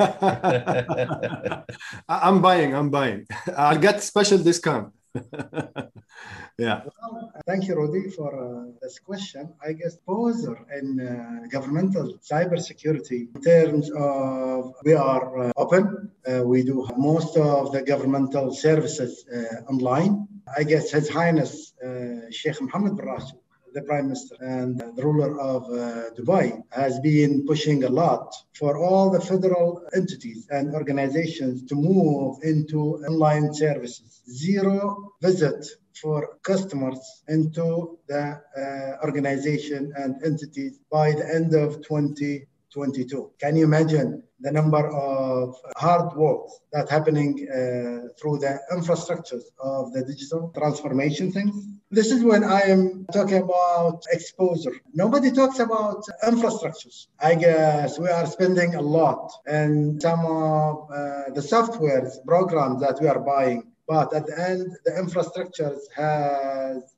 I'm 2.09 2.41
buying, 2.41 2.75
I'm 2.75 2.91
buying. 2.91 3.27
I'll 3.57 3.79
get 3.79 4.03
special 4.03 4.39
discount. 4.39 4.93
yeah. 6.59 6.83
Well, 6.85 7.33
thank 7.47 7.69
you, 7.69 7.77
Rudy, 7.77 8.11
for 8.11 8.31
uh, 8.35 8.73
this 8.83 8.99
question. 8.99 9.53
I 9.65 9.73
guess 9.73 9.97
poser 9.97 10.59
in 10.79 11.01
uh, 11.01 11.47
governmental 11.51 12.19
cybersecurity 12.19 13.29
in 13.35 13.41
terms 13.43 13.91
of 13.97 14.75
we 14.85 14.95
are 14.95 15.39
uh, 15.39 15.53
open. 15.57 16.11
Uh, 16.27 16.43
we 16.45 16.65
do 16.65 16.89
most 16.97 17.37
of 17.37 17.73
the 17.73 17.83
governmental 17.83 18.53
services 18.53 19.25
uh, 19.33 19.71
online. 19.73 20.27
I 20.57 20.65
guess 20.65 20.91
His 20.91 21.09
Highness 21.09 21.75
uh, 21.85 22.31
Sheikh 22.31 22.61
Mohammed 22.61 22.97
bin 22.97 23.07
Rashid 23.07 23.39
the 23.75 23.83
Prime 23.83 24.07
Minister 24.07 24.37
and 24.41 24.79
the 24.79 25.03
ruler 25.03 25.39
of 25.41 25.65
uh, 25.65 26.11
Dubai 26.17 26.63
has 26.71 26.99
been 27.01 27.45
pushing 27.47 27.85
a 27.85 27.89
lot 27.89 28.33
for 28.53 28.79
all 28.79 29.11
the 29.11 29.21
federal 29.21 29.83
entities 29.95 30.47
and 30.51 30.75
organizations 30.75 31.65
to 31.65 31.75
move 31.75 32.39
into 32.43 32.79
online 33.09 33.53
services. 33.53 34.23
Zero 34.31 35.13
visit 35.21 35.67
for 36.01 36.39
customers 36.43 37.01
into 37.29 37.99
the 38.09 38.41
uh, 38.57 39.05
organization 39.05 39.93
and 39.97 40.23
entities 40.25 40.79
by 40.91 41.13
the 41.13 41.27
end 41.35 41.55
of 41.55 41.83
2022. 41.83 43.31
Can 43.41 43.57
you 43.57 43.65
imagine 43.65 44.23
the 44.45 44.53
number 44.53 44.87
of 44.89 45.57
hard 45.77 46.15
work 46.17 46.47
that's 46.73 46.91
happening 46.91 47.33
uh, 47.49 48.09
through 48.19 48.39
the 48.39 48.61
infrastructures 48.77 49.47
of 49.59 49.93
the 49.95 50.05
digital 50.05 50.53
transformation 50.57 51.33
things? 51.33 51.55
This 51.91 52.11
is 52.11 52.23
when 52.23 52.45
I 52.45 52.61
am 52.75 53.07
talking 53.13 53.39
about 53.39 54.05
exposure. 54.13 54.77
Nobody 54.93 55.31
talks 55.31 55.59
about 55.61 56.03
infrastructures. 56.23 57.07
I 57.21 57.35
guess 57.35 57.99
we 57.99 58.09
are 58.09 58.27
spending 58.27 58.75
a 58.75 58.83
lot 58.83 59.33
in 59.49 59.99
some 60.01 60.21
of 60.27 60.91
uh, 60.91 61.31
the 61.37 61.45
softwares, 61.53 62.13
programs 62.27 62.81
that 62.81 62.99
we 63.01 63.09
are 63.09 63.21
buying. 63.21 63.63
But 63.87 64.15
at 64.15 64.27
the 64.27 64.39
end, 64.51 64.67
the 64.85 64.93
infrastructures 64.93 65.81
has 65.95 66.94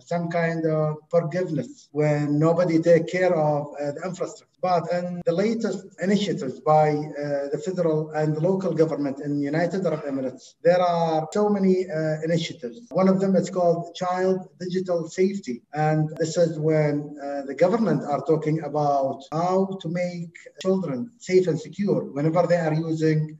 some 0.00 0.28
kind 0.28 0.64
of 0.66 0.96
forgiveness 1.10 1.88
when 1.92 2.38
nobody 2.38 2.78
take 2.78 3.06
care 3.08 3.34
of 3.34 3.66
uh, 3.74 3.92
the 3.92 4.02
infrastructure. 4.04 4.44
But 4.60 4.90
in 4.92 5.22
the 5.24 5.32
latest 5.32 5.86
initiatives 6.02 6.58
by 6.58 6.90
uh, 6.90 7.48
the 7.52 7.62
federal 7.64 8.10
and 8.10 8.36
local 8.38 8.72
government 8.74 9.20
in 9.20 9.40
United 9.40 9.86
Arab 9.86 10.02
Emirates, 10.04 10.54
there 10.64 10.80
are 10.80 11.28
so 11.32 11.48
many 11.48 11.88
uh, 11.88 12.20
initiatives. 12.24 12.80
One 12.90 13.08
of 13.08 13.20
them 13.20 13.36
is 13.36 13.50
called 13.50 13.94
Child 13.94 14.48
Digital 14.58 15.08
Safety. 15.08 15.62
And 15.74 16.08
this 16.18 16.36
is 16.36 16.58
when 16.58 17.14
the 17.46 17.54
government 17.54 18.02
are 18.02 18.22
talking 18.24 18.62
about 18.64 19.22
how 19.30 19.78
to 19.80 19.88
make 19.88 20.34
children 20.60 21.12
safe 21.18 21.46
and 21.46 21.58
secure 21.58 22.02
whenever 22.16 22.46
they 22.46 22.56
are 22.56 22.74
using 22.74 23.38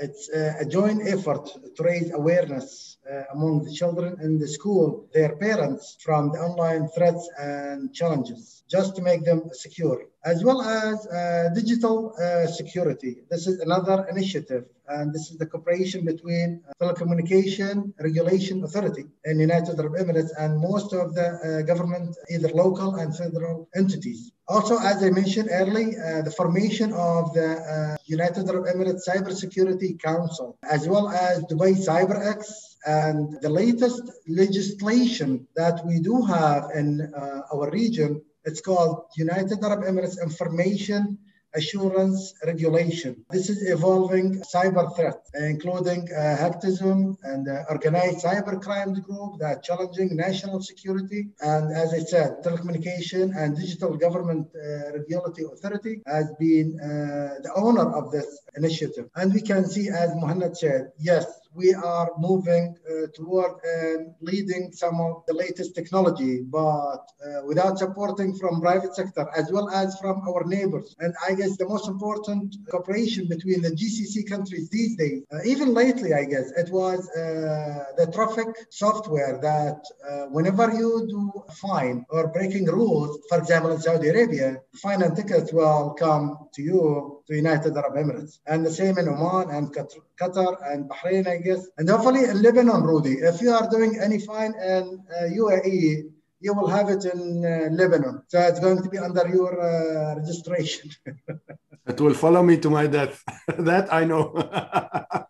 it's 0.00 0.28
a 0.28 0.64
joint 0.64 1.02
effort 1.06 1.48
to 1.76 1.82
raise 1.82 2.12
awareness 2.12 2.89
among 3.34 3.64
the 3.64 3.72
children 3.72 4.16
in 4.26 4.38
the 4.38 4.48
school, 4.48 5.06
their 5.12 5.36
parents, 5.36 5.96
from 6.00 6.30
the 6.32 6.38
online 6.38 6.88
threats 6.88 7.28
and 7.38 7.92
challenges, 7.92 8.62
just 8.68 8.96
to 8.96 9.02
make 9.02 9.24
them 9.24 9.40
secure, 9.52 9.98
as 10.24 10.44
well 10.44 10.60
as 10.62 11.06
uh, 11.06 11.48
digital 11.54 12.14
uh, 12.14 12.46
security. 12.46 13.12
This 13.30 13.46
is 13.46 13.60
another 13.60 14.06
initiative, 14.10 14.64
and 14.88 15.12
this 15.14 15.30
is 15.30 15.36
the 15.38 15.46
cooperation 15.46 16.04
between 16.04 16.48
Telecommunication 16.80 17.92
Regulation 18.00 18.62
Authority 18.64 19.06
in 19.24 19.38
United 19.38 19.78
Arab 19.78 19.94
Emirates 19.94 20.30
and 20.38 20.58
most 20.58 20.92
of 20.92 21.14
the 21.14 21.64
government, 21.66 22.16
either 22.30 22.48
local 22.48 22.96
and 22.96 23.16
federal 23.16 23.68
entities. 23.74 24.32
Also, 24.48 24.76
as 24.78 25.02
I 25.02 25.10
mentioned 25.10 25.48
earlier, 25.52 25.90
uh, 26.02 26.22
the 26.22 26.30
formation 26.32 26.92
of 26.92 27.32
the 27.34 27.48
uh, 27.74 27.96
United 28.06 28.48
Arab 28.48 28.64
Emirates 28.66 29.02
Cybersecurity 29.08 30.00
Council, 30.02 30.58
as 30.68 30.88
well 30.88 31.08
as 31.08 31.44
Dubai 31.44 31.72
CyberX, 31.86 32.69
and 32.86 33.40
the 33.40 33.48
latest 33.48 34.02
legislation 34.26 35.46
that 35.56 35.84
we 35.86 36.00
do 36.00 36.22
have 36.22 36.70
in 36.74 37.00
uh, 37.00 37.42
our 37.52 37.70
region, 37.70 38.22
it's 38.44 38.60
called 38.60 39.04
United 39.16 39.62
Arab 39.62 39.84
Emirates 39.84 40.22
Information 40.22 41.18
assurance 41.54 42.34
regulation. 42.46 43.24
This 43.30 43.48
is 43.50 43.68
evolving 43.68 44.40
cyber 44.42 44.94
threat, 44.94 45.20
including 45.34 46.08
uh, 46.12 46.36
hacktivism 46.38 47.16
and 47.24 47.48
uh, 47.48 47.64
organized 47.68 48.24
cyber 48.24 48.60
crimes 48.62 49.00
group 49.00 49.38
that 49.40 49.62
challenging 49.62 50.16
national 50.16 50.62
security. 50.62 51.28
And 51.40 51.72
as 51.72 51.92
I 51.92 52.00
said, 52.00 52.42
telecommunication 52.44 53.36
and 53.36 53.56
digital 53.56 53.96
government 53.96 54.48
uh, 54.54 54.92
regulatory 54.92 55.46
authority 55.52 56.02
has 56.06 56.30
been 56.38 56.78
uh, 56.80 57.42
the 57.42 57.52
owner 57.56 57.90
of 57.94 58.12
this 58.12 58.40
initiative. 58.56 59.08
And 59.16 59.34
we 59.34 59.42
can 59.42 59.66
see, 59.68 59.88
as 59.88 60.14
Muhammad 60.14 60.56
said, 60.56 60.92
yes, 60.98 61.26
we 61.54 61.74
are 61.74 62.10
moving 62.18 62.76
uh, 62.88 63.06
toward 63.14 63.52
and 63.64 64.14
leading 64.20 64.72
some 64.72 65.00
of 65.00 65.22
the 65.26 65.34
latest 65.34 65.74
technology, 65.74 66.40
but 66.42 67.02
uh, 67.26 67.44
without 67.46 67.78
supporting 67.78 68.34
from 68.36 68.60
private 68.60 68.94
sector 68.94 69.26
as 69.36 69.50
well 69.50 69.68
as 69.70 69.98
from 69.98 70.22
our 70.28 70.44
neighbors. 70.44 70.94
And 71.00 71.14
I 71.26 71.34
guess 71.34 71.56
the 71.56 71.68
most 71.68 71.88
important 71.88 72.56
cooperation 72.70 73.26
between 73.28 73.62
the 73.62 73.70
GCC 73.70 74.28
countries 74.28 74.68
these 74.68 74.96
days, 74.96 75.22
uh, 75.32 75.38
even 75.44 75.74
lately, 75.74 76.14
I 76.14 76.24
guess, 76.24 76.50
it 76.52 76.70
was 76.70 77.08
uh, 77.10 77.84
the 77.96 78.10
traffic 78.12 78.48
software 78.70 79.38
that 79.42 79.84
uh, 80.08 80.26
whenever 80.26 80.72
you 80.72 81.06
do 81.08 81.32
a 81.48 81.52
fine 81.52 82.04
or 82.10 82.28
breaking 82.28 82.66
rules, 82.66 83.18
for 83.28 83.38
example, 83.38 83.72
in 83.72 83.80
Saudi 83.80 84.08
Arabia, 84.08 84.60
fine 84.74 85.02
and 85.02 85.16
tickets 85.16 85.52
will 85.52 85.94
come 85.98 86.48
to 86.54 86.62
you 86.62 87.19
to 87.30 87.36
United 87.36 87.76
Arab 87.76 87.94
Emirates. 87.94 88.40
And 88.46 88.66
the 88.66 88.70
same 88.70 88.98
in 88.98 89.08
Oman 89.08 89.50
and 89.50 89.72
Qatar 89.72 90.56
and 90.72 90.90
Bahrain, 90.90 91.28
I 91.28 91.36
guess. 91.36 91.68
And 91.78 91.88
hopefully 91.88 92.24
in 92.24 92.42
Lebanon, 92.42 92.82
Rudy, 92.82 93.14
if 93.30 93.40
you 93.40 93.52
are 93.52 93.70
doing 93.70 94.00
any 94.02 94.18
fine 94.18 94.52
in 94.54 95.00
uh, 95.16 95.26
UAE, 95.40 96.10
you 96.40 96.54
will 96.54 96.68
have 96.68 96.88
it 96.88 97.04
in 97.04 97.44
uh, 97.44 97.68
Lebanon. 97.70 98.22
So 98.28 98.40
it's 98.40 98.60
going 98.60 98.82
to 98.82 98.88
be 98.88 98.98
under 98.98 99.28
your 99.28 99.52
uh, 99.60 100.16
registration. 100.16 100.90
it 101.86 102.00
will 102.00 102.14
follow 102.14 102.42
me 102.42 102.56
to 102.58 102.70
my 102.70 102.86
death. 102.86 103.22
that 103.58 103.92
I 103.92 104.04
know. 104.04 104.24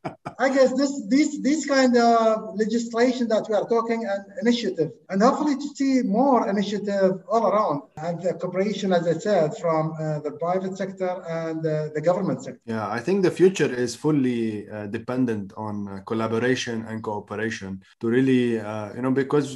I 0.41 0.49
guess 0.49 0.73
this 0.73 0.93
this 1.15 1.39
this 1.49 1.67
kind 1.67 1.95
of 1.99 2.57
legislation 2.63 3.29
that 3.29 3.45
we 3.49 3.55
are 3.55 3.69
talking 3.75 4.01
and 4.13 4.23
initiative, 4.41 4.91
and 5.11 5.21
hopefully 5.21 5.57
to 5.65 5.69
see 5.79 5.93
more 6.03 6.49
initiative 6.55 7.13
all 7.33 7.45
around, 7.51 7.79
and 7.99 8.15
the 8.23 8.33
cooperation, 8.41 8.89
as 8.99 9.05
I 9.07 9.17
said, 9.27 9.49
from 9.59 9.83
uh, 9.93 10.21
the 10.21 10.33
private 10.45 10.79
sector 10.83 11.13
and 11.43 11.59
uh, 11.67 11.73
the 11.95 12.01
government 12.01 12.39
sector. 12.45 12.63
Yeah, 12.65 12.89
I 12.89 13.01
think 13.01 13.17
the 13.23 13.35
future 13.41 13.71
is 13.85 13.91
fully 13.95 14.67
uh, 14.71 14.87
dependent 14.99 15.53
on 15.59 15.75
uh, 15.87 15.91
collaboration 16.11 16.87
and 16.89 17.03
cooperation 17.03 17.83
to 18.01 18.07
really, 18.17 18.61
uh, 18.61 18.95
you 18.95 19.03
know, 19.03 19.15
because 19.23 19.49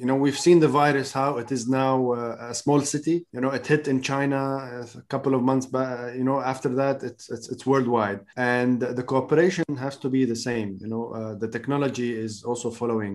you 0.00 0.06
know 0.08 0.16
we've 0.24 0.40
seen 0.46 0.58
the 0.58 0.72
virus 0.82 0.99
how 1.12 1.38
it 1.38 1.50
is 1.50 1.68
now 1.68 2.12
uh, 2.12 2.36
a 2.52 2.54
small 2.54 2.80
city. 2.80 3.16
You 3.32 3.40
know, 3.40 3.50
it 3.50 3.66
hit 3.66 3.88
in 3.88 4.02
China 4.02 4.40
a 4.96 5.02
couple 5.08 5.34
of 5.34 5.42
months 5.42 5.66
back. 5.66 6.14
You 6.14 6.24
know, 6.24 6.40
after 6.40 6.68
that, 6.80 7.02
it's 7.02 7.30
it's, 7.30 7.46
it's 7.52 7.64
worldwide, 7.66 8.20
and 8.36 8.80
the 8.80 9.02
cooperation 9.02 9.64
has 9.84 9.96
to 9.98 10.08
be 10.08 10.24
the 10.24 10.40
same. 10.48 10.78
You 10.80 10.88
know, 10.92 11.04
uh, 11.18 11.34
the 11.34 11.48
technology 11.48 12.10
is 12.26 12.42
also 12.44 12.68
following 12.70 13.14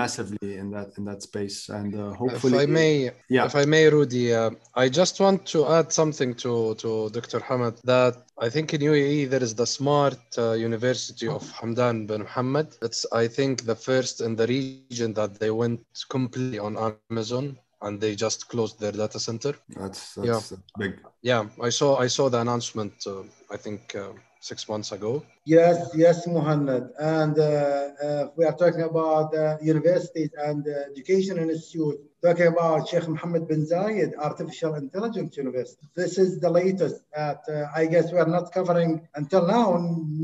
massively 0.00 0.56
in 0.62 0.70
that 0.74 0.88
in 0.96 1.04
that 1.10 1.20
space, 1.22 1.68
and 1.68 1.94
uh, 1.94 2.12
hopefully, 2.22 2.58
if 2.58 2.62
I 2.62 2.66
may, 2.66 3.10
yeah. 3.28 3.44
if 3.50 3.54
I 3.54 3.64
may, 3.64 3.84
Rudy, 3.88 4.26
uh, 4.34 4.50
I 4.74 4.88
just 4.88 5.20
want 5.20 5.46
to 5.46 5.58
add 5.68 5.92
something 5.92 6.34
to 6.42 6.74
to 6.82 7.10
Dr. 7.10 7.40
Hamad 7.40 7.80
that 7.82 8.14
I 8.40 8.48
think 8.48 8.72
in 8.72 8.80
UAE 8.80 9.30
there 9.30 9.42
is 9.42 9.54
the 9.54 9.66
Smart 9.66 10.18
uh, 10.38 10.52
University 10.52 11.26
of 11.26 11.42
Hamdan 11.58 12.06
bin 12.06 12.22
Mohammed. 12.22 12.76
It's 12.82 13.04
I 13.12 13.26
think 13.26 13.64
the 13.64 13.74
first 13.74 14.20
in 14.20 14.36
the 14.36 14.46
region 14.46 15.12
that 15.14 15.40
they 15.40 15.50
went 15.50 15.80
completely 16.08 16.60
on 16.60 16.76
Amazon 17.18 17.58
and 17.82 18.00
they 18.00 18.14
just 18.14 18.48
closed 18.48 18.78
their 18.80 18.92
data 18.92 19.18
center. 19.18 19.52
That's, 19.80 20.14
that's 20.14 20.52
yeah. 20.52 20.58
big. 20.78 20.92
Yeah, 21.22 21.42
I 21.68 21.70
saw 21.78 21.90
I 22.06 22.08
saw 22.16 22.28
the 22.28 22.40
announcement. 22.40 22.94
Uh, 23.06 23.22
I 23.54 23.56
think 23.64 23.82
uh, 23.94 24.12
six 24.40 24.68
months 24.68 24.90
ago. 24.92 25.12
Yes, 25.44 25.76
yes, 26.04 26.26
Muhammad. 26.26 26.84
And 26.98 27.36
uh, 27.38 27.42
uh, 27.42 28.24
we 28.36 28.44
are 28.44 28.56
talking 28.62 28.82
about 28.82 29.34
uh, 29.34 29.56
universities 29.74 30.30
and 30.48 30.62
education 30.90 31.34
institutes, 31.38 32.02
talking 32.22 32.48
about 32.54 32.88
Sheikh 32.88 33.08
Mohammed 33.08 33.48
bin 33.48 33.62
Zayed 33.66 34.12
Artificial 34.28 34.74
Intelligence 34.74 35.36
University. 35.36 35.84
This 35.96 36.18
is 36.24 36.30
the 36.44 36.50
latest. 36.60 37.00
At, 37.26 37.42
uh, 37.48 37.66
I 37.74 37.86
guess 37.86 38.12
we 38.12 38.18
are 38.24 38.32
not 38.36 38.52
covering 38.52 38.92
until 39.20 39.44
now. 39.46 39.68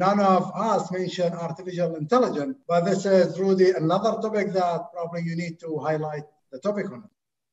None 0.07 0.21
of 0.21 0.45
us 0.71 0.83
mentioned 0.93 1.35
artificial 1.49 1.97
intelligence, 2.03 2.57
but 2.69 2.85
this 2.85 3.03
is 3.07 3.41
really 3.47 3.71
another 3.83 4.13
topic 4.23 4.53
that 4.61 4.81
probably 4.93 5.23
you 5.23 5.37
need 5.43 5.59
to 5.65 5.71
highlight 5.79 6.27
the 6.55 6.61
topic. 6.61 6.87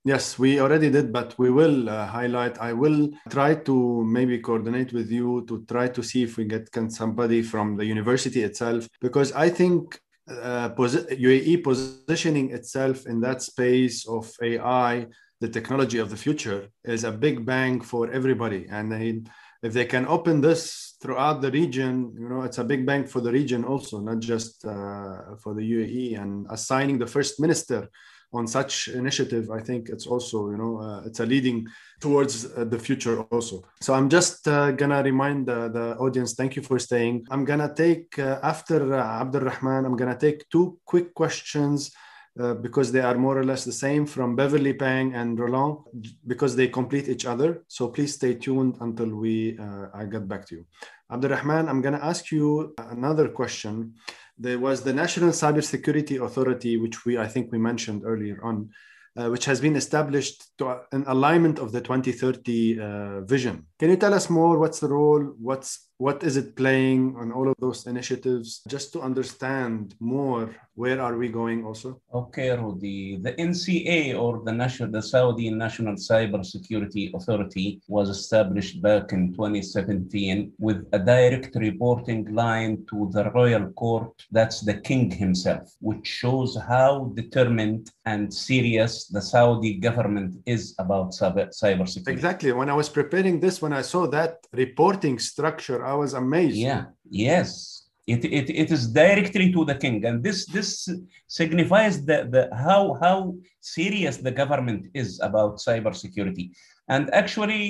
Yes, 0.04 0.40
we 0.40 0.60
already 0.60 0.90
did, 0.90 1.14
but 1.14 1.38
we 1.38 1.52
will 1.52 1.90
uh, 1.90 2.08
highlight. 2.08 2.58
I 2.60 2.74
will 2.74 3.10
try 3.30 3.54
to 3.70 4.04
maybe 4.04 4.40
coordinate 4.40 4.94
with 4.94 5.12
you 5.12 5.46
to 5.48 5.64
try 5.68 5.90
to 5.90 6.02
see 6.02 6.24
if 6.24 6.38
we 6.38 6.46
get 6.46 6.72
can 6.72 6.90
somebody 6.90 7.42
from 7.44 7.78
the 7.78 7.86
university 7.86 8.42
itself, 8.42 8.88
because 9.00 9.32
I 9.34 9.50
think 9.50 10.00
uh, 10.28 10.70
posi- 10.70 11.08
UAE 11.20 11.64
positioning 11.64 12.52
itself 12.52 13.06
in 13.06 13.22
that 13.22 13.44
space 13.44 14.08
of 14.08 14.32
AI, 14.42 15.08
the 15.40 15.50
technology 15.50 16.00
of 16.00 16.10
the 16.10 16.18
future, 16.18 16.70
is 16.84 17.04
a 17.04 17.12
big 17.12 17.46
bang 17.46 17.82
for 17.82 18.10
everybody. 18.12 18.66
And 18.72 18.92
they, 18.92 19.22
if 19.62 19.74
they 19.74 19.86
can 19.86 20.08
open 20.08 20.42
this 20.42 20.96
throughout 21.02 21.42
the 21.42 21.52
region, 21.52 22.16
you 22.20 22.28
know, 22.30 22.42
it's 22.42 22.58
a 22.58 22.64
big 22.64 22.88
bang 22.88 23.06
for 23.06 23.22
the 23.22 23.32
region 23.32 23.64
also, 23.64 24.00
not 24.00 24.20
just 24.20 24.66
uh, 24.66 25.36
for 25.44 25.54
the 25.54 25.66
UAE. 25.76 26.20
And 26.20 26.48
assigning 26.50 26.98
the 26.98 27.12
first 27.16 27.40
minister 27.40 27.88
on 28.34 28.48
such 28.48 28.88
initiative, 28.88 29.52
I 29.52 29.60
think 29.60 29.90
it's 29.90 30.08
also, 30.08 30.52
you 30.52 30.58
know, 30.58 30.80
uh, 30.80 31.02
it's 31.06 31.20
a 31.20 31.26
leading 31.26 31.68
towards 32.00 32.46
uh, 32.46 32.66
the 32.66 32.80
future 32.80 33.22
also. 33.24 33.64
So 33.82 33.94
I'm 33.94 34.10
just 34.10 34.48
uh, 34.48 34.72
gonna 34.72 35.04
remind 35.04 35.48
the, 35.48 35.96
audience, 36.00 36.34
thank 36.34 36.56
you 36.56 36.62
for 36.62 36.80
staying. 36.80 37.26
I'm 37.30 37.46
gonna 37.46 37.74
take, 37.74 38.18
uh, 38.18 38.40
after 38.42 38.94
uh, 38.94 39.20
I'm 39.20 39.96
gonna 39.96 40.18
take 40.18 40.50
two 40.50 40.80
quick 40.86 41.14
questions 41.14 41.92
uh, 42.40 42.54
because 42.54 42.94
they 42.94 43.02
are 43.02 43.18
more 43.18 43.38
or 43.38 43.44
less 43.44 43.66
the 43.66 43.74
same 43.74 44.06
from 44.06 44.38
Beverly 44.38 44.74
Pang 44.74 45.14
and 45.14 45.38
Roland 45.38 45.80
because 46.26 46.56
they 46.56 46.70
complete 46.70 47.10
each 47.10 47.26
other. 47.26 47.64
So 47.68 47.90
please 47.90 48.14
stay 48.14 48.36
tuned 48.36 48.78
until 48.80 49.10
we, 49.10 49.58
uh, 49.60 49.88
I 49.94 50.06
get 50.06 50.30
back 50.30 50.46
to 50.48 50.56
you. 50.56 50.66
Abdul 51.12 51.32
Rahman, 51.32 51.68
I'm 51.68 51.82
gonna 51.82 52.00
ask 52.02 52.32
you 52.32 52.74
another 52.78 53.28
question 53.28 53.96
there 54.46 54.60
was 54.60 54.78
the 54.82 54.94
National 54.94 55.32
Cybersecurity 55.42 56.16
Authority, 56.28 56.74
which 56.84 56.98
we 57.06 57.18
I 57.26 57.28
think 57.34 57.52
we 57.52 57.60
mentioned 57.70 58.02
earlier 58.12 58.38
on. 58.50 58.58
uh, 59.18 59.30
which 59.30 59.46
has 59.46 59.60
been 59.60 59.76
established 59.76 60.38
to 60.58 60.64
an 60.92 61.04
alignment 61.08 61.60
of 61.60 61.72
the 61.72 61.82
2030 61.82 62.80
uh, 62.80 63.22
vision. 63.22 63.68
Can 63.80 63.90
you 63.90 63.98
tell 63.98 64.14
us 64.14 64.30
more? 64.30 64.58
What's 64.58 64.80
the 64.80 64.88
role? 64.88 65.24
What's 65.38 65.90
what 66.02 66.24
is 66.24 66.36
it 66.36 66.56
playing 66.56 67.16
on 67.16 67.32
all 67.32 67.48
of 67.48 67.56
those 67.60 67.86
initiatives? 67.86 68.62
Just 68.68 68.92
to 68.94 69.02
understand 69.02 69.94
more, 70.00 70.50
where 70.74 71.00
are 71.00 71.16
we 71.16 71.28
going? 71.30 71.64
Also. 71.64 72.02
Okay, 72.12 72.50
Rudy. 72.50 73.18
The 73.18 73.34
NCA 73.34 74.20
or 74.20 74.42
the 74.44 74.52
national, 74.52 74.90
the 74.90 75.04
Saudi 75.04 75.52
National 75.52 75.96
Cyber 75.96 76.44
Security 76.44 77.12
Authority 77.14 77.82
was 77.88 78.10
established 78.10 78.82
back 78.82 79.12
in 79.12 79.32
2017 79.34 80.54
with 80.58 80.88
a 80.92 80.98
direct 80.98 81.56
reporting 81.56 82.34
line 82.34 82.84
to 82.90 83.10
the 83.14 83.30
royal 83.32 83.70
court. 83.74 84.14
That's 84.32 84.62
the 84.62 84.78
king 84.90 85.12
himself, 85.12 85.76
which 85.82 86.08
shows 86.08 86.58
how 86.68 87.12
determined 87.14 87.92
and 88.06 88.34
serious 88.34 89.06
the 89.06 89.22
Saudi 89.22 89.76
government 89.76 90.42
is 90.48 90.74
about 90.80 91.12
cyber 91.12 91.50
cybersecurity. 91.62 92.08
Exactly. 92.08 92.52
When 92.54 92.70
I 92.72 92.74
was 92.74 92.90
preparing 92.90 93.40
this, 93.40 93.62
when 93.62 93.74
I 93.74 93.84
saw 93.84 94.08
that 94.08 94.48
reporting 94.52 95.20
structure, 95.20 95.86
I 95.92 95.96
was 95.96 96.14
amazed. 96.14 96.58
Yeah. 96.58 96.86
Yes. 97.10 97.50
It, 98.08 98.26
it, 98.26 98.50
it 98.64 98.72
is 98.72 98.84
directly 98.88 99.52
to 99.56 99.62
the 99.70 99.76
king, 99.76 99.98
and 100.06 100.24
this 100.26 100.40
this 100.56 100.70
signifies 101.40 101.96
the, 102.10 102.18
the 102.34 102.44
how 102.66 102.82
how 103.04 103.18
serious 103.78 104.16
the 104.18 104.34
government 104.42 104.82
is 105.02 105.10
about 105.30 105.60
cybersecurity. 105.68 106.46
And 106.96 107.04
actually, 107.22 107.62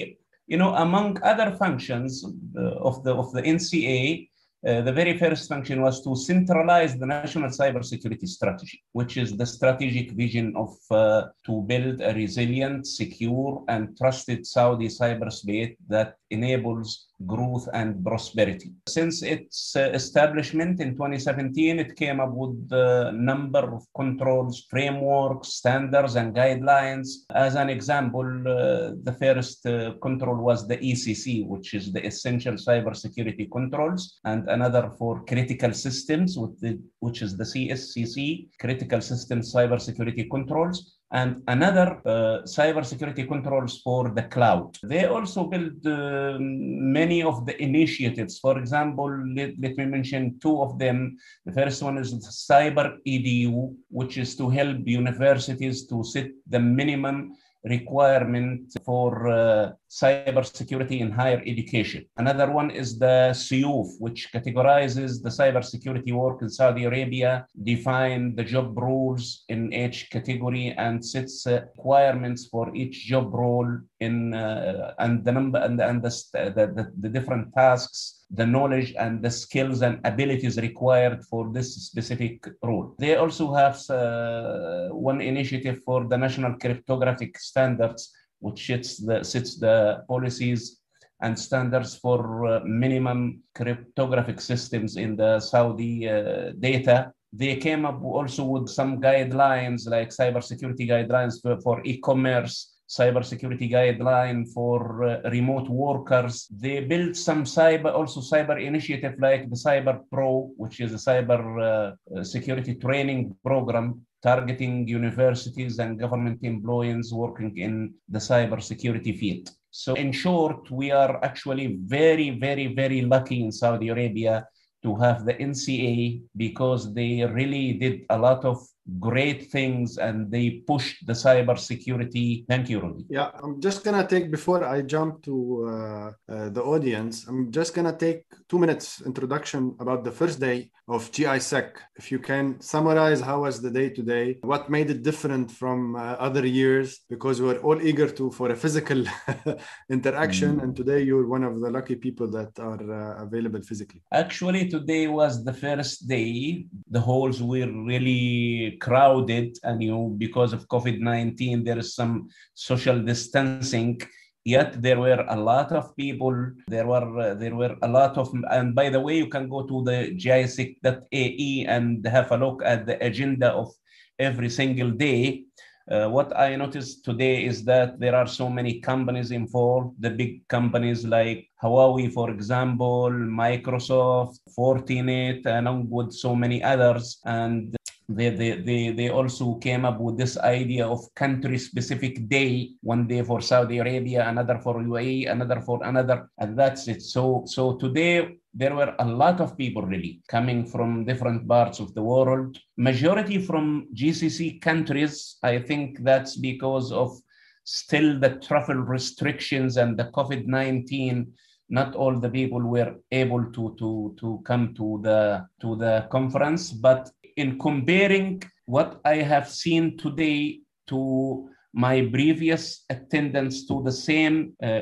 you 0.51 0.57
know, 0.61 0.73
among 0.87 1.09
other 1.31 1.49
functions 1.63 2.11
uh, 2.23 2.89
of 2.89 3.03
the 3.05 3.13
of 3.21 3.27
the 3.35 3.41
NCA, 3.55 4.29
uh, 4.67 4.81
the 4.87 4.93
very 4.93 5.17
first 5.17 5.49
function 5.49 5.81
was 5.81 6.03
to 6.05 6.15
centralize 6.15 6.93
the 6.95 7.09
national 7.17 7.49
cybersecurity 7.49 8.27
strategy, 8.27 8.79
which 8.93 9.17
is 9.17 9.35
the 9.35 9.45
strategic 9.45 10.11
vision 10.11 10.53
of 10.55 10.71
uh, 10.91 11.23
to 11.45 11.61
build 11.71 11.99
a 12.01 12.13
resilient, 12.13 12.87
secure, 12.87 13.63
and 13.67 13.97
trusted 13.97 14.45
Saudi 14.45 14.87
cyberspace 14.87 15.75
that 15.89 16.15
enables 16.29 17.10
growth 17.25 17.67
and 17.73 18.03
prosperity. 18.03 18.71
Since 18.87 19.23
its 19.23 19.75
uh, 19.75 19.91
establishment 19.93 20.79
in 20.79 20.91
2017, 20.93 21.79
it 21.79 21.95
came 21.95 22.19
up 22.19 22.31
with 22.31 22.67
a 22.71 23.11
number 23.13 23.73
of 23.75 23.85
controls, 23.95 24.65
frameworks, 24.69 25.49
standards, 25.53 26.15
and 26.15 26.35
guidelines. 26.35 27.07
As 27.33 27.55
an 27.55 27.69
example, 27.69 28.25
uh, 28.25 28.93
the 29.03 29.15
first 29.19 29.65
uh, 29.65 29.93
control 30.01 30.37
was 30.37 30.67
the 30.67 30.77
ECC, 30.77 31.45
which 31.47 31.73
is 31.73 31.91
the 31.91 32.05
Essential 32.05 32.53
Cybersecurity 32.53 33.51
Controls, 33.51 34.19
and 34.25 34.47
another 34.49 34.91
for 34.97 35.23
critical 35.25 35.73
systems, 35.73 36.35
the, 36.35 36.79
which 36.99 37.21
is 37.21 37.37
the 37.37 37.43
CSCC, 37.43 38.47
Critical 38.59 39.01
Systems 39.01 39.53
Cybersecurity 39.53 40.29
Controls 40.29 40.97
and 41.13 41.43
another 41.47 42.01
uh, 42.05 42.41
cybersecurity 42.43 43.27
controls 43.27 43.81
for 43.81 44.09
the 44.09 44.23
cloud. 44.23 44.77
They 44.81 45.05
also 45.05 45.45
build 45.45 45.85
uh, 45.85 46.37
many 46.39 47.21
of 47.21 47.45
the 47.45 47.61
initiatives. 47.61 48.39
For 48.39 48.57
example, 48.57 49.09
let, 49.35 49.51
let, 49.59 49.77
me 49.77 49.85
mention 49.85 50.39
two 50.39 50.61
of 50.61 50.79
them. 50.79 51.17
The 51.45 51.51
first 51.51 51.83
one 51.83 51.97
is 51.97 52.13
Cyber 52.49 52.97
EDU, 53.05 53.75
which 53.89 54.17
is 54.17 54.37
to 54.37 54.49
help 54.49 54.77
universities 54.85 55.85
to 55.87 56.03
set 56.03 56.29
the 56.47 56.59
minimum 56.59 57.33
requirement 57.65 58.73
for 58.85 59.27
uh, 59.27 59.71
cybersecurity 59.91 61.01
in 61.01 61.11
higher 61.11 61.41
education. 61.45 62.05
Another 62.15 62.49
one 62.49 62.71
is 62.71 62.97
the 62.97 63.31
SIUF, 63.33 63.87
which 63.99 64.31
categorizes 64.33 65.21
the 65.21 65.29
cybersecurity 65.29 66.13
work 66.13 66.41
in 66.41 66.49
Saudi 66.49 66.85
Arabia, 66.85 67.45
define 67.63 68.33
the 68.35 68.43
job 68.43 68.77
roles 68.77 69.43
in 69.49 69.73
each 69.73 70.09
category, 70.09 70.73
and 70.77 71.05
sets 71.05 71.45
uh, 71.45 71.61
requirements 71.75 72.47
for 72.47 72.73
each 72.73 73.05
job 73.05 73.33
role 73.33 73.69
in 73.99 74.33
uh, 74.33 74.93
and 74.99 75.25
the 75.25 75.31
number 75.31 75.59
and, 75.59 75.79
and 75.81 76.01
the, 76.01 76.09
the, 76.33 76.91
the 77.01 77.09
different 77.09 77.53
tasks 77.53 78.21
the 78.33 78.45
knowledge 78.45 78.93
and 78.97 79.21
the 79.21 79.29
skills 79.29 79.81
and 79.81 79.99
abilities 80.05 80.57
required 80.57 81.23
for 81.25 81.51
this 81.51 81.75
specific 81.75 82.47
role. 82.63 82.95
They 82.97 83.15
also 83.15 83.53
have 83.53 83.77
uh, 83.89 84.87
one 84.89 85.19
initiative 85.21 85.81
for 85.83 86.07
the 86.07 86.17
national 86.17 86.57
cryptographic 86.57 87.37
standards, 87.37 88.13
which 88.41 88.67
sets 88.67 88.97
the, 88.97 89.19
the 89.59 90.03
policies 90.07 90.81
and 91.21 91.37
standards 91.37 91.95
for 91.95 92.45
uh, 92.45 92.59
minimum 92.65 93.41
cryptographic 93.55 94.41
systems 94.41 94.97
in 94.97 95.15
the 95.15 95.39
Saudi 95.39 96.09
uh, 96.09 96.51
data. 96.59 97.11
They 97.31 97.55
came 97.55 97.85
up 97.85 98.03
also 98.03 98.43
with 98.43 98.67
some 98.67 98.99
guidelines 98.99 99.87
like 99.87 100.09
cybersecurity 100.09 100.89
guidelines 100.89 101.41
for, 101.41 101.61
for 101.61 101.81
e-commerce 101.85 102.71
cybersecurity 102.91 103.71
guideline 103.71 104.45
for 104.53 105.05
uh, 105.05 105.29
remote 105.29 105.69
workers. 105.69 106.47
They 106.51 106.81
built 106.81 107.15
some 107.15 107.45
cyber, 107.45 107.93
also 107.93 108.19
cyber 108.19 108.61
initiative 108.61 109.15
like 109.17 109.49
the 109.49 109.55
Cyber 109.55 110.01
Pro, 110.11 110.51
which 110.57 110.81
is 110.81 110.91
a 110.93 110.97
cyber 110.97 111.95
uh, 112.17 112.23
security 112.23 112.75
training 112.75 113.35
program 113.45 114.05
targeting 114.23 114.87
universities 114.87 115.79
and 115.79 115.99
government 115.99 116.39
employees 116.43 117.13
working 117.13 117.57
in 117.57 117.93
the 118.09 118.19
cybersecurity 118.19 119.17
field. 119.17 119.49
So 119.71 119.93
in 119.93 120.11
short, 120.11 120.69
we 120.69 120.91
are 120.91 121.23
actually 121.23 121.77
very, 121.85 122.31
very, 122.31 122.67
very 122.75 123.01
lucky 123.01 123.41
in 123.43 123.51
Saudi 123.51 123.89
Arabia 123.89 124.45
to 124.83 124.95
have 124.95 125.25
the 125.25 125.33
NCA 125.33 126.21
because 126.35 126.93
they 126.93 127.23
really 127.25 127.73
did 127.73 128.01
a 128.09 128.17
lot 128.17 128.43
of 128.45 128.57
great 128.99 129.51
things 129.51 129.97
and 129.97 130.31
they 130.31 130.63
pushed 130.67 131.05
the 131.05 131.13
cyber 131.13 131.57
security. 131.57 132.45
Thank 132.49 132.69
you, 132.69 132.79
Rudy. 132.79 133.05
Yeah, 133.09 133.29
I'm 133.41 133.61
just 133.61 133.83
gonna 133.83 134.07
take 134.07 134.31
before 134.31 134.65
I 134.65 134.81
jump 134.81 135.21
to 135.23 135.67
uh, 135.67 136.33
uh, 136.33 136.49
the 136.49 136.63
audience. 136.63 137.27
I'm 137.27 137.51
just 137.51 137.75
gonna 137.75 137.95
take 137.95 138.25
two 138.51 138.59
minutes 138.59 139.01
introduction 139.11 139.73
about 139.79 140.03
the 140.03 140.11
first 140.11 140.37
day 140.37 140.69
of 140.89 141.09
GISEC. 141.15 141.67
If 141.95 142.11
you 142.11 142.19
can 142.19 142.59
summarize 142.59 143.21
how 143.21 143.37
was 143.45 143.61
the 143.61 143.71
day 143.71 143.87
today, 143.99 144.25
what 144.41 144.69
made 144.69 144.89
it 144.89 145.03
different 145.09 145.49
from 145.61 145.95
uh, 145.95 145.99
other 146.27 146.45
years, 146.45 146.87
because 147.13 147.39
we 147.39 147.47
we're 147.47 147.63
all 147.67 147.79
eager 147.89 148.09
to 148.19 148.29
for 148.37 148.47
a 148.51 148.57
physical 148.63 149.01
interaction, 149.95 150.51
mm. 150.57 150.63
and 150.63 150.75
today 150.75 151.01
you're 151.07 151.27
one 151.37 151.45
of 151.45 151.61
the 151.61 151.69
lucky 151.77 151.95
people 151.95 152.27
that 152.37 152.51
are 152.59 152.83
uh, 152.99 153.23
available 153.25 153.61
physically. 153.61 154.01
Actually, 154.23 154.67
today 154.67 155.07
was 155.07 155.33
the 155.49 155.55
first 155.65 156.09
day. 156.15 156.65
The 156.95 157.03
halls 157.07 157.37
were 157.41 157.71
really 157.91 158.77
crowded, 158.85 159.49
and 159.63 159.81
you 159.81 159.91
know 159.91 160.05
because 160.25 160.51
of 160.51 160.67
COVID 160.67 160.99
nineteen, 160.99 161.63
there 161.63 161.79
is 161.83 161.95
some 161.95 162.13
social 162.53 162.97
distancing 163.11 164.01
yet 164.43 164.81
there 164.81 164.99
were 164.99 165.23
a 165.29 165.35
lot 165.35 165.71
of 165.71 165.95
people 165.95 166.33
there 166.67 166.87
were 166.87 167.35
there 167.35 167.55
were 167.55 167.75
a 167.81 167.87
lot 167.87 168.17
of 168.17 168.33
and 168.49 168.73
by 168.73 168.89
the 168.89 168.99
way 168.99 169.17
you 169.17 169.27
can 169.27 169.47
go 169.47 169.63
to 169.63 169.83
the 169.83 170.15
gisec.ae 170.17 171.65
and 171.67 172.05
have 172.07 172.31
a 172.31 172.37
look 172.37 172.61
at 172.63 172.85
the 172.85 173.03
agenda 173.05 173.49
of 173.51 173.71
every 174.19 174.49
single 174.49 174.91
day. 174.91 175.43
Uh, 175.89 176.07
what 176.07 176.31
i 176.37 176.55
noticed 176.55 177.03
today 177.03 177.43
is 177.43 177.63
that 177.65 177.99
there 177.99 178.15
are 178.15 178.27
so 178.27 178.47
many 178.47 178.79
companies 178.79 179.31
involved 179.31 179.95
the 179.99 180.11
big 180.11 180.47
companies 180.47 181.03
like 181.03 181.49
huawei 181.61 182.09
for 182.13 182.29
example 182.29 183.09
microsoft 183.09 184.37
fortinet 184.55 185.43
along 185.45 185.89
with 185.89 186.11
so 186.13 186.35
many 186.35 186.63
others. 186.63 187.19
And 187.25 187.75
they, 188.15 188.29
they, 188.29 188.51
they, 188.61 188.91
they 188.91 189.09
also 189.09 189.55
came 189.55 189.85
up 189.85 189.99
with 189.99 190.17
this 190.17 190.37
idea 190.37 190.87
of 190.87 191.13
country 191.15 191.57
specific 191.57 192.27
day 192.27 192.71
one 192.81 193.07
day 193.07 193.21
for 193.23 193.41
saudi 193.41 193.79
arabia 193.79 194.27
another 194.27 194.57
for 194.59 194.75
uae 194.75 195.29
another 195.31 195.61
for 195.61 195.83
another 195.83 196.29
and 196.39 196.57
that's 196.57 196.87
it. 196.87 197.01
So 197.01 197.43
so 197.45 197.75
today 197.77 198.37
there 198.53 198.75
were 198.75 198.93
a 198.99 199.05
lot 199.05 199.39
of 199.39 199.57
people 199.57 199.83
really 199.83 200.21
coming 200.27 200.65
from 200.65 201.05
different 201.05 201.47
parts 201.47 201.79
of 201.79 201.93
the 201.93 202.01
world. 202.01 202.57
Majority 202.77 203.37
from 203.39 203.87
gcc 203.93 204.61
countries 204.61 205.37
i 205.43 205.59
think 205.59 206.03
that's 206.03 206.35
because 206.35 206.91
of 206.91 207.17
still 207.63 208.19
the 208.19 208.31
travel 208.47 208.75
restrictions 208.75 209.77
and 209.77 209.97
the 209.97 210.05
covid-19 210.05 211.27
not 211.69 211.95
all 211.95 212.19
the 212.19 212.29
people 212.29 212.61
were 212.61 212.95
able 213.11 213.43
to 213.51 213.75
to 213.79 214.13
to 214.19 214.41
come 214.45 214.73
to 214.75 214.99
the 215.03 215.45
to 215.61 215.75
the 215.77 216.05
conference 216.11 216.71
but 216.71 217.09
in 217.37 217.59
comparing 217.59 218.41
what 218.65 219.01
I 219.05 219.17
have 219.17 219.49
seen 219.49 219.97
today 219.97 220.59
to 220.87 221.49
my 221.73 222.01
previous 222.11 222.83
attendance 222.89 223.65
to 223.65 223.81
the 223.83 223.91
same 223.91 224.53
uh, 224.61 224.81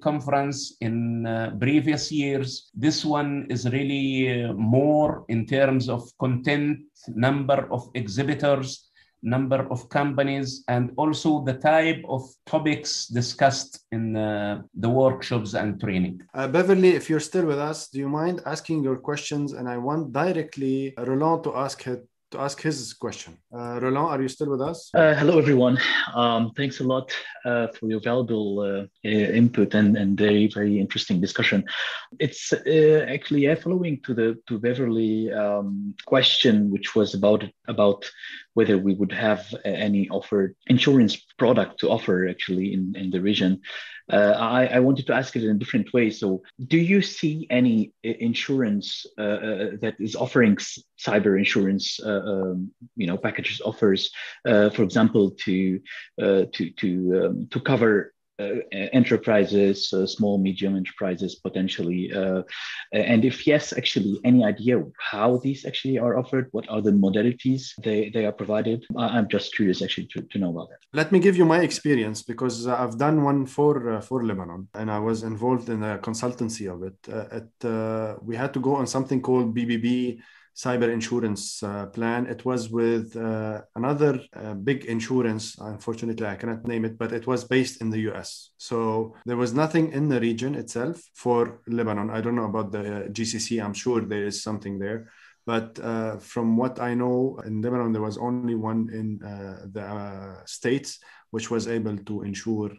conference 0.00 0.76
in 0.80 1.26
uh, 1.26 1.54
previous 1.60 2.10
years. 2.10 2.70
This 2.74 3.04
one 3.04 3.46
is 3.50 3.70
really 3.70 4.44
uh, 4.44 4.54
more 4.54 5.24
in 5.28 5.44
terms 5.46 5.88
of 5.88 6.02
content, 6.18 6.78
number 7.08 7.68
of 7.70 7.90
exhibitors, 7.94 8.90
number 9.24 9.66
of 9.70 9.88
companies, 9.88 10.62
and 10.68 10.92
also 10.96 11.42
the 11.44 11.54
type 11.54 12.02
of 12.08 12.22
topics 12.46 13.06
discussed 13.06 13.80
in 13.90 14.16
uh, 14.16 14.62
the 14.74 14.88
workshops 14.88 15.54
and 15.54 15.80
training. 15.80 16.20
Uh, 16.34 16.46
Beverly, 16.46 16.90
if 16.90 17.08
you're 17.08 17.20
still 17.20 17.46
with 17.46 17.58
us, 17.58 17.88
do 17.88 17.98
you 17.98 18.08
mind 18.08 18.42
asking 18.46 18.84
your 18.84 18.96
questions? 18.96 19.52
And 19.52 19.68
I 19.68 19.78
want 19.78 20.12
directly 20.12 20.94
Roland 20.98 21.44
to 21.44 21.56
ask 21.56 21.82
to 22.34 22.40
ask 22.40 22.60
his 22.60 22.92
question. 22.94 23.38
Uh, 23.52 23.78
Roland, 23.80 24.08
are 24.08 24.22
you 24.22 24.28
still 24.28 24.50
with 24.50 24.60
us? 24.60 24.90
Uh, 24.92 25.14
hello, 25.14 25.38
everyone. 25.38 25.78
Um, 26.14 26.52
thanks 26.56 26.80
a 26.80 26.84
lot 26.84 27.12
uh, 27.44 27.68
for 27.68 27.88
your 27.88 28.00
valuable 28.00 28.60
uh, 28.60 29.08
input 29.08 29.74
and, 29.74 29.96
and 29.96 30.18
very, 30.18 30.48
very 30.48 30.80
interesting 30.80 31.20
discussion. 31.20 31.64
It's 32.18 32.52
uh, 32.52 33.06
actually 33.08 33.54
following 33.56 34.00
to 34.04 34.14
the 34.14 34.28
to 34.48 34.58
Beverly 34.58 35.32
um, 35.32 35.94
question, 36.06 36.70
which 36.70 36.96
was 36.96 37.14
about 37.14 37.44
about 37.68 38.10
whether 38.54 38.78
we 38.78 38.94
would 38.94 39.12
have 39.12 39.46
any 39.64 40.08
offered 40.08 40.54
insurance 40.66 41.16
product 41.38 41.80
to 41.80 41.90
offer 41.90 42.28
actually 42.28 42.72
in, 42.72 42.94
in 42.96 43.10
the 43.10 43.20
region. 43.20 43.60
Uh, 44.12 44.34
I, 44.36 44.66
I, 44.66 44.80
wanted 44.80 45.06
to 45.06 45.14
ask 45.14 45.34
it 45.34 45.44
in 45.44 45.50
a 45.50 45.58
different 45.58 45.94
way. 45.94 46.10
So, 46.10 46.42
do 46.66 46.76
you 46.76 47.00
see 47.00 47.46
any 47.48 47.94
insurance 48.02 49.06
uh, 49.18 49.22
uh, 49.22 49.70
that 49.80 49.94
is 49.98 50.14
offering 50.14 50.58
cyber 50.98 51.38
insurance, 51.38 51.98
uh, 52.04 52.20
um, 52.20 52.70
you 52.96 53.06
know, 53.06 53.16
packages 53.16 53.62
offers, 53.62 54.10
uh, 54.44 54.68
for 54.68 54.82
example, 54.82 55.30
to 55.44 55.80
uh, 56.20 56.44
to 56.52 56.70
to 56.70 57.24
um, 57.24 57.48
to 57.50 57.60
cover 57.60 58.12
uh, 58.12 58.13
Uh, 58.40 58.58
uh, 58.74 58.88
enterprises, 58.92 59.92
uh, 59.92 60.04
small, 60.04 60.38
medium 60.38 60.74
enterprises 60.74 61.36
potentially? 61.36 62.12
Uh, 62.12 62.18
uh, 62.18 62.42
and 62.92 63.24
if 63.24 63.46
yes, 63.46 63.72
actually, 63.72 64.18
any 64.24 64.44
idea 64.44 64.82
how 64.98 65.36
these 65.36 65.64
actually 65.64 66.00
are 66.00 66.18
offered? 66.18 66.48
What 66.50 66.68
are 66.68 66.80
the 66.80 66.90
modalities 66.90 67.72
they, 67.84 68.10
they 68.10 68.26
are 68.26 68.32
provided? 68.32 68.84
I'm 68.98 69.28
just 69.28 69.54
curious 69.54 69.82
actually 69.82 70.08
to, 70.14 70.22
to 70.22 70.38
know 70.38 70.50
about 70.50 70.70
that. 70.70 70.78
Let 70.92 71.12
me 71.12 71.20
give 71.20 71.36
you 71.36 71.44
my 71.44 71.60
experience 71.60 72.24
because 72.24 72.66
I've 72.66 72.98
done 72.98 73.22
one 73.22 73.46
for, 73.46 74.00
for 74.02 74.24
Lebanon 74.24 74.66
and 74.74 74.90
I 74.90 74.98
was 74.98 75.22
involved 75.22 75.68
in 75.68 75.84
a 75.84 75.98
consultancy 75.98 76.66
of 76.68 76.82
it. 76.82 76.98
At, 77.08 78.20
we 78.24 78.34
had 78.34 78.52
to 78.54 78.58
go 78.58 78.74
on 78.74 78.88
something 78.88 79.22
called 79.22 79.56
BBB 79.56 80.18
cyber 80.54 80.88
insurance 80.92 81.62
uh, 81.62 81.86
plan. 81.86 82.26
It 82.26 82.44
was 82.44 82.70
with 82.70 83.16
uh, 83.16 83.62
another 83.74 84.20
uh, 84.34 84.54
big 84.54 84.84
insurance. 84.84 85.56
Unfortunately, 85.58 86.26
I 86.26 86.36
cannot 86.36 86.66
name 86.66 86.84
it, 86.84 86.96
but 86.96 87.12
it 87.12 87.26
was 87.26 87.44
based 87.44 87.80
in 87.80 87.90
the 87.90 88.00
US. 88.10 88.50
So 88.56 89.16
there 89.26 89.36
was 89.36 89.52
nothing 89.52 89.92
in 89.92 90.08
the 90.08 90.20
region 90.20 90.54
itself 90.54 91.02
for 91.14 91.60
Lebanon. 91.66 92.10
I 92.10 92.20
don't 92.20 92.36
know 92.36 92.44
about 92.44 92.70
the 92.70 93.08
GCC. 93.10 93.62
I'm 93.62 93.74
sure 93.74 94.00
there 94.00 94.26
is 94.26 94.42
something 94.42 94.78
there. 94.78 95.10
But 95.46 95.78
uh, 95.80 96.18
from 96.18 96.56
what 96.56 96.80
I 96.80 96.94
know, 96.94 97.38
in 97.44 97.60
Lebanon, 97.60 97.92
there 97.92 98.00
was 98.00 98.16
only 98.16 98.54
one 98.54 98.88
in 98.92 99.22
uh, 99.22 99.66
the 99.70 99.82
uh, 99.82 100.44
states 100.46 101.00
which 101.32 101.50
was 101.50 101.66
able 101.66 101.98
to 101.98 102.22
insure 102.22 102.70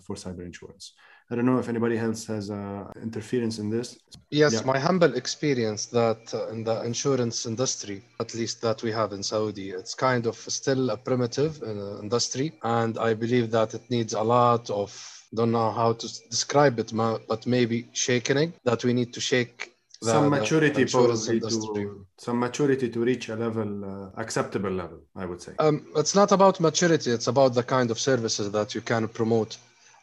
for 0.00 0.14
cyber 0.14 0.44
insurance. 0.46 0.94
I 1.30 1.34
don't 1.34 1.46
know 1.46 1.58
if 1.58 1.68
anybody 1.68 1.98
else 1.98 2.24
has 2.26 2.50
uh, 2.50 2.84
interference 3.02 3.58
in 3.58 3.68
this. 3.68 3.98
Yes, 4.30 4.52
yeah. 4.54 4.60
my 4.64 4.78
humble 4.78 5.14
experience 5.14 5.86
that 5.86 6.32
uh, 6.32 6.48
in 6.48 6.62
the 6.62 6.82
insurance 6.84 7.46
industry, 7.46 8.04
at 8.20 8.32
least 8.34 8.62
that 8.62 8.82
we 8.84 8.92
have 8.92 9.12
in 9.12 9.22
Saudi, 9.24 9.70
it's 9.70 9.94
kind 9.94 10.26
of 10.26 10.36
still 10.36 10.90
a 10.90 10.96
primitive 10.96 11.60
uh, 11.62 12.00
industry, 12.00 12.52
and 12.62 12.96
I 12.98 13.14
believe 13.14 13.50
that 13.50 13.74
it 13.74 13.82
needs 13.90 14.14
a 14.14 14.22
lot 14.22 14.70
of 14.70 14.90
don't 15.34 15.50
know 15.50 15.72
how 15.72 15.92
to 15.92 16.06
describe 16.30 16.78
it, 16.78 16.92
but 16.94 17.46
maybe 17.46 17.88
shaking 17.92 18.52
that 18.64 18.84
we 18.84 18.92
need 18.92 19.12
to 19.12 19.20
shake 19.20 19.76
the, 20.02 20.10
some 20.10 20.28
maturity 20.28 20.84
probably 20.84 21.40
to 21.40 22.06
some 22.18 22.38
maturity 22.38 22.88
to 22.88 23.00
reach 23.00 23.28
a 23.28 23.36
level 23.36 23.84
uh, 23.84 24.10
acceptable 24.20 24.70
level 24.70 24.98
i 25.16 25.24
would 25.24 25.40
say 25.40 25.52
um, 25.58 25.86
it's 25.96 26.14
not 26.14 26.32
about 26.32 26.60
maturity 26.60 27.10
it's 27.10 27.28
about 27.28 27.54
the 27.54 27.62
kind 27.62 27.90
of 27.90 27.98
services 27.98 28.50
that 28.50 28.74
you 28.74 28.80
can 28.80 29.08
promote 29.08 29.56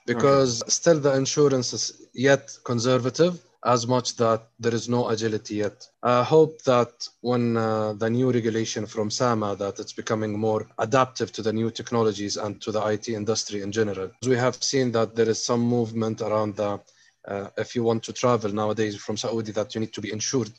because 0.06 0.62
okay. 0.62 0.70
still 0.70 1.00
the 1.00 1.16
insurance 1.16 1.74
is 1.74 2.08
yet 2.14 2.52
conservative 2.64 3.40
as 3.66 3.88
much 3.88 4.16
that 4.18 4.50
there 4.60 4.74
is 4.74 4.90
no 4.90 5.10
agility 5.10 5.56
yet. 5.56 5.88
I 6.02 6.24
hope 6.24 6.62
that 6.64 7.08
when 7.22 7.56
uh, 7.56 7.94
the 7.94 8.10
new 8.10 8.32
regulation 8.32 8.86
from 8.86 9.10
SAMA 9.10 9.56
that 9.56 9.80
it's 9.80 9.94
becoming 9.94 10.38
more 10.38 10.68
adaptive 10.80 11.32
to 11.34 11.42
the 11.42 11.54
new 11.54 11.72
technologies 11.72 12.36
and 12.38 12.62
to 12.62 12.72
the 12.72 12.86
IT 12.88 13.10
industry 13.10 13.62
in 13.62 13.72
general. 13.72 14.12
We 14.26 14.36
have 14.36 14.62
seen 14.62 14.92
that 14.92 15.16
there 15.16 15.30
is 15.30 15.44
some 15.44 15.62
movement 15.62 16.22
around 16.22 16.58
the 16.58 16.82
uh, 17.26 17.48
if 17.58 17.74
you 17.74 17.84
want 17.84 18.04
to 18.04 18.12
travel 18.12 18.52
nowadays 18.52 18.98
from 18.98 19.16
Saudi 19.16 19.54
that 19.54 19.74
you 19.74 19.80
need 19.80 19.94
to 19.94 20.02
be 20.02 20.12
insured, 20.12 20.52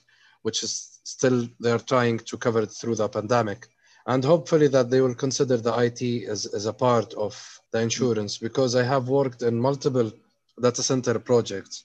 which 0.42 0.62
is 0.62 1.00
still 1.04 1.46
they're 1.60 1.78
trying 1.78 2.18
to 2.20 2.38
cover 2.38 2.60
it 2.62 2.70
through 2.70 2.94
the 2.94 3.08
pandemic. 3.08 3.68
And 4.06 4.22
hopefully 4.22 4.68
that 4.68 4.90
they 4.90 5.00
will 5.00 5.14
consider 5.14 5.56
the 5.56 5.74
IT 5.78 6.28
as, 6.28 6.46
as 6.46 6.66
a 6.66 6.72
part 6.72 7.14
of 7.14 7.34
the 7.72 7.80
insurance 7.80 8.38
because 8.38 8.76
I 8.76 8.82
have 8.82 9.08
worked 9.08 9.42
in 9.42 9.58
multiple 9.58 10.12
data 10.60 10.82
center 10.82 11.18
projects 11.18 11.84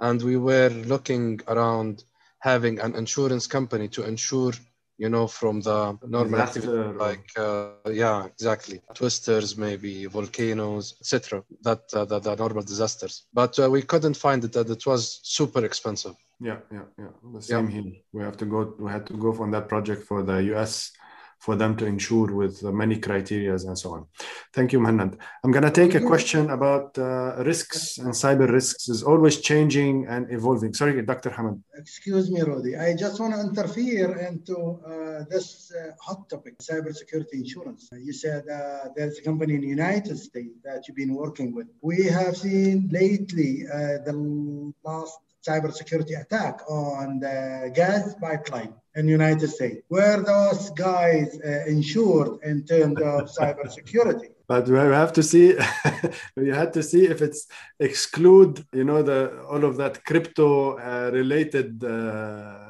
and 0.00 0.20
we 0.22 0.36
were 0.36 0.70
looking 0.86 1.40
around 1.48 2.04
having 2.40 2.80
an 2.80 2.94
insurance 2.94 3.46
company 3.46 3.88
to 3.88 4.04
insure 4.04 4.52
you 4.98 5.08
know 5.08 5.26
from 5.26 5.60
the 5.62 5.98
normal 6.06 6.40
activity, 6.40 6.98
like 7.06 7.26
uh, 7.36 7.70
yeah 7.90 8.26
exactly. 8.26 8.80
Twisters 8.94 9.56
maybe 9.56 10.04
volcanoes 10.06 10.94
etc 11.00 11.42
that 11.62 11.82
uh, 11.94 12.04
the, 12.04 12.18
the 12.18 12.36
normal 12.36 12.62
disasters. 12.62 13.24
But 13.32 13.58
uh, 13.58 13.70
we 13.70 13.82
couldn't 13.82 14.18
find 14.26 14.44
it 14.44 14.52
that 14.52 14.68
it 14.68 14.84
was 14.86 15.20
super 15.22 15.64
expensive. 15.64 16.14
Yeah 16.38 16.58
yeah 16.70 16.86
yeah. 16.98 17.12
The 17.34 17.42
same 17.42 17.70
yeah. 17.70 17.80
here. 17.80 17.92
We 18.12 18.22
have 18.22 18.36
to 18.42 18.46
go 18.54 18.74
we 18.78 18.90
had 18.90 19.06
to 19.06 19.14
go 19.14 19.30
on 19.42 19.50
that 19.52 19.68
project 19.68 20.02
for 20.10 20.22
the 20.22 20.38
us 20.64 20.92
for 21.40 21.56
them 21.56 21.74
to 21.76 21.86
ensure 21.86 22.34
with 22.34 22.62
many 22.62 22.96
criterias 22.96 23.66
and 23.66 23.76
so 23.76 23.94
on. 23.94 24.06
Thank 24.52 24.72
you, 24.72 24.78
Mohannad. 24.78 25.18
I'm 25.42 25.50
going 25.50 25.64
to 25.64 25.70
take 25.70 25.94
a 25.94 26.00
question 26.00 26.50
about 26.50 26.96
uh, 26.98 27.42
risks 27.44 27.98
and 27.98 28.12
cyber 28.12 28.48
risks 28.50 28.88
is 28.88 29.02
always 29.02 29.40
changing 29.40 30.06
and 30.06 30.30
evolving. 30.30 30.74
Sorry, 30.74 31.00
Dr. 31.02 31.30
Hamad. 31.30 31.58
Excuse 31.74 32.30
me, 32.30 32.42
Rudy. 32.42 32.76
I 32.76 32.94
just 32.94 33.18
want 33.20 33.32
to 33.34 33.40
interfere 33.40 34.18
into 34.28 34.56
uh, 34.84 35.24
this 35.30 35.72
uh, 35.72 35.92
hot 35.98 36.28
topic, 36.28 36.58
cybersecurity 36.58 37.34
insurance. 37.44 37.88
You 37.92 38.12
said 38.12 38.44
uh, 38.48 38.90
there's 38.94 39.18
a 39.18 39.22
company 39.22 39.54
in 39.54 39.62
the 39.62 39.68
United 39.80 40.18
States 40.18 40.56
that 40.62 40.86
you've 40.86 40.96
been 40.96 41.14
working 41.14 41.54
with. 41.54 41.68
We 41.80 42.04
have 42.04 42.36
seen 42.36 42.90
lately 42.92 43.66
uh, 43.66 44.04
the 44.04 44.72
last 44.84 45.18
cybersecurity 45.46 46.20
attack 46.20 46.60
on 46.68 47.20
the 47.20 47.70
gas 47.74 48.14
pipeline 48.14 48.74
in 48.94 49.06
the 49.06 49.12
United 49.12 49.48
States. 49.48 49.82
Were 49.88 50.22
those 50.22 50.70
guys 50.70 51.38
uh, 51.44 51.64
insured 51.66 52.42
in 52.42 52.64
terms 52.64 52.98
of 53.00 53.20
cybersecurity? 53.38 54.30
But 54.46 54.68
we 54.68 54.76
have 54.76 55.12
to 55.14 55.22
see. 55.22 55.56
we 56.36 56.48
had 56.48 56.72
to 56.72 56.82
see 56.82 57.06
if 57.06 57.22
it's 57.22 57.46
exclude, 57.78 58.64
you 58.72 58.84
know, 58.84 59.02
the 59.02 59.42
all 59.50 59.64
of 59.64 59.76
that 59.76 60.04
crypto 60.04 60.78
uh, 60.78 61.10
related. 61.12 61.82
Uh, 61.82 62.66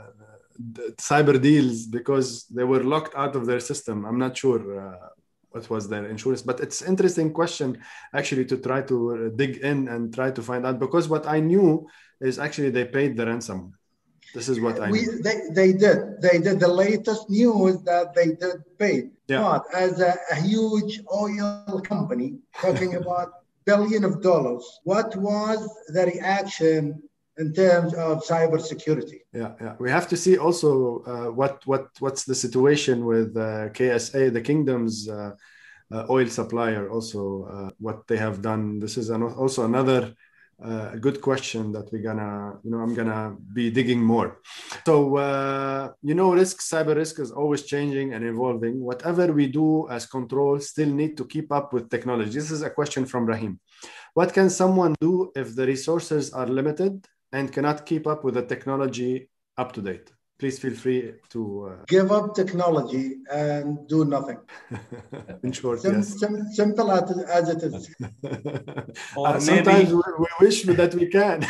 cyber 0.99 1.41
deals 1.41 1.87
because 1.87 2.45
they 2.49 2.65
were 2.65 2.85
locked 2.85 3.15
out 3.15 3.35
of 3.35 3.47
their 3.47 3.61
system. 3.61 4.05
I'm 4.05 4.19
not 4.19 4.37
sure 4.37 4.61
uh, 4.79 5.09
what 5.51 5.69
was 5.69 5.89
their 5.89 6.07
insurance 6.07 6.43
but 6.43 6.61
it's 6.61 6.83
interesting 6.83 7.33
question 7.33 7.79
actually 8.15 8.45
to 8.45 8.57
try 8.57 8.81
to 8.83 9.33
dig 9.37 9.59
in 9.59 9.89
and 9.89 10.15
try 10.15 10.31
to 10.31 10.43
find 10.43 10.65
out 10.65 10.79
because 10.79 11.09
what 11.09 11.27
i 11.27 11.41
knew 11.41 11.87
is 12.21 12.39
actually 12.39 12.71
they 12.71 12.85
paid 12.85 13.17
the 13.17 13.27
ransom. 13.27 13.75
This 14.35 14.49
is 14.49 14.61
what 14.61 14.79
I. 14.79 14.91
We, 14.91 15.07
they, 15.23 15.41
they 15.51 15.73
did. 15.73 16.21
They 16.23 16.39
did. 16.39 16.61
The 16.61 16.69
latest 16.69 17.29
news 17.29 17.83
that 17.83 18.15
they 18.15 18.29
did 18.29 18.63
pay. 18.79 19.11
Yeah. 19.27 19.43
But 19.43 19.65
as 19.75 20.01
a, 20.01 20.15
a 20.31 20.37
huge 20.37 21.01
oil 21.13 21.81
company 21.85 22.39
talking 22.61 22.95
about 23.03 23.29
billion 23.65 24.05
of 24.05 24.23
dollars, 24.23 24.65
what 24.85 25.15
was 25.17 25.69
the 25.89 26.07
reaction 26.07 27.03
in 27.39 27.53
terms 27.53 27.95
of 27.95 28.23
cybersecurity? 28.23 29.21
Yeah, 29.33 29.53
yeah. 29.61 29.75
We 29.79 29.91
have 29.91 30.09
to 30.09 30.17
see 30.17 30.39
also 30.39 31.03
uh, 31.05 31.31
what 31.33 31.67
what 31.67 31.89
what's 31.99 32.25
the 32.25 32.35
situation 32.35 33.05
with 33.05 33.37
uh, 33.37 33.71
KSA, 33.71 34.33
the 34.33 34.43
kingdom's 34.43 35.09
uh, 35.09 35.33
uh, 35.91 36.07
oil 36.09 36.29
supplier. 36.29 36.89
Also, 36.89 37.49
uh, 37.55 37.71
what 37.79 38.07
they 38.07 38.17
have 38.17 38.43
done. 38.43 38.79
This 38.79 38.97
is 38.97 39.11
an, 39.11 39.23
also 39.23 39.65
another 39.65 40.15
uh, 40.65 40.91
a 40.93 40.99
good 40.99 41.21
question 41.21 41.73
that 41.73 41.91
we're 41.93 42.03
gonna 42.03 42.59
you 42.63 42.71
know 42.71 42.79
i'm 42.79 42.95
gonna 42.95 43.37
be 43.53 43.71
digging 43.71 44.03
more. 44.03 44.39
So 44.87 45.17
uh, 45.17 45.93
you 46.03 46.15
know 46.15 46.33
risk 46.33 46.61
cyber 46.61 46.95
risk 46.95 47.19
is 47.19 47.31
always 47.31 47.63
changing 47.63 48.13
and 48.15 48.25
evolving. 48.25 48.81
Whatever 48.81 49.33
we 49.33 49.47
do 49.47 49.89
as 49.89 50.07
control 50.07 50.61
still 50.61 50.89
need 50.89 51.17
to 51.17 51.25
keep 51.25 51.51
up 51.53 51.73
with 51.73 51.89
technology. 51.89 52.33
This 52.33 52.51
is 52.51 52.63
a 52.63 52.71
question 52.71 53.07
from 53.07 53.27
rahim. 53.27 53.61
What 54.15 54.33
can 54.35 54.51
someone 54.51 54.95
do 55.01 55.33
if 55.35 55.55
the 55.55 55.67
resources 55.67 56.33
are 56.33 56.47
limited 56.47 57.07
and 57.33 57.53
cannot 57.53 57.87
keep 57.87 58.07
up 58.07 58.25
with 58.25 58.35
the 58.35 58.43
technology 58.43 59.31
up 59.57 59.73
to 59.73 59.83
date 59.83 60.11
please 60.41 60.59
feel 60.59 60.75
free 60.75 61.03
to 61.29 61.41
uh... 61.69 61.85
give 61.87 62.11
up 62.11 62.35
technology 62.35 63.07
and 63.31 63.87
do 63.89 64.05
nothing. 64.05 64.39
In 65.45 65.53
short, 65.53 65.83
sim- 65.83 65.97
yes. 65.97 66.19
Sim- 66.19 66.47
simple 66.61 66.91
as, 66.91 67.07
as 67.39 67.49
it 67.55 67.63
is. 67.69 67.95
uh, 69.17 69.39
sometimes 69.39 69.93
we, 69.93 70.03
we 70.23 70.31
wish 70.41 70.63
that 70.81 70.95
we 70.95 71.07
can. 71.07 71.47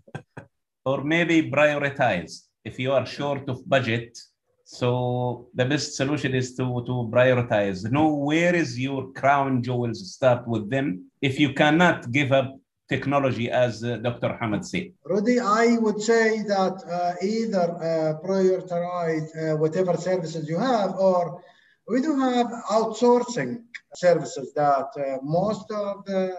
or 0.84 1.02
maybe 1.02 1.50
prioritize. 1.50 2.32
If 2.64 2.78
you 2.78 2.92
are 2.92 3.04
short 3.04 3.48
of 3.48 3.68
budget, 3.68 4.16
so 4.64 5.48
the 5.54 5.66
best 5.66 5.94
solution 5.94 6.34
is 6.34 6.54
to, 6.56 6.64
to 6.86 6.94
prioritize. 7.12 7.90
Know 7.90 8.14
where 8.14 8.54
is 8.54 8.78
your 8.78 9.12
crown 9.12 9.62
jewels, 9.62 10.14
start 10.14 10.48
with 10.48 10.70
them. 10.70 11.10
If 11.20 11.38
you 11.38 11.52
cannot 11.52 12.10
give 12.10 12.32
up 12.32 12.56
technology, 12.88 13.50
as 13.50 13.82
uh, 13.82 13.96
Dr. 13.98 14.38
Hamad 14.40 14.64
said? 14.64 14.92
Rudy, 15.04 15.40
I 15.40 15.78
would 15.78 16.00
say 16.00 16.42
that 16.42 16.76
uh, 16.84 17.14
either 17.22 17.66
uh, 17.80 18.26
prioritize 18.26 19.28
uh, 19.36 19.56
whatever 19.56 19.96
services 19.96 20.48
you 20.48 20.58
have, 20.58 20.94
or 20.96 21.42
we 21.88 22.00
do 22.00 22.18
have 22.18 22.46
outsourcing 22.70 23.62
services 23.94 24.52
that 24.54 24.88
uh, 24.96 25.18
most 25.22 25.70
of 25.70 26.04
the 26.04 26.36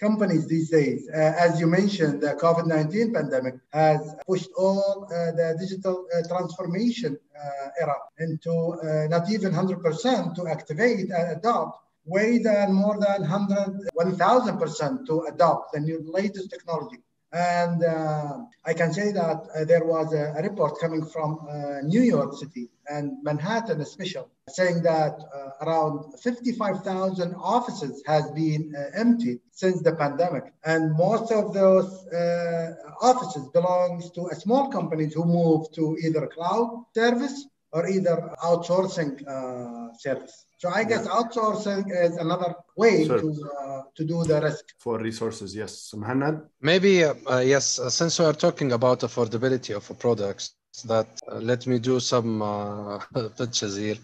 companies 0.00 0.46
these 0.46 0.70
days, 0.70 1.08
uh, 1.08 1.32
as 1.38 1.60
you 1.60 1.66
mentioned, 1.66 2.20
the 2.20 2.34
COVID 2.34 2.66
19 2.66 3.14
pandemic 3.14 3.54
has 3.72 4.14
pushed 4.26 4.50
all 4.58 5.06
the 5.08 5.56
digital 5.58 6.06
transformation 6.28 7.16
era 7.80 7.96
into 8.18 8.76
not 9.08 9.30
even 9.30 9.52
100% 9.52 10.34
to 10.34 10.46
activate 10.46 11.10
and 11.10 11.38
adopt 11.38 11.84
way 12.06 12.38
than 12.38 12.72
more 12.72 12.98
than 12.98 13.22
100, 13.22 13.90
1000% 13.96 15.06
to 15.06 15.20
adopt 15.32 15.72
the 15.72 15.80
new 15.80 16.02
latest 16.06 16.50
technology. 16.50 16.98
And 17.34 17.82
uh, 17.82 18.36
I 18.64 18.74
can 18.74 18.92
say 18.92 19.10
that 19.10 19.48
uh, 19.56 19.64
there 19.64 19.84
was 19.84 20.14
a, 20.14 20.34
a, 20.38 20.42
report 20.42 20.78
coming 20.80 21.04
from 21.04 21.40
uh, 21.50 21.80
New 21.82 22.02
York 22.02 22.32
City 22.34 22.68
and 22.88 23.20
Manhattan 23.24 23.80
especially, 23.80 24.30
saying 24.48 24.84
that 24.84 25.18
uh, 25.34 25.64
around 25.66 26.14
55,000 26.22 27.34
offices 27.34 28.04
has 28.06 28.30
been 28.30 28.72
uh, 28.76 28.96
emptied 28.96 29.40
since 29.50 29.82
the 29.82 29.96
pandemic. 29.96 30.52
And 30.64 30.92
most 30.92 31.32
of 31.32 31.52
those 31.52 32.06
uh, 32.06 32.74
offices 33.02 33.48
belongs 33.48 34.12
to 34.12 34.30
small 34.38 34.70
companies 34.70 35.14
who 35.14 35.24
move 35.24 35.72
to 35.72 35.96
either 36.04 36.28
cloud 36.28 36.84
service 36.94 37.46
or 37.72 37.88
either 37.88 38.30
outsourcing 38.44 39.18
service. 39.98 40.46
So 40.64 40.70
I 40.70 40.82
guess 40.82 41.06
outsourcing 41.06 41.84
is 41.92 42.16
another 42.16 42.54
way 42.74 43.04
sure. 43.04 43.20
to 43.20 43.28
uh, 43.28 43.82
to 43.96 44.02
do 44.02 44.24
the 44.24 44.40
risk 44.40 44.64
for 44.78 44.98
resources. 44.98 45.54
Yes, 45.54 45.92
Muhammad. 45.94 46.40
Maybe 46.62 47.04
uh, 47.04 47.12
uh, 47.30 47.42
yes. 47.54 47.78
Uh, 47.78 47.90
since 47.90 48.18
we 48.18 48.24
are 48.24 48.32
talking 48.32 48.72
about 48.72 49.00
affordability 49.00 49.76
of 49.76 49.84
products, 49.98 50.54
that 50.86 51.10
uh, 51.30 51.34
let 51.50 51.66
me 51.66 51.78
do 51.78 52.00
some 52.00 52.40
uh, 52.40 52.98
pitches 53.38 53.76
here. 53.76 53.98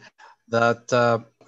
That 0.48 0.84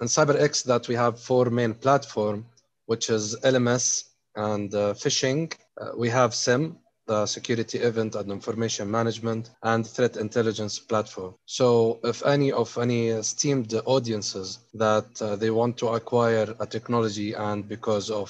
in 0.01 0.07
CyberX 0.07 0.63
that 0.63 0.87
we 0.87 0.95
have 0.95 1.19
four 1.19 1.45
main 1.51 1.75
platform, 1.75 2.47
which 2.87 3.11
is 3.11 3.35
LMS 3.43 4.05
and 4.35 4.71
phishing. 5.03 5.53
we 5.95 6.09
have 6.09 6.33
SIEM, 6.33 6.75
the 7.07 7.25
security 7.25 7.79
event 7.79 8.15
and 8.15 8.31
information 8.31 8.89
management 8.89 9.51
and 9.63 9.85
threat 9.85 10.17
intelligence 10.17 10.79
platform. 10.79 11.35
So 11.45 11.99
if 12.03 12.25
any 12.25 12.51
of 12.51 12.77
any 12.77 13.07
esteemed 13.07 13.73
audiences 13.85 14.59
that 14.73 15.21
uh, 15.21 15.35
they 15.35 15.49
want 15.49 15.77
to 15.77 15.87
acquire 15.89 16.55
a 16.59 16.65
technology 16.65 17.33
and 17.33 17.67
because 17.67 18.09
of 18.09 18.29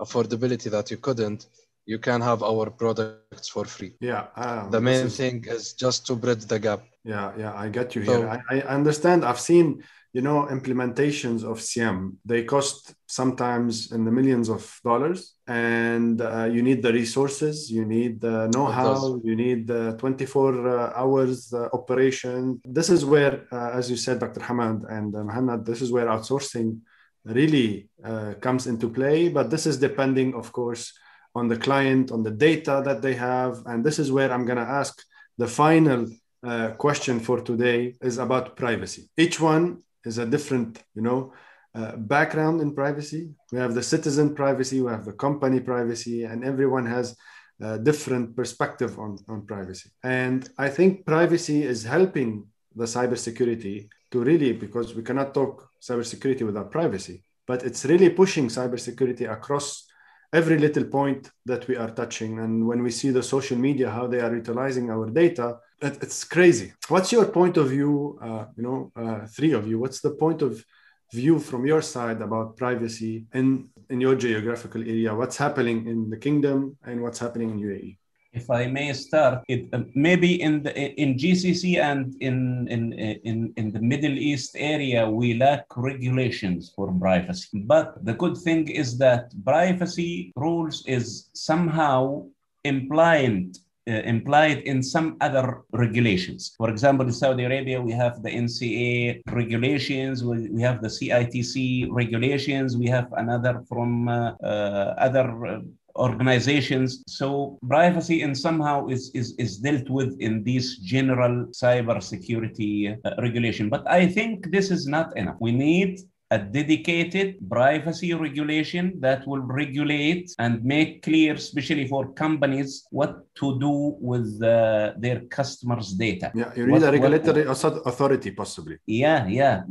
affordability 0.00 0.70
that 0.70 0.90
you 0.90 0.96
couldn't, 0.96 1.46
you 1.86 1.98
can 1.98 2.20
have 2.20 2.42
our 2.42 2.70
products 2.70 3.48
for 3.48 3.64
free. 3.64 3.92
Yeah. 4.00 4.26
Um, 4.36 4.70
the 4.70 4.80
main 4.80 5.06
is... 5.06 5.16
thing 5.16 5.44
is 5.48 5.72
just 5.72 6.06
to 6.06 6.14
bridge 6.14 6.44
the 6.46 6.58
gap. 6.58 6.82
Yeah, 7.04 7.32
yeah, 7.38 7.54
I 7.54 7.68
get 7.68 7.94
you 7.94 8.04
so, 8.04 8.18
here. 8.18 8.42
I, 8.50 8.58
I 8.58 8.62
understand. 8.62 9.24
I've 9.24 9.40
seen 9.40 9.82
you 10.12 10.22
know 10.22 10.46
implementations 10.50 11.44
of 11.44 11.60
SIEM 11.60 12.18
they 12.24 12.42
cost 12.44 12.94
sometimes 13.06 13.92
in 13.92 14.04
the 14.04 14.10
millions 14.10 14.48
of 14.48 14.62
dollars 14.82 15.34
and 15.46 16.20
uh, 16.20 16.48
you 16.54 16.62
need 16.62 16.82
the 16.82 16.92
resources 16.92 17.70
you 17.70 17.84
need 17.84 18.20
the 18.20 18.48
know-how 18.48 19.20
you 19.22 19.36
need 19.36 19.66
the 19.66 19.96
24 19.98 20.68
uh, 20.68 20.92
hours 20.96 21.52
uh, 21.52 21.68
operation. 21.72 22.60
This 22.64 22.90
is 22.90 23.04
where 23.04 23.46
uh, 23.52 23.70
as 23.70 23.90
you 23.90 23.96
said 23.96 24.18
dr 24.18 24.40
hamad 24.40 24.78
and 24.90 25.14
uh, 25.14 25.22
Muhammad, 25.22 25.64
this 25.64 25.80
is 25.80 25.92
where 25.92 26.06
outsourcing 26.06 26.78
really 27.24 27.88
uh, 28.04 28.34
comes 28.40 28.66
into 28.66 28.88
play 28.88 29.28
but 29.28 29.50
this 29.50 29.66
is 29.66 29.76
depending 29.78 30.34
of 30.34 30.50
course 30.52 30.92
on 31.34 31.46
the 31.46 31.56
client 31.56 32.10
on 32.10 32.22
the 32.24 32.30
data 32.30 32.82
that 32.84 33.00
they 33.02 33.14
have 33.14 33.62
and 33.66 33.84
this 33.84 33.98
is 33.98 34.10
where 34.10 34.32
i'm 34.32 34.46
going 34.46 34.56
to 34.56 34.72
ask 34.80 34.94
the 35.38 35.46
final 35.46 36.06
uh, 36.42 36.70
question 36.70 37.20
for 37.20 37.40
today 37.40 37.94
is 38.00 38.18
about 38.18 38.56
privacy. 38.56 39.08
Each 39.16 39.38
one 39.38 39.82
is 40.04 40.18
a 40.18 40.26
different, 40.26 40.82
you 40.94 41.02
know, 41.02 41.32
uh, 41.74 41.96
background 41.96 42.60
in 42.60 42.74
privacy. 42.74 43.30
We 43.52 43.58
have 43.58 43.74
the 43.74 43.82
citizen 43.82 44.34
privacy, 44.34 44.80
we 44.80 44.90
have 44.90 45.04
the 45.04 45.12
company 45.12 45.60
privacy, 45.60 46.24
and 46.24 46.44
everyone 46.44 46.86
has 46.86 47.16
a 47.60 47.78
different 47.78 48.34
perspective 48.34 48.98
on, 48.98 49.18
on 49.28 49.46
privacy. 49.46 49.90
And 50.02 50.48
I 50.58 50.68
think 50.68 51.06
privacy 51.06 51.62
is 51.62 51.84
helping 51.84 52.46
the 52.74 52.84
cybersecurity 52.84 53.88
to 54.10 54.20
really, 54.20 54.52
because 54.52 54.94
we 54.94 55.02
cannot 55.02 55.34
talk 55.34 55.68
cybersecurity 55.80 56.44
without 56.44 56.70
privacy, 56.70 57.22
but 57.46 57.62
it's 57.62 57.84
really 57.84 58.10
pushing 58.10 58.48
cybersecurity 58.48 59.30
across 59.30 59.86
every 60.32 60.58
little 60.58 60.84
point 60.84 61.30
that 61.46 61.66
we 61.68 61.76
are 61.76 61.90
touching. 61.90 62.38
And 62.38 62.66
when 62.66 62.82
we 62.82 62.90
see 62.90 63.10
the 63.10 63.22
social 63.22 63.58
media, 63.58 63.90
how 63.90 64.06
they 64.06 64.20
are 64.20 64.34
utilizing 64.34 64.90
our 64.90 65.08
data, 65.10 65.58
it's 65.82 66.24
crazy. 66.24 66.72
What's 66.88 67.10
your 67.12 67.26
point 67.26 67.56
of 67.56 67.70
view? 67.70 68.18
Uh, 68.22 68.44
you 68.56 68.62
know, 68.62 68.92
uh, 68.94 69.26
three 69.26 69.52
of 69.52 69.66
you. 69.66 69.78
What's 69.78 70.00
the 70.00 70.10
point 70.10 70.42
of 70.42 70.64
view 71.12 71.38
from 71.38 71.66
your 71.66 71.82
side 71.82 72.20
about 72.22 72.56
privacy 72.56 73.26
in 73.32 73.70
in 73.88 74.00
your 74.00 74.14
geographical 74.14 74.82
area? 74.82 75.14
What's 75.14 75.36
happening 75.36 75.86
in 75.86 76.10
the 76.10 76.16
kingdom 76.16 76.76
and 76.84 77.02
what's 77.02 77.18
happening 77.18 77.50
in 77.50 77.58
UAE? 77.58 77.96
If 78.32 78.48
I 78.48 78.66
may 78.66 78.92
start, 78.92 79.42
it, 79.48 79.68
uh, 79.72 79.80
maybe 79.94 80.40
in 80.40 80.62
the 80.62 80.72
in 81.00 81.16
GCC 81.16 81.82
and 81.82 82.14
in, 82.20 82.68
in 82.68 82.92
in 82.92 83.52
in 83.56 83.72
the 83.72 83.80
Middle 83.80 84.16
East 84.16 84.52
area, 84.54 85.08
we 85.10 85.34
lack 85.34 85.64
regulations 85.76 86.72
for 86.74 86.92
privacy. 86.92 87.58
But 87.66 88.04
the 88.04 88.14
good 88.14 88.36
thing 88.36 88.68
is 88.68 88.98
that 88.98 89.32
privacy 89.44 90.32
rules 90.36 90.84
is 90.86 91.30
somehow 91.34 92.26
implied 92.64 93.56
uh, 93.88 94.02
implied 94.04 94.58
in 94.58 94.82
some 94.82 95.16
other 95.20 95.62
regulations. 95.72 96.54
For 96.56 96.70
example, 96.70 97.06
in 97.06 97.12
Saudi 97.12 97.44
Arabia, 97.44 97.80
we 97.80 97.92
have 97.92 98.22
the 98.22 98.30
NCA 98.30 99.22
regulations, 99.26 100.22
we, 100.22 100.48
we 100.50 100.62
have 100.62 100.80
the 100.82 100.88
CITC 100.88 101.88
regulations, 101.90 102.76
we 102.76 102.86
have 102.86 103.08
another 103.16 103.64
from 103.68 104.08
uh, 104.08 104.32
uh, 104.44 104.94
other 104.98 105.62
organizations. 105.96 107.02
So 107.06 107.58
privacy 107.66 108.22
and 108.22 108.36
somehow 108.36 108.88
is, 108.88 109.10
is, 109.14 109.34
is 109.38 109.58
dealt 109.58 109.88
with 109.88 110.18
in 110.20 110.44
this 110.44 110.78
general 110.78 111.46
cyber 111.46 112.02
security 112.02 112.96
uh, 113.04 113.10
regulation. 113.18 113.68
But 113.68 113.88
I 113.90 114.06
think 114.06 114.50
this 114.50 114.70
is 114.70 114.86
not 114.86 115.16
enough. 115.16 115.36
We 115.40 115.52
need 115.52 116.00
a 116.30 116.38
dedicated 116.38 117.36
privacy 117.48 118.14
regulation 118.14 118.94
that 119.00 119.26
will 119.26 119.40
regulate 119.40 120.32
and 120.38 120.62
make 120.64 121.02
clear, 121.02 121.34
especially 121.34 121.86
for 121.88 122.12
companies, 122.12 122.86
what 122.90 123.12
to 123.34 123.58
do 123.58 123.96
with 124.00 124.40
uh, 124.42 124.92
their 124.96 125.20
customers' 125.38 125.92
data. 125.92 126.30
Yeah, 126.34 126.52
you 126.54 126.66
need 126.66 126.72
what, 126.72 126.82
a 126.82 126.92
regulatory 126.92 127.46
what, 127.46 127.82
authority, 127.86 128.30
possibly. 128.30 128.76
Yeah, 128.86 129.26
yeah. 129.26 129.62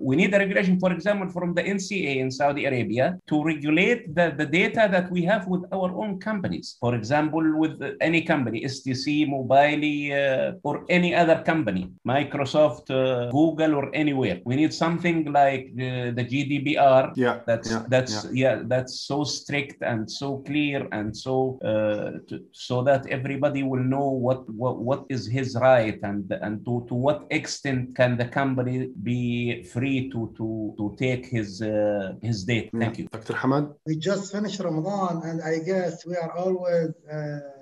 We 0.00 0.16
need 0.16 0.34
a 0.34 0.38
regulation, 0.38 0.80
for 0.80 0.92
example, 0.92 1.28
from 1.28 1.54
the 1.54 1.62
NCA 1.62 2.16
in 2.16 2.30
Saudi 2.30 2.64
Arabia 2.64 3.18
to 3.28 3.44
regulate 3.44 4.14
the, 4.14 4.34
the 4.36 4.46
data 4.46 4.88
that 4.90 5.10
we 5.10 5.22
have 5.22 5.46
with 5.46 5.64
our 5.72 5.90
own 6.02 6.18
companies. 6.18 6.76
For 6.80 6.94
example, 6.94 7.44
with 7.56 7.80
any 8.00 8.22
company, 8.22 8.64
STC, 8.64 9.28
Mobily, 9.28 9.98
uh, 10.12 10.54
or 10.62 10.84
any 10.88 11.14
other 11.14 11.42
company, 11.42 11.92
Microsoft, 12.06 12.90
uh, 12.90 13.30
Google, 13.30 13.74
or 13.74 13.94
anywhere. 13.94 14.40
We 14.44 14.56
need 14.56 14.74
something 14.74 15.32
like 15.32 15.70
uh, 15.80 16.07
the 16.12 16.24
GDPR. 16.24 17.12
Yeah, 17.16 17.40
that's 17.46 17.70
yeah, 17.70 17.84
that's 17.88 18.24
yeah. 18.24 18.30
yeah. 18.32 18.62
that's 18.66 19.00
so 19.00 19.24
strict 19.24 19.82
and 19.82 20.10
so 20.10 20.38
clear 20.38 20.88
and 20.92 21.16
so 21.16 21.58
uh, 21.64 22.18
to, 22.28 22.44
so 22.52 22.82
that 22.82 23.06
everybody 23.06 23.62
will 23.62 23.82
know 23.82 24.10
what, 24.10 24.48
what 24.50 24.78
what 24.78 25.04
is 25.08 25.26
his 25.26 25.56
right 25.60 25.98
and 26.02 26.30
and 26.42 26.64
to, 26.64 26.84
to 26.88 26.94
what 26.94 27.26
extent 27.30 27.96
can 27.96 28.16
the 28.16 28.26
company 28.26 28.90
be 29.02 29.62
free 29.64 30.10
to 30.10 30.32
to 30.36 30.74
to 30.78 30.96
take 30.98 31.26
his 31.26 31.62
uh, 31.62 32.14
his 32.22 32.44
data. 32.44 32.70
Thank 32.78 32.98
you, 32.98 33.08
Dr. 33.08 33.34
Hamad. 33.34 33.74
We 33.86 33.96
just 33.96 34.32
finished 34.32 34.60
Ramadan, 34.60 35.22
and 35.24 35.42
I 35.42 35.58
guess 35.58 36.04
we 36.06 36.16
are 36.16 36.32
always. 36.32 36.90
Uh, 37.10 37.57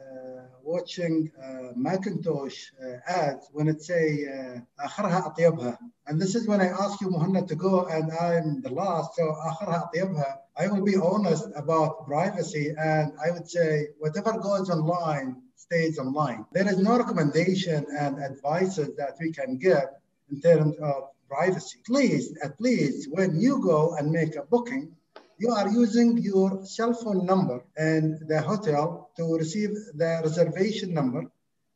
watching 0.65 1.32
uh, 1.41 1.71
Macintosh 1.75 2.71
uh, 2.84 2.97
ads 3.07 3.49
when 3.51 3.67
it 3.67 3.82
say 3.82 4.25
آخرها 4.79 5.25
أطيبها 5.27 5.77
and 6.07 6.21
this 6.21 6.36
is 6.36 6.47
when 6.47 6.61
I 6.61 6.67
ask 6.67 7.01
you 7.01 7.09
Muhammad 7.09 7.47
to 7.47 7.55
go 7.55 7.86
and 7.86 8.11
I'm 8.11 8.61
the 8.61 8.69
last 8.69 9.15
so 9.15 9.23
آخرها 9.23 9.89
أطيبها 9.89 10.38
I 10.57 10.67
will 10.67 10.84
be 10.84 10.95
honest 10.97 11.47
about 11.55 12.05
privacy 12.05 12.73
and 12.77 13.13
I 13.25 13.32
would 13.32 13.49
say 13.49 13.88
whatever 13.99 14.34
goes 14.39 14.69
online 14.69 15.41
stays 15.55 15.97
online 15.99 16.45
there 16.51 16.67
is 16.67 16.77
no 16.77 16.97
recommendation 16.97 17.86
and 17.99 18.21
advices 18.21 18.95
that 18.97 19.13
we 19.19 19.32
can 19.32 19.57
give 19.57 19.88
in 20.32 20.41
terms 20.41 20.75
of 20.79 21.09
privacy 21.29 21.79
please 21.86 22.38
at 22.43 22.59
least 22.59 23.09
when 23.11 23.39
you 23.39 23.61
go 23.61 23.95
and 23.95 24.11
make 24.11 24.36
a 24.36 24.43
booking 24.43 24.95
you 25.39 25.51
are 25.51 25.68
using 25.68 26.18
your 26.18 26.64
cell 26.64 26.93
phone 26.95 27.26
number 27.26 27.62
and 27.76 28.18
the 28.28 28.41
hotel 28.41 29.11
to 29.16 29.37
receive 29.37 29.70
the 29.95 30.20
reservation 30.24 30.95
number 30.95 31.24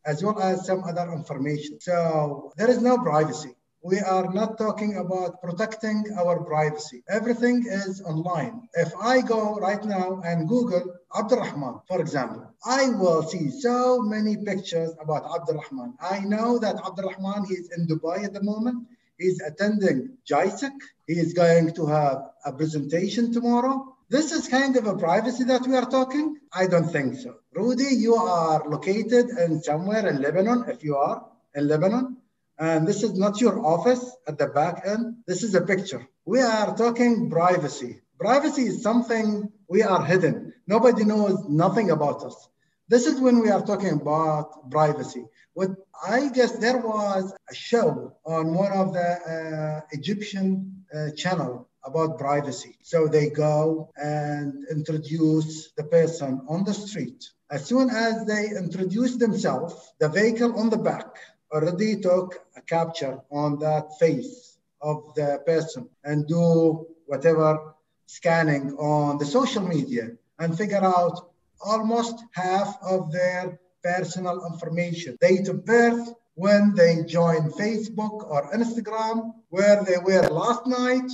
as 0.06 0.22
well 0.24 0.40
as 0.40 0.66
some 0.66 0.82
other 0.84 1.12
information. 1.12 1.80
So 1.80 2.52
there 2.56 2.70
is 2.70 2.80
no 2.80 2.98
privacy. 2.98 3.54
We 3.82 3.98
are 3.98 4.30
not 4.32 4.58
talking 4.58 4.98
about 4.98 5.40
protecting 5.40 6.04
our 6.18 6.44
privacy. 6.44 7.02
Everything 7.08 7.64
is 7.66 8.02
online. 8.02 8.68
If 8.74 8.92
I 9.00 9.22
go 9.22 9.56
right 9.56 9.82
now 9.84 10.20
and 10.22 10.46
Google 10.46 10.96
Abdurrahman, 11.16 11.80
for 11.88 12.00
example, 12.00 12.46
I 12.64 12.90
will 12.90 13.22
see 13.22 13.50
so 13.50 14.02
many 14.02 14.36
pictures 14.36 14.92
about 15.00 15.24
Abdurrahman. 15.34 15.94
I 15.98 16.20
know 16.20 16.58
that 16.58 16.76
Abdurrahman, 16.76 17.44
is 17.50 17.70
in 17.76 17.86
Dubai 17.86 18.24
at 18.24 18.34
the 18.34 18.42
moment. 18.42 18.86
He's 19.20 19.40
attending 19.42 20.16
GISEC. 20.26 20.72
He 21.06 21.12
is 21.12 21.34
going 21.34 21.74
to 21.74 21.86
have 21.86 22.30
a 22.46 22.52
presentation 22.52 23.32
tomorrow. 23.32 23.96
This 24.08 24.32
is 24.32 24.48
kind 24.48 24.76
of 24.76 24.86
a 24.86 24.96
privacy 24.96 25.44
that 25.44 25.66
we 25.66 25.76
are 25.76 25.88
talking? 25.88 26.38
I 26.52 26.66
don't 26.66 26.90
think 26.90 27.16
so. 27.16 27.36
Rudy, 27.52 27.94
you 27.94 28.14
are 28.14 28.66
located 28.66 29.28
in 29.28 29.62
somewhere 29.62 30.08
in 30.08 30.22
Lebanon, 30.22 30.64
if 30.68 30.82
you 30.82 30.96
are 30.96 31.26
in 31.54 31.68
Lebanon. 31.68 32.16
And 32.58 32.88
this 32.88 33.02
is 33.02 33.18
not 33.18 33.40
your 33.42 33.64
office 33.64 34.04
at 34.26 34.38
the 34.38 34.46
back 34.46 34.82
end. 34.86 35.16
This 35.26 35.42
is 35.42 35.54
a 35.54 35.60
picture. 35.60 36.06
We 36.24 36.40
are 36.40 36.74
talking 36.74 37.30
privacy. 37.30 38.00
Privacy 38.18 38.62
is 38.62 38.82
something 38.82 39.52
we 39.68 39.82
are 39.82 40.04
hidden. 40.04 40.54
Nobody 40.66 41.04
knows 41.04 41.44
nothing 41.48 41.90
about 41.90 42.24
us. 42.24 42.48
This 42.88 43.06
is 43.06 43.20
when 43.20 43.40
we 43.40 43.50
are 43.50 43.64
talking 43.64 44.00
about 44.00 44.70
privacy. 44.70 45.24
What 45.54 45.70
I 46.06 46.28
guess 46.28 46.52
there 46.52 46.78
was 46.78 47.32
a 47.50 47.54
show 47.54 48.16
on 48.24 48.54
one 48.54 48.72
of 48.72 48.92
the 48.92 49.10
uh, 49.34 49.80
Egyptian 49.90 50.84
uh, 50.94 51.10
channel 51.16 51.68
about 51.84 52.18
privacy. 52.18 52.76
So 52.82 53.08
they 53.08 53.30
go 53.30 53.90
and 53.96 54.66
introduce 54.70 55.72
the 55.72 55.84
person 55.84 56.40
on 56.48 56.64
the 56.64 56.74
street. 56.74 57.24
As 57.50 57.66
soon 57.66 57.90
as 57.90 58.24
they 58.26 58.50
introduce 58.50 59.16
themselves, 59.16 59.74
the 59.98 60.08
vehicle 60.08 60.58
on 60.58 60.70
the 60.70 60.78
back 60.78 61.08
already 61.52 61.96
took 61.96 62.38
a 62.56 62.60
capture 62.62 63.18
on 63.30 63.58
that 63.58 63.98
face 63.98 64.58
of 64.80 65.14
the 65.16 65.42
person 65.46 65.88
and 66.04 66.28
do 66.28 66.86
whatever 67.06 67.74
scanning 68.06 68.72
on 68.78 69.18
the 69.18 69.26
social 69.26 69.66
media 69.66 70.10
and 70.38 70.56
figure 70.56 70.84
out 70.84 71.32
almost 71.60 72.22
half 72.32 72.78
of 72.82 73.10
their 73.12 73.58
personal 73.82 74.46
information, 74.46 75.16
date 75.20 75.48
of 75.48 75.64
birth, 75.64 76.14
when 76.34 76.74
they 76.74 77.04
joined 77.04 77.52
Facebook 77.52 78.30
or 78.30 78.50
Instagram, 78.52 79.32
where 79.50 79.84
they 79.84 79.98
were 79.98 80.26
last 80.28 80.66
night, 80.66 81.10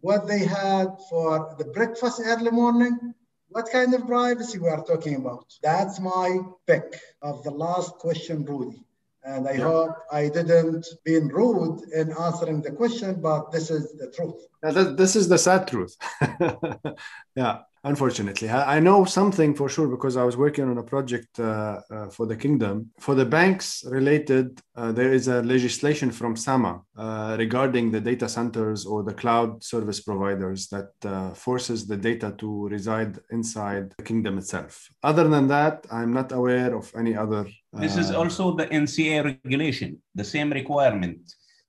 what 0.00 0.26
they 0.26 0.40
had 0.40 0.88
for 1.08 1.54
the 1.58 1.64
breakfast 1.66 2.20
early 2.24 2.50
morning, 2.50 3.14
what 3.48 3.70
kind 3.70 3.94
of 3.94 4.06
privacy 4.06 4.58
we 4.58 4.68
are 4.68 4.84
talking 4.84 5.16
about. 5.16 5.46
That's 5.62 6.00
my 6.00 6.40
pick 6.66 7.00
of 7.22 7.44
the 7.44 7.50
last 7.50 7.92
question, 7.94 8.44
Rudy. 8.44 8.82
And 9.24 9.48
I 9.48 9.52
yeah. 9.52 9.64
hope 9.64 9.96
I 10.12 10.28
didn't 10.28 10.86
been 11.04 11.28
rude 11.28 11.80
in 11.92 12.12
answering 12.12 12.62
the 12.62 12.70
question, 12.70 13.20
but 13.20 13.50
this 13.50 13.70
is 13.70 13.92
the 13.98 14.10
truth. 14.10 14.40
Yeah, 14.62 14.94
this 14.96 15.16
is 15.16 15.28
the 15.28 15.38
sad 15.38 15.66
truth. 15.66 15.96
yeah 17.36 17.62
unfortunately. 17.86 18.48
I 18.50 18.78
know 18.80 19.04
something 19.04 19.54
for 19.54 19.68
sure 19.74 19.88
because 19.96 20.14
i 20.16 20.24
was 20.30 20.36
working 20.36 20.64
on 20.72 20.78
a 20.78 20.86
project 20.94 21.32
uh, 21.38 21.44
uh, 21.44 22.08
for 22.16 22.24
the 22.26 22.36
kingdom. 22.44 22.74
For 23.06 23.14
the 23.14 23.28
banks 23.38 23.66
related 23.98 24.46
uh, 24.74 24.92
there 24.98 25.12
is 25.18 25.28
a 25.28 25.38
legislation 25.54 26.10
from 26.10 26.32
sama 26.46 26.72
uh, 26.96 27.36
regarding 27.44 27.90
the 27.90 28.02
data 28.10 28.28
centers 28.28 28.80
or 28.92 28.98
the 29.02 29.16
cloud 29.22 29.50
service 29.72 30.00
providers 30.00 30.60
that 30.74 30.90
uh, 31.04 31.30
forces 31.46 31.86
the 31.86 31.98
data 32.10 32.28
to 32.42 32.68
reside 32.76 33.12
inside 33.30 33.86
the 33.98 34.04
kingdom 34.10 34.34
itself. 34.38 34.72
Other 35.10 35.26
than 35.34 35.46
that 35.56 35.86
i'm 35.90 36.12
not 36.12 36.32
aware 36.32 36.74
of 36.80 36.86
any 37.02 37.14
other 37.24 37.42
this 37.84 37.96
is 37.96 38.10
uh, 38.10 38.18
also 38.20 38.54
the 38.60 38.66
nca 38.66 39.24
regulation 39.24 39.90
the 40.14 40.28
same 40.34 40.50
requirement 40.60 41.20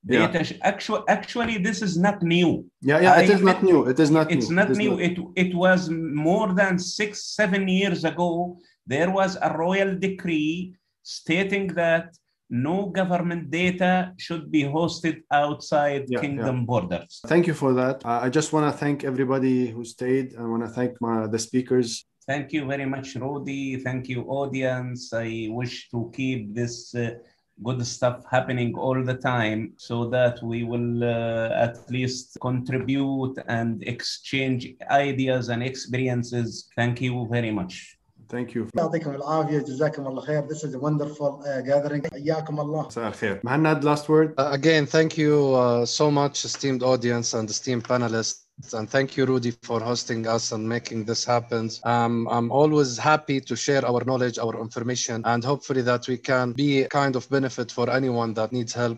yeah. 0.09 0.43
actually 0.61 1.01
actually 1.07 1.57
this 1.57 1.81
is 1.81 1.97
not 1.97 2.21
new 2.21 2.65
yeah 2.81 2.99
yeah 2.99 3.19
it 3.21 3.29
I, 3.29 3.33
is 3.33 3.41
not 3.41 3.63
new 3.63 3.85
it 3.87 3.99
is 3.99 4.11
not 4.11 4.31
it's 4.31 4.49
new. 4.49 4.55
not 4.55 4.69
it 4.71 4.77
new 4.77 4.91
not. 4.91 5.01
it 5.01 5.17
it 5.35 5.55
was 5.55 5.89
more 5.89 6.53
than 6.53 6.79
six 6.79 7.35
seven 7.35 7.67
years 7.67 8.03
ago 8.03 8.57
there 8.85 9.11
was 9.11 9.37
a 9.41 9.57
royal 9.57 9.95
decree 9.97 10.75
stating 11.03 11.67
that 11.81 12.15
no 12.49 12.85
government 12.85 13.51
data 13.51 14.13
should 14.17 14.49
be 14.49 14.63
hosted 14.63 15.21
outside 15.31 16.05
yeah, 16.07 16.19
kingdom 16.21 16.57
yeah. 16.59 16.63
borders 16.63 17.19
thank 17.27 17.45
you 17.45 17.53
for 17.53 17.73
that 17.73 18.03
uh, 18.05 18.19
i 18.23 18.29
just 18.29 18.53
want 18.53 18.71
to 18.71 18.77
thank 18.77 19.03
everybody 19.03 19.67
who 19.67 19.83
stayed 19.83 20.35
i 20.39 20.43
want 20.43 20.63
to 20.63 20.69
thank 20.69 20.91
my 21.01 21.27
the 21.27 21.39
speakers 21.39 22.05
thank 22.25 22.53
you 22.53 22.65
very 22.65 22.85
much 22.85 23.15
Rudy. 23.15 23.77
thank 23.77 24.07
you 24.07 24.23
audience 24.23 25.11
i 25.13 25.47
wish 25.49 25.89
to 25.89 26.11
keep 26.15 26.53
this 26.53 26.95
uh, 26.95 27.11
good 27.63 27.85
stuff 27.85 28.23
happening 28.29 28.75
all 28.75 29.03
the 29.03 29.13
time 29.15 29.73
so 29.77 30.09
that 30.09 30.41
we 30.43 30.63
will 30.63 31.03
uh, 31.03 31.49
at 31.65 31.89
least 31.89 32.37
contribute 32.41 33.35
and 33.47 33.83
exchange 33.83 34.75
ideas 34.91 35.49
and 35.49 35.63
experiences. 35.63 36.69
Thank 36.75 37.01
you 37.01 37.27
very 37.31 37.51
much. 37.51 37.97
Thank 38.29 38.55
you. 38.55 38.67
يعطيكم 38.75 39.15
العافية 39.15 39.59
جزاكم 39.59 40.07
الله 40.07 40.21
خير. 40.21 40.47
This 40.47 40.63
is 40.63 40.73
a 40.73 40.79
wonderful 40.79 41.41
uh, 41.45 41.61
gathering. 41.61 42.01
حياكم 42.13 42.59
الله. 42.59 42.87
مساء 42.87 43.07
الخير. 43.07 43.41
Mohannad, 43.43 43.83
last 43.83 44.09
word. 44.09 44.33
Uh, 44.37 44.49
again, 44.51 44.85
thank 44.85 45.17
you 45.17 45.53
uh, 45.55 45.85
so 45.85 46.11
much, 46.11 46.45
esteemed 46.45 46.83
audience 46.83 47.33
and 47.33 47.49
esteemed 47.49 47.83
panelists. 47.83 48.46
And 48.73 48.89
thank 48.89 49.15
you, 49.15 49.25
Rudy, 49.25 49.51
for 49.51 49.79
hosting 49.79 50.25
us 50.27 50.51
and 50.51 50.67
making 50.67 51.05
this 51.05 51.23
happen. 51.23 51.69
Um, 51.83 52.27
I'm 52.27 52.51
always 52.51 52.97
happy 52.97 53.39
to 53.39 53.55
share 53.55 53.85
our 53.85 54.03
knowledge, 54.03 54.39
our 54.39 54.59
information, 54.59 55.21
and 55.25 55.43
hopefully 55.43 55.83
that 55.83 56.07
we 56.07 56.17
can 56.17 56.53
be 56.53 56.85
kind 56.89 57.15
of 57.15 57.29
benefit 57.29 57.71
for 57.71 57.87
anyone 57.89 58.33
that 58.33 58.51
needs 58.51 58.73
help 58.73 58.95